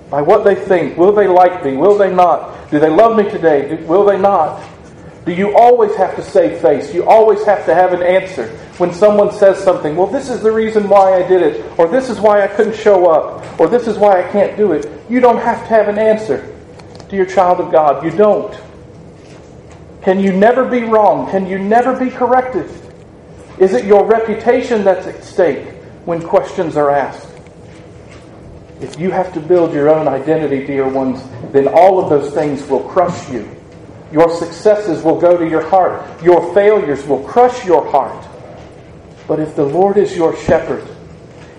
By 0.09 0.21
what 0.21 0.43
they 0.43 0.55
think? 0.55 0.97
Will 0.97 1.13
they 1.13 1.27
like 1.27 1.63
me? 1.63 1.77
Will 1.77 1.97
they 1.97 2.13
not? 2.13 2.69
Do 2.69 2.79
they 2.79 2.89
love 2.89 3.15
me 3.15 3.29
today? 3.29 3.81
will 3.85 4.03
they 4.03 4.17
not? 4.17 4.61
Do 5.25 5.33
you 5.33 5.57
always 5.57 5.95
have 5.95 6.15
to 6.17 6.21
save 6.21 6.61
face? 6.61 6.93
You 6.93 7.03
always 7.09 7.43
have 7.45 7.65
to 7.65 7.73
have 7.73 7.93
an 7.93 8.03
answer 8.03 8.47
when 8.77 8.93
someone 8.93 9.31
says 9.31 9.57
something. 9.57 9.95
Well, 9.95 10.05
this 10.05 10.29
is 10.29 10.41
the 10.41 10.51
reason 10.51 10.87
why 10.87 11.15
I 11.15 11.27
did 11.27 11.41
it, 11.41 11.79
or 11.79 11.87
this 11.87 12.11
is 12.11 12.19
why 12.19 12.43
I 12.43 12.47
couldn't 12.47 12.75
show 12.75 13.09
up, 13.09 13.59
or 13.59 13.67
this 13.67 13.87
is 13.87 13.97
why 13.97 14.23
I 14.23 14.31
can't 14.31 14.55
do 14.55 14.73
it. 14.73 14.87
You 15.09 15.19
don't 15.19 15.39
have 15.39 15.61
to 15.61 15.67
have 15.69 15.87
an 15.87 15.97
answer 15.97 16.55
to 17.09 17.15
your 17.15 17.25
child 17.25 17.59
of 17.59 17.71
God. 17.71 18.05
You 18.05 18.11
don't. 18.11 18.55
Can 20.03 20.19
you 20.19 20.31
never 20.31 20.63
be 20.63 20.83
wrong? 20.83 21.27
Can 21.31 21.47
you 21.47 21.57
never 21.57 21.97
be 21.99 22.11
corrected? 22.11 22.69
Is 23.57 23.73
it 23.73 23.85
your 23.85 24.05
reputation 24.05 24.83
that's 24.83 25.07
at 25.07 25.23
stake 25.23 25.73
when 26.05 26.21
questions 26.21 26.77
are 26.77 26.91
asked? 26.91 27.31
If 28.79 28.99
you 28.99 29.09
have 29.09 29.33
to 29.33 29.39
build 29.39 29.73
your 29.73 29.89
own 29.89 30.07
identity, 30.07 30.67
dear 30.67 30.87
ones, 30.87 31.23
then 31.51 31.67
all 31.67 31.99
of 31.99 32.11
those 32.11 32.31
things 32.31 32.67
will 32.67 32.83
crush 32.83 33.31
you 33.31 33.54
your 34.15 34.33
successes 34.33 35.03
will 35.03 35.19
go 35.19 35.35
to 35.35 35.45
your 35.45 35.67
heart. 35.67 36.23
Your 36.23 36.53
failures 36.53 37.05
will 37.05 37.21
crush 37.25 37.65
your 37.65 37.85
heart. 37.91 38.25
But 39.27 39.41
if 39.41 39.57
the 39.57 39.65
Lord 39.65 39.97
is 39.97 40.15
your 40.15 40.37
shepherd, 40.37 40.87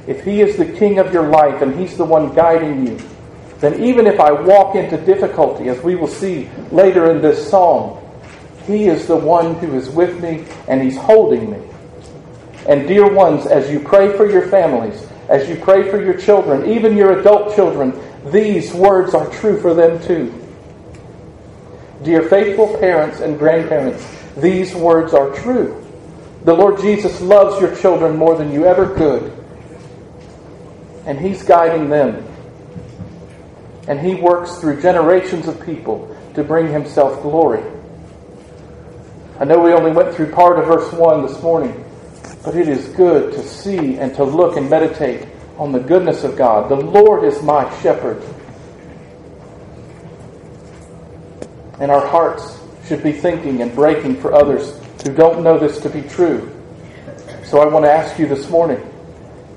if 0.06 0.24
He 0.24 0.40
is 0.40 0.56
the 0.56 0.64
king 0.64 0.98
of 0.98 1.12
your 1.12 1.28
life 1.28 1.60
and 1.60 1.78
He's 1.78 1.98
the 1.98 2.06
one 2.06 2.34
guiding 2.34 2.86
you, 2.86 2.98
then 3.60 3.84
even 3.84 4.06
if 4.06 4.18
I 4.18 4.32
walk 4.32 4.74
into 4.74 4.96
difficulty, 4.96 5.68
as 5.68 5.82
we 5.82 5.96
will 5.96 6.08
see 6.08 6.48
later 6.72 7.10
in 7.10 7.20
this 7.20 7.46
psalm, 7.50 8.02
He 8.66 8.86
is 8.86 9.06
the 9.06 9.16
one 9.16 9.56
who 9.56 9.76
is 9.76 9.90
with 9.90 10.18
me 10.22 10.46
and 10.66 10.80
He's 10.80 10.96
holding 10.96 11.50
me. 11.50 11.58
And 12.66 12.88
dear 12.88 13.12
ones, 13.12 13.44
as 13.44 13.70
you 13.70 13.80
pray 13.80 14.16
for 14.16 14.30
your 14.30 14.48
families, 14.48 15.06
as 15.28 15.46
you 15.46 15.56
pray 15.56 15.90
for 15.90 16.02
your 16.02 16.18
children, 16.18 16.70
even 16.70 16.96
your 16.96 17.20
adult 17.20 17.54
children, 17.54 17.92
these 18.32 18.72
words 18.72 19.12
are 19.12 19.28
true 19.28 19.60
for 19.60 19.74
them 19.74 20.02
too. 20.02 20.45
Dear 22.06 22.22
faithful 22.28 22.78
parents 22.78 23.18
and 23.18 23.36
grandparents, 23.36 24.06
these 24.36 24.76
words 24.76 25.12
are 25.12 25.34
true. 25.34 25.84
The 26.44 26.54
Lord 26.54 26.80
Jesus 26.80 27.20
loves 27.20 27.60
your 27.60 27.74
children 27.74 28.16
more 28.16 28.36
than 28.36 28.52
you 28.52 28.64
ever 28.64 28.94
could. 28.94 29.32
And 31.04 31.18
He's 31.18 31.42
guiding 31.42 31.88
them. 31.88 32.24
And 33.88 33.98
He 33.98 34.14
works 34.14 34.58
through 34.58 34.80
generations 34.80 35.48
of 35.48 35.60
people 35.66 36.16
to 36.34 36.44
bring 36.44 36.68
Himself 36.68 37.20
glory. 37.22 37.64
I 39.40 39.44
know 39.44 39.58
we 39.58 39.72
only 39.72 39.90
went 39.90 40.14
through 40.14 40.30
part 40.30 40.60
of 40.60 40.66
verse 40.66 40.92
1 40.92 41.26
this 41.26 41.42
morning, 41.42 41.84
but 42.44 42.54
it 42.54 42.68
is 42.68 42.86
good 42.90 43.32
to 43.32 43.42
see 43.42 43.98
and 43.98 44.14
to 44.14 44.22
look 44.22 44.56
and 44.56 44.70
meditate 44.70 45.26
on 45.58 45.72
the 45.72 45.80
goodness 45.80 46.22
of 46.22 46.36
God. 46.36 46.68
The 46.68 46.76
Lord 46.76 47.24
is 47.24 47.42
my 47.42 47.68
shepherd. 47.80 48.22
And 51.80 51.90
our 51.90 52.06
hearts 52.06 52.58
should 52.86 53.02
be 53.02 53.12
thinking 53.12 53.62
and 53.62 53.74
breaking 53.74 54.20
for 54.20 54.32
others 54.32 54.78
who 55.04 55.14
don't 55.14 55.42
know 55.42 55.58
this 55.58 55.80
to 55.80 55.90
be 55.90 56.02
true. 56.02 56.52
So 57.44 57.60
I 57.60 57.66
want 57.66 57.84
to 57.84 57.92
ask 57.92 58.18
you 58.18 58.26
this 58.26 58.48
morning 58.48 58.80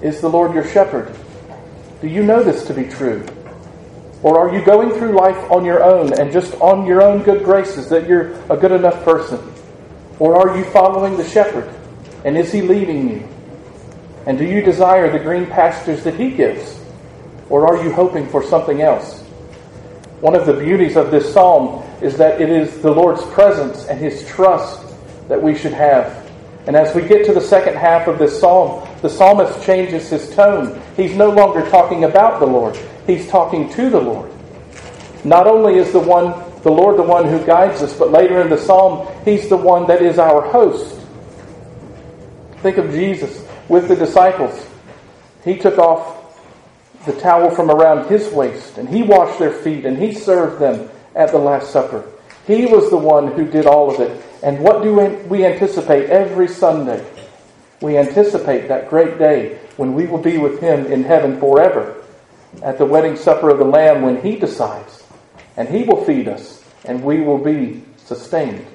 Is 0.01 0.21
the 0.21 0.29
Lord 0.29 0.53
your 0.53 0.65
shepherd? 0.67 1.15
Do 2.01 2.07
you 2.07 2.23
know 2.23 2.43
this 2.43 2.65
to 2.67 2.73
be 2.73 2.85
true? 2.85 3.25
Or 4.21 4.39
are 4.39 4.53
you 4.53 4.63
going 4.63 4.91
through 4.91 5.17
life 5.17 5.51
on 5.51 5.63
your 5.63 5.83
own 5.83 6.19
and 6.19 6.31
just 6.31 6.53
on 6.55 6.85
your 6.85 7.01
own 7.01 7.23
good 7.23 7.43
graces 7.43 7.89
that 7.89 8.07
you're 8.07 8.31
a 8.51 8.57
good 8.57 8.71
enough 8.71 9.03
person? 9.05 9.39
Or 10.19 10.35
are 10.35 10.57
you 10.57 10.65
following 10.65 11.15
the 11.15 11.27
shepherd? 11.27 11.73
And 12.25 12.37
is 12.37 12.51
he 12.51 12.61
leading 12.61 13.09
you? 13.09 13.27
And 14.25 14.37
do 14.37 14.45
you 14.45 14.61
desire 14.61 15.09
the 15.09 15.19
green 15.19 15.45
pastures 15.45 16.03
that 16.03 16.15
he 16.15 16.31
gives? 16.31 16.79
Or 17.49 17.65
are 17.65 17.83
you 17.83 17.91
hoping 17.91 18.27
for 18.27 18.43
something 18.43 18.81
else? 18.81 19.21
One 20.19 20.35
of 20.35 20.45
the 20.45 20.53
beauties 20.53 20.97
of 20.97 21.11
this 21.11 21.33
psalm 21.33 21.83
is 22.01 22.17
that 22.17 22.41
it 22.41 22.49
is 22.49 22.81
the 22.81 22.91
Lord's 22.91 23.23
presence 23.27 23.85
and 23.85 23.99
His 23.99 24.25
trust 24.27 24.81
that 25.27 25.41
we 25.41 25.55
should 25.55 25.73
have. 25.73 26.29
And 26.67 26.75
as 26.75 26.93
we 26.93 27.01
get 27.01 27.25
to 27.25 27.33
the 27.33 27.41
second 27.41 27.75
half 27.75 28.07
of 28.07 28.19
this 28.19 28.39
psalm, 28.39 28.87
the 29.01 29.09
psalmist 29.09 29.63
changes 29.65 30.09
his 30.09 30.29
tone. 30.35 30.79
He's 30.95 31.15
no 31.15 31.29
longer 31.29 31.67
talking 31.69 32.03
about 32.03 32.39
the 32.39 32.45
Lord, 32.45 32.77
he's 33.07 33.27
talking 33.27 33.71
to 33.73 33.89
the 33.89 33.99
Lord. 33.99 34.31
Not 35.23 35.47
only 35.47 35.77
is 35.77 35.91
the 35.91 35.99
one 35.99 36.45
the 36.61 36.71
Lord 36.71 36.97
the 36.97 37.03
one 37.03 37.25
who 37.25 37.43
guides 37.45 37.81
us, 37.81 37.97
but 37.97 38.11
later 38.11 38.41
in 38.41 38.49
the 38.49 38.57
psalm, 38.57 39.07
he's 39.23 39.47
the 39.47 39.55
one 39.55 39.87
that 39.87 40.01
is 40.01 40.19
our 40.19 40.41
host. 40.41 40.99
Think 42.57 42.77
of 42.77 42.91
Jesus 42.91 43.45
with 43.69 43.87
the 43.87 43.95
disciples. 43.95 44.67
He 45.45 45.57
took 45.57 45.77
off 45.77 46.17
the 47.05 47.13
towel 47.13 47.49
from 47.49 47.71
around 47.71 48.09
his 48.09 48.27
waist 48.33 48.77
and 48.77 48.89
he 48.89 49.03
washed 49.03 49.39
their 49.39 49.53
feet 49.53 49.85
and 49.85 49.97
he 49.97 50.13
served 50.13 50.59
them 50.59 50.89
at 51.15 51.31
the 51.31 51.37
Last 51.37 51.71
Supper. 51.71 52.05
He 52.47 52.65
was 52.65 52.89
the 52.89 52.97
one 52.97 53.31
who 53.31 53.45
did 53.45 53.65
all 53.65 53.93
of 53.93 53.99
it. 53.99 54.25
And 54.41 54.59
what 54.59 54.81
do 54.81 54.95
we 55.27 55.45
anticipate 55.45 56.09
every 56.09 56.47
Sunday? 56.47 57.05
We 57.81 57.97
anticipate 57.97 58.67
that 58.67 58.89
great 58.89 59.17
day 59.17 59.59
when 59.77 59.93
we 59.93 60.05
will 60.05 60.21
be 60.21 60.37
with 60.37 60.59
Him 60.59 60.85
in 60.85 61.03
heaven 61.03 61.39
forever 61.39 62.03
at 62.61 62.77
the 62.77 62.85
wedding 62.85 63.15
supper 63.15 63.49
of 63.49 63.59
the 63.59 63.65
Lamb 63.65 64.01
when 64.01 64.21
He 64.21 64.35
decides 64.35 65.03
and 65.55 65.67
He 65.67 65.83
will 65.83 66.03
feed 66.05 66.27
us 66.27 66.63
and 66.85 67.03
we 67.03 67.21
will 67.21 67.37
be 67.37 67.83
sustained. 67.97 68.65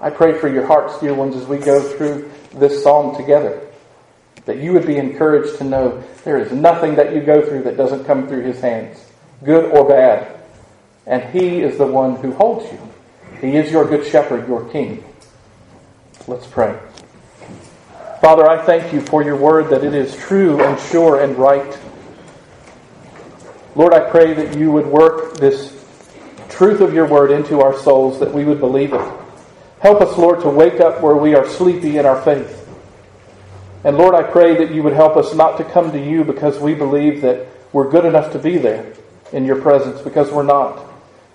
I 0.00 0.10
pray 0.10 0.38
for 0.38 0.48
your 0.48 0.66
hearts, 0.66 1.00
dear 1.00 1.14
ones, 1.14 1.34
as 1.34 1.46
we 1.46 1.58
go 1.58 1.82
through 1.82 2.30
this 2.54 2.82
psalm 2.82 3.16
together, 3.16 3.66
that 4.44 4.58
you 4.58 4.72
would 4.72 4.86
be 4.86 4.96
encouraged 4.96 5.58
to 5.58 5.64
know 5.64 6.02
there 6.24 6.38
is 6.38 6.52
nothing 6.52 6.94
that 6.94 7.14
you 7.14 7.20
go 7.20 7.42
through 7.42 7.64
that 7.64 7.76
doesn't 7.76 8.04
come 8.04 8.28
through 8.28 8.42
His 8.42 8.60
hands, 8.60 9.04
good 9.44 9.64
or 9.72 9.88
bad. 9.88 10.37
And 11.08 11.22
He 11.36 11.60
is 11.60 11.78
the 11.78 11.86
one 11.86 12.16
who 12.16 12.32
holds 12.32 12.70
you. 12.70 12.78
He 13.40 13.56
is 13.56 13.72
your 13.72 13.84
good 13.84 14.06
shepherd, 14.06 14.46
your 14.46 14.68
king. 14.68 15.02
Let's 16.26 16.46
pray. 16.46 16.78
Father, 18.20 18.48
I 18.48 18.64
thank 18.64 18.92
you 18.92 19.00
for 19.00 19.22
your 19.22 19.36
word 19.36 19.70
that 19.70 19.84
it 19.84 19.94
is 19.94 20.16
true 20.16 20.60
and 20.62 20.78
sure 20.78 21.22
and 21.22 21.36
right. 21.36 21.78
Lord, 23.74 23.94
I 23.94 24.10
pray 24.10 24.34
that 24.34 24.58
you 24.58 24.70
would 24.72 24.86
work 24.86 25.38
this 25.38 25.74
truth 26.50 26.80
of 26.80 26.92
your 26.92 27.06
word 27.06 27.30
into 27.30 27.60
our 27.60 27.78
souls, 27.78 28.18
that 28.20 28.34
we 28.34 28.44
would 28.44 28.60
believe 28.60 28.92
it. 28.92 29.12
Help 29.80 30.00
us, 30.00 30.18
Lord, 30.18 30.40
to 30.40 30.50
wake 30.50 30.80
up 30.80 31.00
where 31.00 31.14
we 31.14 31.34
are 31.34 31.48
sleepy 31.48 31.96
in 31.96 32.04
our 32.04 32.20
faith. 32.22 32.68
And 33.84 33.96
Lord, 33.96 34.14
I 34.16 34.24
pray 34.24 34.56
that 34.56 34.74
you 34.74 34.82
would 34.82 34.94
help 34.94 35.16
us 35.16 35.32
not 35.34 35.56
to 35.58 35.64
come 35.64 35.92
to 35.92 36.04
you 36.04 36.24
because 36.24 36.58
we 36.58 36.74
believe 36.74 37.22
that 37.22 37.46
we're 37.72 37.88
good 37.88 38.04
enough 38.04 38.32
to 38.32 38.38
be 38.38 38.58
there 38.58 38.92
in 39.32 39.44
your 39.44 39.62
presence, 39.62 40.00
because 40.02 40.32
we're 40.32 40.42
not. 40.42 40.84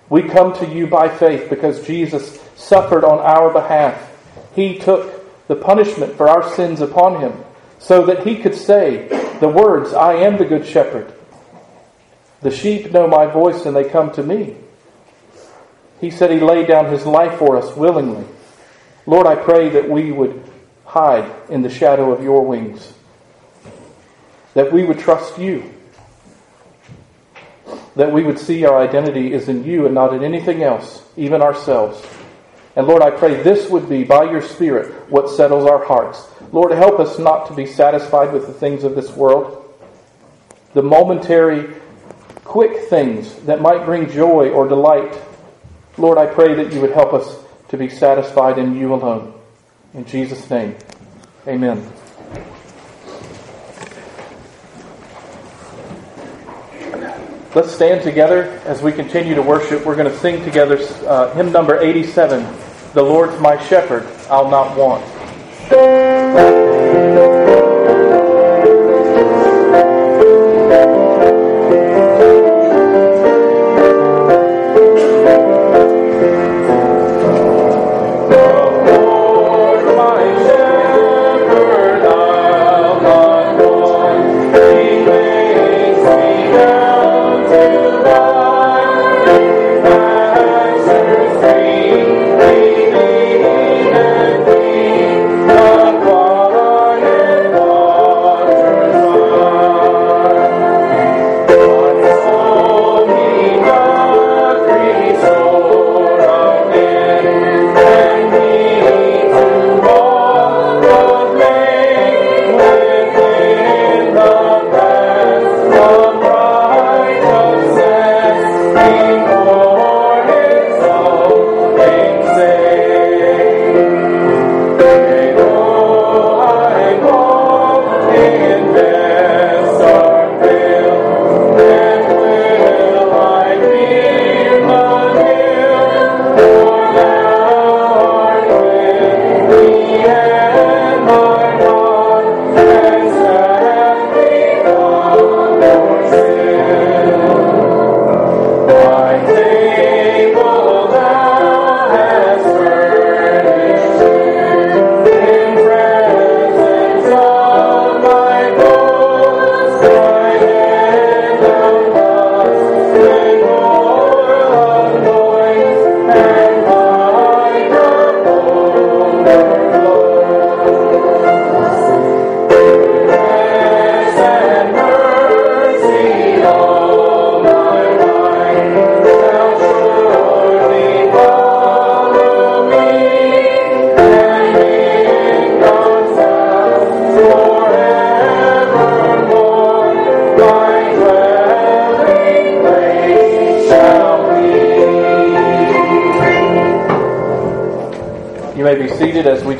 We 0.08 0.22
come 0.22 0.54
to 0.58 0.66
you 0.66 0.86
by 0.86 1.08
faith 1.08 1.48
because 1.48 1.86
Jesus 1.86 2.40
suffered 2.56 3.04
on 3.04 3.18
our 3.18 3.52
behalf. 3.52 4.10
He 4.54 4.78
took 4.78 5.46
the 5.48 5.56
punishment 5.56 6.16
for 6.16 6.28
our 6.28 6.48
sins 6.54 6.80
upon 6.80 7.20
him 7.20 7.44
so 7.78 8.06
that 8.06 8.26
he 8.26 8.36
could 8.36 8.54
say 8.54 9.08
the 9.40 9.48
words, 9.48 9.92
I 9.92 10.14
am 10.14 10.38
the 10.38 10.44
good 10.44 10.66
shepherd. 10.66 11.12
The 12.42 12.50
sheep 12.50 12.92
know 12.92 13.06
my 13.06 13.26
voice 13.26 13.66
and 13.66 13.74
they 13.74 13.88
come 13.88 14.12
to 14.12 14.22
me. 14.22 14.56
He 16.00 16.10
said 16.10 16.30
he 16.30 16.40
laid 16.40 16.68
down 16.68 16.92
his 16.92 17.06
life 17.06 17.38
for 17.38 17.56
us 17.56 17.74
willingly. 17.76 18.26
Lord, 19.06 19.26
I 19.26 19.36
pray 19.36 19.70
that 19.70 19.88
we 19.88 20.12
would 20.12 20.42
hide 20.84 21.30
in 21.48 21.62
the 21.62 21.70
shadow 21.70 22.12
of 22.12 22.22
your 22.22 22.44
wings, 22.44 22.92
that 24.54 24.72
we 24.72 24.84
would 24.84 24.98
trust 24.98 25.38
you, 25.38 25.72
that 27.96 28.12
we 28.12 28.24
would 28.24 28.38
see 28.38 28.64
our 28.64 28.78
identity 28.78 29.32
is 29.32 29.48
in 29.48 29.64
you 29.64 29.86
and 29.86 29.94
not 29.94 30.14
in 30.14 30.24
anything 30.24 30.62
else, 30.62 31.02
even 31.16 31.42
ourselves. 31.42 32.04
And 32.76 32.86
Lord, 32.86 33.02
I 33.02 33.10
pray 33.10 33.42
this 33.42 33.70
would 33.70 33.88
be, 33.88 34.04
by 34.04 34.24
your 34.24 34.42
Spirit, 34.42 34.92
what 35.10 35.30
settles 35.30 35.68
our 35.68 35.84
hearts. 35.84 36.26
Lord, 36.52 36.72
help 36.72 36.98
us 36.98 37.18
not 37.18 37.46
to 37.48 37.54
be 37.54 37.66
satisfied 37.66 38.32
with 38.32 38.46
the 38.46 38.52
things 38.52 38.84
of 38.84 38.94
this 38.94 39.10
world, 39.10 39.72
the 40.72 40.82
momentary, 40.82 41.74
quick 42.44 42.88
things 42.88 43.32
that 43.42 43.62
might 43.62 43.84
bring 43.84 44.10
joy 44.10 44.50
or 44.50 44.66
delight 44.66 45.16
Lord, 45.96 46.18
I 46.18 46.26
pray 46.26 46.54
that 46.54 46.72
you 46.72 46.80
would 46.80 46.90
help 46.90 47.12
us 47.12 47.36
to 47.68 47.76
be 47.76 47.88
satisfied 47.88 48.58
in 48.58 48.74
you 48.74 48.94
alone. 48.94 49.32
In 49.92 50.04
Jesus' 50.04 50.50
name, 50.50 50.76
amen. 51.46 51.88
Let's 57.54 57.72
stand 57.72 58.02
together 58.02 58.60
as 58.64 58.82
we 58.82 58.90
continue 58.90 59.36
to 59.36 59.42
worship. 59.42 59.86
We're 59.86 59.94
going 59.94 60.10
to 60.10 60.18
sing 60.18 60.42
together 60.42 60.76
uh, 61.06 61.32
hymn 61.34 61.52
number 61.52 61.78
87 61.78 62.44
The 62.94 63.02
Lord's 63.02 63.40
My 63.40 63.62
Shepherd, 63.62 64.04
I'll 64.28 64.50
Not 64.50 64.76
Want. 64.76 66.03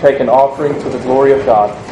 Take 0.04 0.20
an 0.20 0.28
offering 0.28 0.74
to 0.82 0.90
the 0.90 0.98
glory 0.98 1.32
of 1.32 1.42
God. 1.46 1.83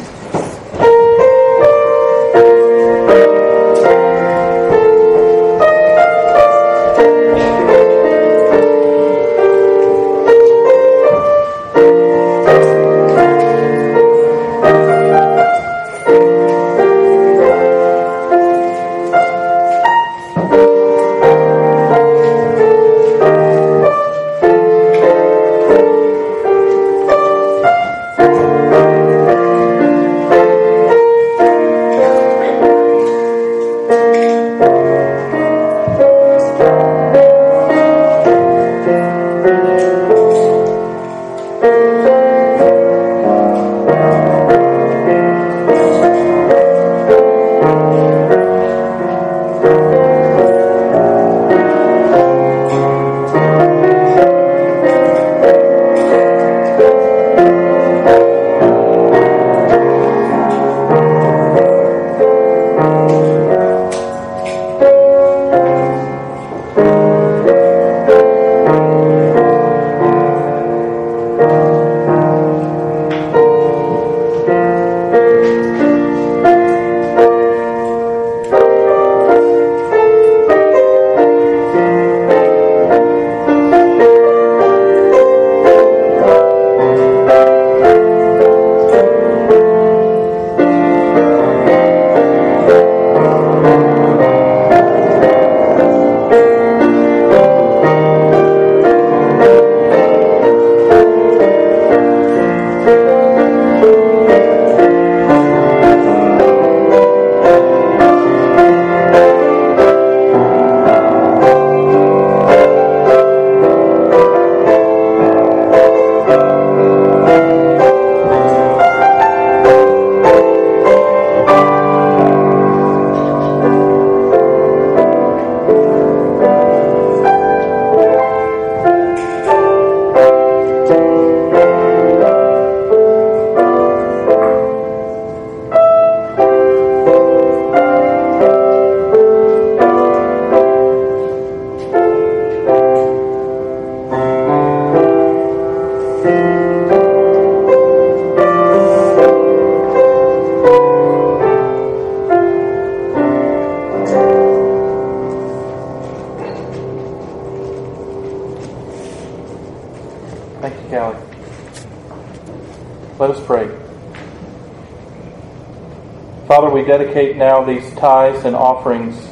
Dedicate 166.97 167.35
now 167.35 167.63
these 167.63 167.91
tithes 167.95 168.45
and 168.45 168.55
offerings 168.55 169.27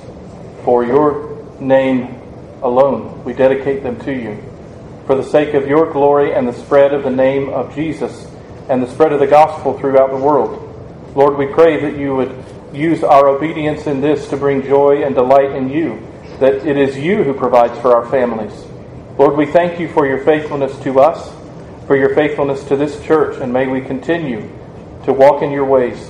for 0.64 0.84
your 0.84 1.46
name 1.60 2.20
alone. 2.64 3.24
We 3.24 3.34
dedicate 3.34 3.84
them 3.84 4.00
to 4.00 4.12
you. 4.12 4.44
For 5.06 5.14
the 5.14 5.24
sake 5.24 5.54
of 5.54 5.68
your 5.68 5.94
glory 5.94 6.34
and 6.34 6.48
the 6.48 6.54
spread 6.54 6.92
of 6.92 7.04
the 7.04 7.12
name 7.12 7.50
of 7.50 7.76
Jesus 7.76 8.26
and 8.68 8.82
the 8.82 8.90
spread 8.90 9.14
of 9.14 9.20
the 9.20 9.28
gospel 9.28 9.78
throughout 9.78 10.10
the 10.10 10.18
world. 10.18 10.58
Lord, 11.16 11.38
we 11.38 11.54
pray 11.54 11.80
that 11.82 12.00
you 12.00 12.16
would 12.16 12.34
use 12.74 13.04
our 13.04 13.28
obedience 13.28 13.86
in 13.86 14.02
this 14.02 14.28
to 14.30 14.38
bring 14.38 14.64
joy 14.64 15.04
and 15.04 15.14
delight 15.14 15.52
in 15.52 15.70
you, 15.70 16.02
that 16.40 16.66
it 16.66 16.78
is 16.78 16.98
you 16.98 17.24
who 17.24 17.34
provides 17.36 17.78
for 17.80 17.96
our 17.96 18.10
families. 18.10 18.54
Lord, 19.20 19.38
we 19.38 19.46
thank 19.46 19.80
you 19.80 19.88
for 19.88 20.08
your 20.08 20.24
faithfulness 20.26 20.76
to 20.80 21.00
us, 21.00 21.32
for 21.86 21.96
your 21.96 22.16
faithfulness 22.16 22.64
to 22.64 22.76
this 22.76 23.00
church, 23.04 23.40
and 23.40 23.54
may 23.54 23.68
we 23.68 23.82
continue 23.82 24.50
to 25.04 25.14
walk 25.14 25.44
in 25.44 25.52
your 25.52 25.66
ways. 25.66 26.10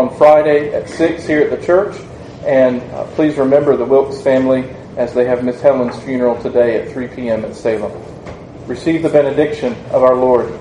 On 0.00 0.16
Friday 0.16 0.72
at 0.72 0.88
6 0.88 1.26
here 1.26 1.42
at 1.42 1.50
the 1.50 1.66
church. 1.66 1.94
And 2.46 2.80
uh, 2.92 3.04
please 3.14 3.36
remember 3.36 3.76
the 3.76 3.84
Wilkes 3.84 4.22
family 4.22 4.64
as 4.96 5.12
they 5.12 5.26
have 5.26 5.44
Miss 5.44 5.60
Helen's 5.60 5.98
funeral 6.02 6.40
today 6.42 6.80
at 6.80 6.90
3 6.90 7.08
p.m. 7.08 7.44
at 7.44 7.54
Salem. 7.54 7.92
Receive 8.66 9.02
the 9.02 9.10
benediction 9.10 9.74
of 9.90 10.02
our 10.02 10.14
Lord. 10.14 10.58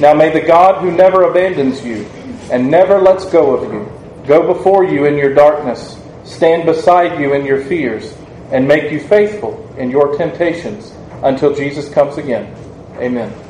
Now 0.00 0.14
may 0.14 0.32
the 0.32 0.46
God 0.46 0.82
who 0.82 0.90
never 0.90 1.30
abandons 1.30 1.84
you 1.84 2.06
and 2.50 2.70
never 2.70 2.98
lets 2.98 3.26
go 3.26 3.54
of 3.54 3.70
you 3.72 3.92
go 4.26 4.52
before 4.52 4.84
you 4.84 5.06
in 5.06 5.16
your 5.16 5.34
darkness, 5.34 6.00
stand 6.24 6.66
beside 6.66 7.20
you 7.20 7.34
in 7.34 7.44
your 7.44 7.64
fears, 7.64 8.14
and 8.50 8.66
make 8.66 8.90
you 8.92 9.00
faithful 9.00 9.74
in 9.78 9.90
your 9.90 10.16
temptations 10.16 10.92
until 11.22 11.54
Jesus 11.54 11.88
comes 11.88 12.18
again. 12.18 12.54
Amen. 12.96 13.47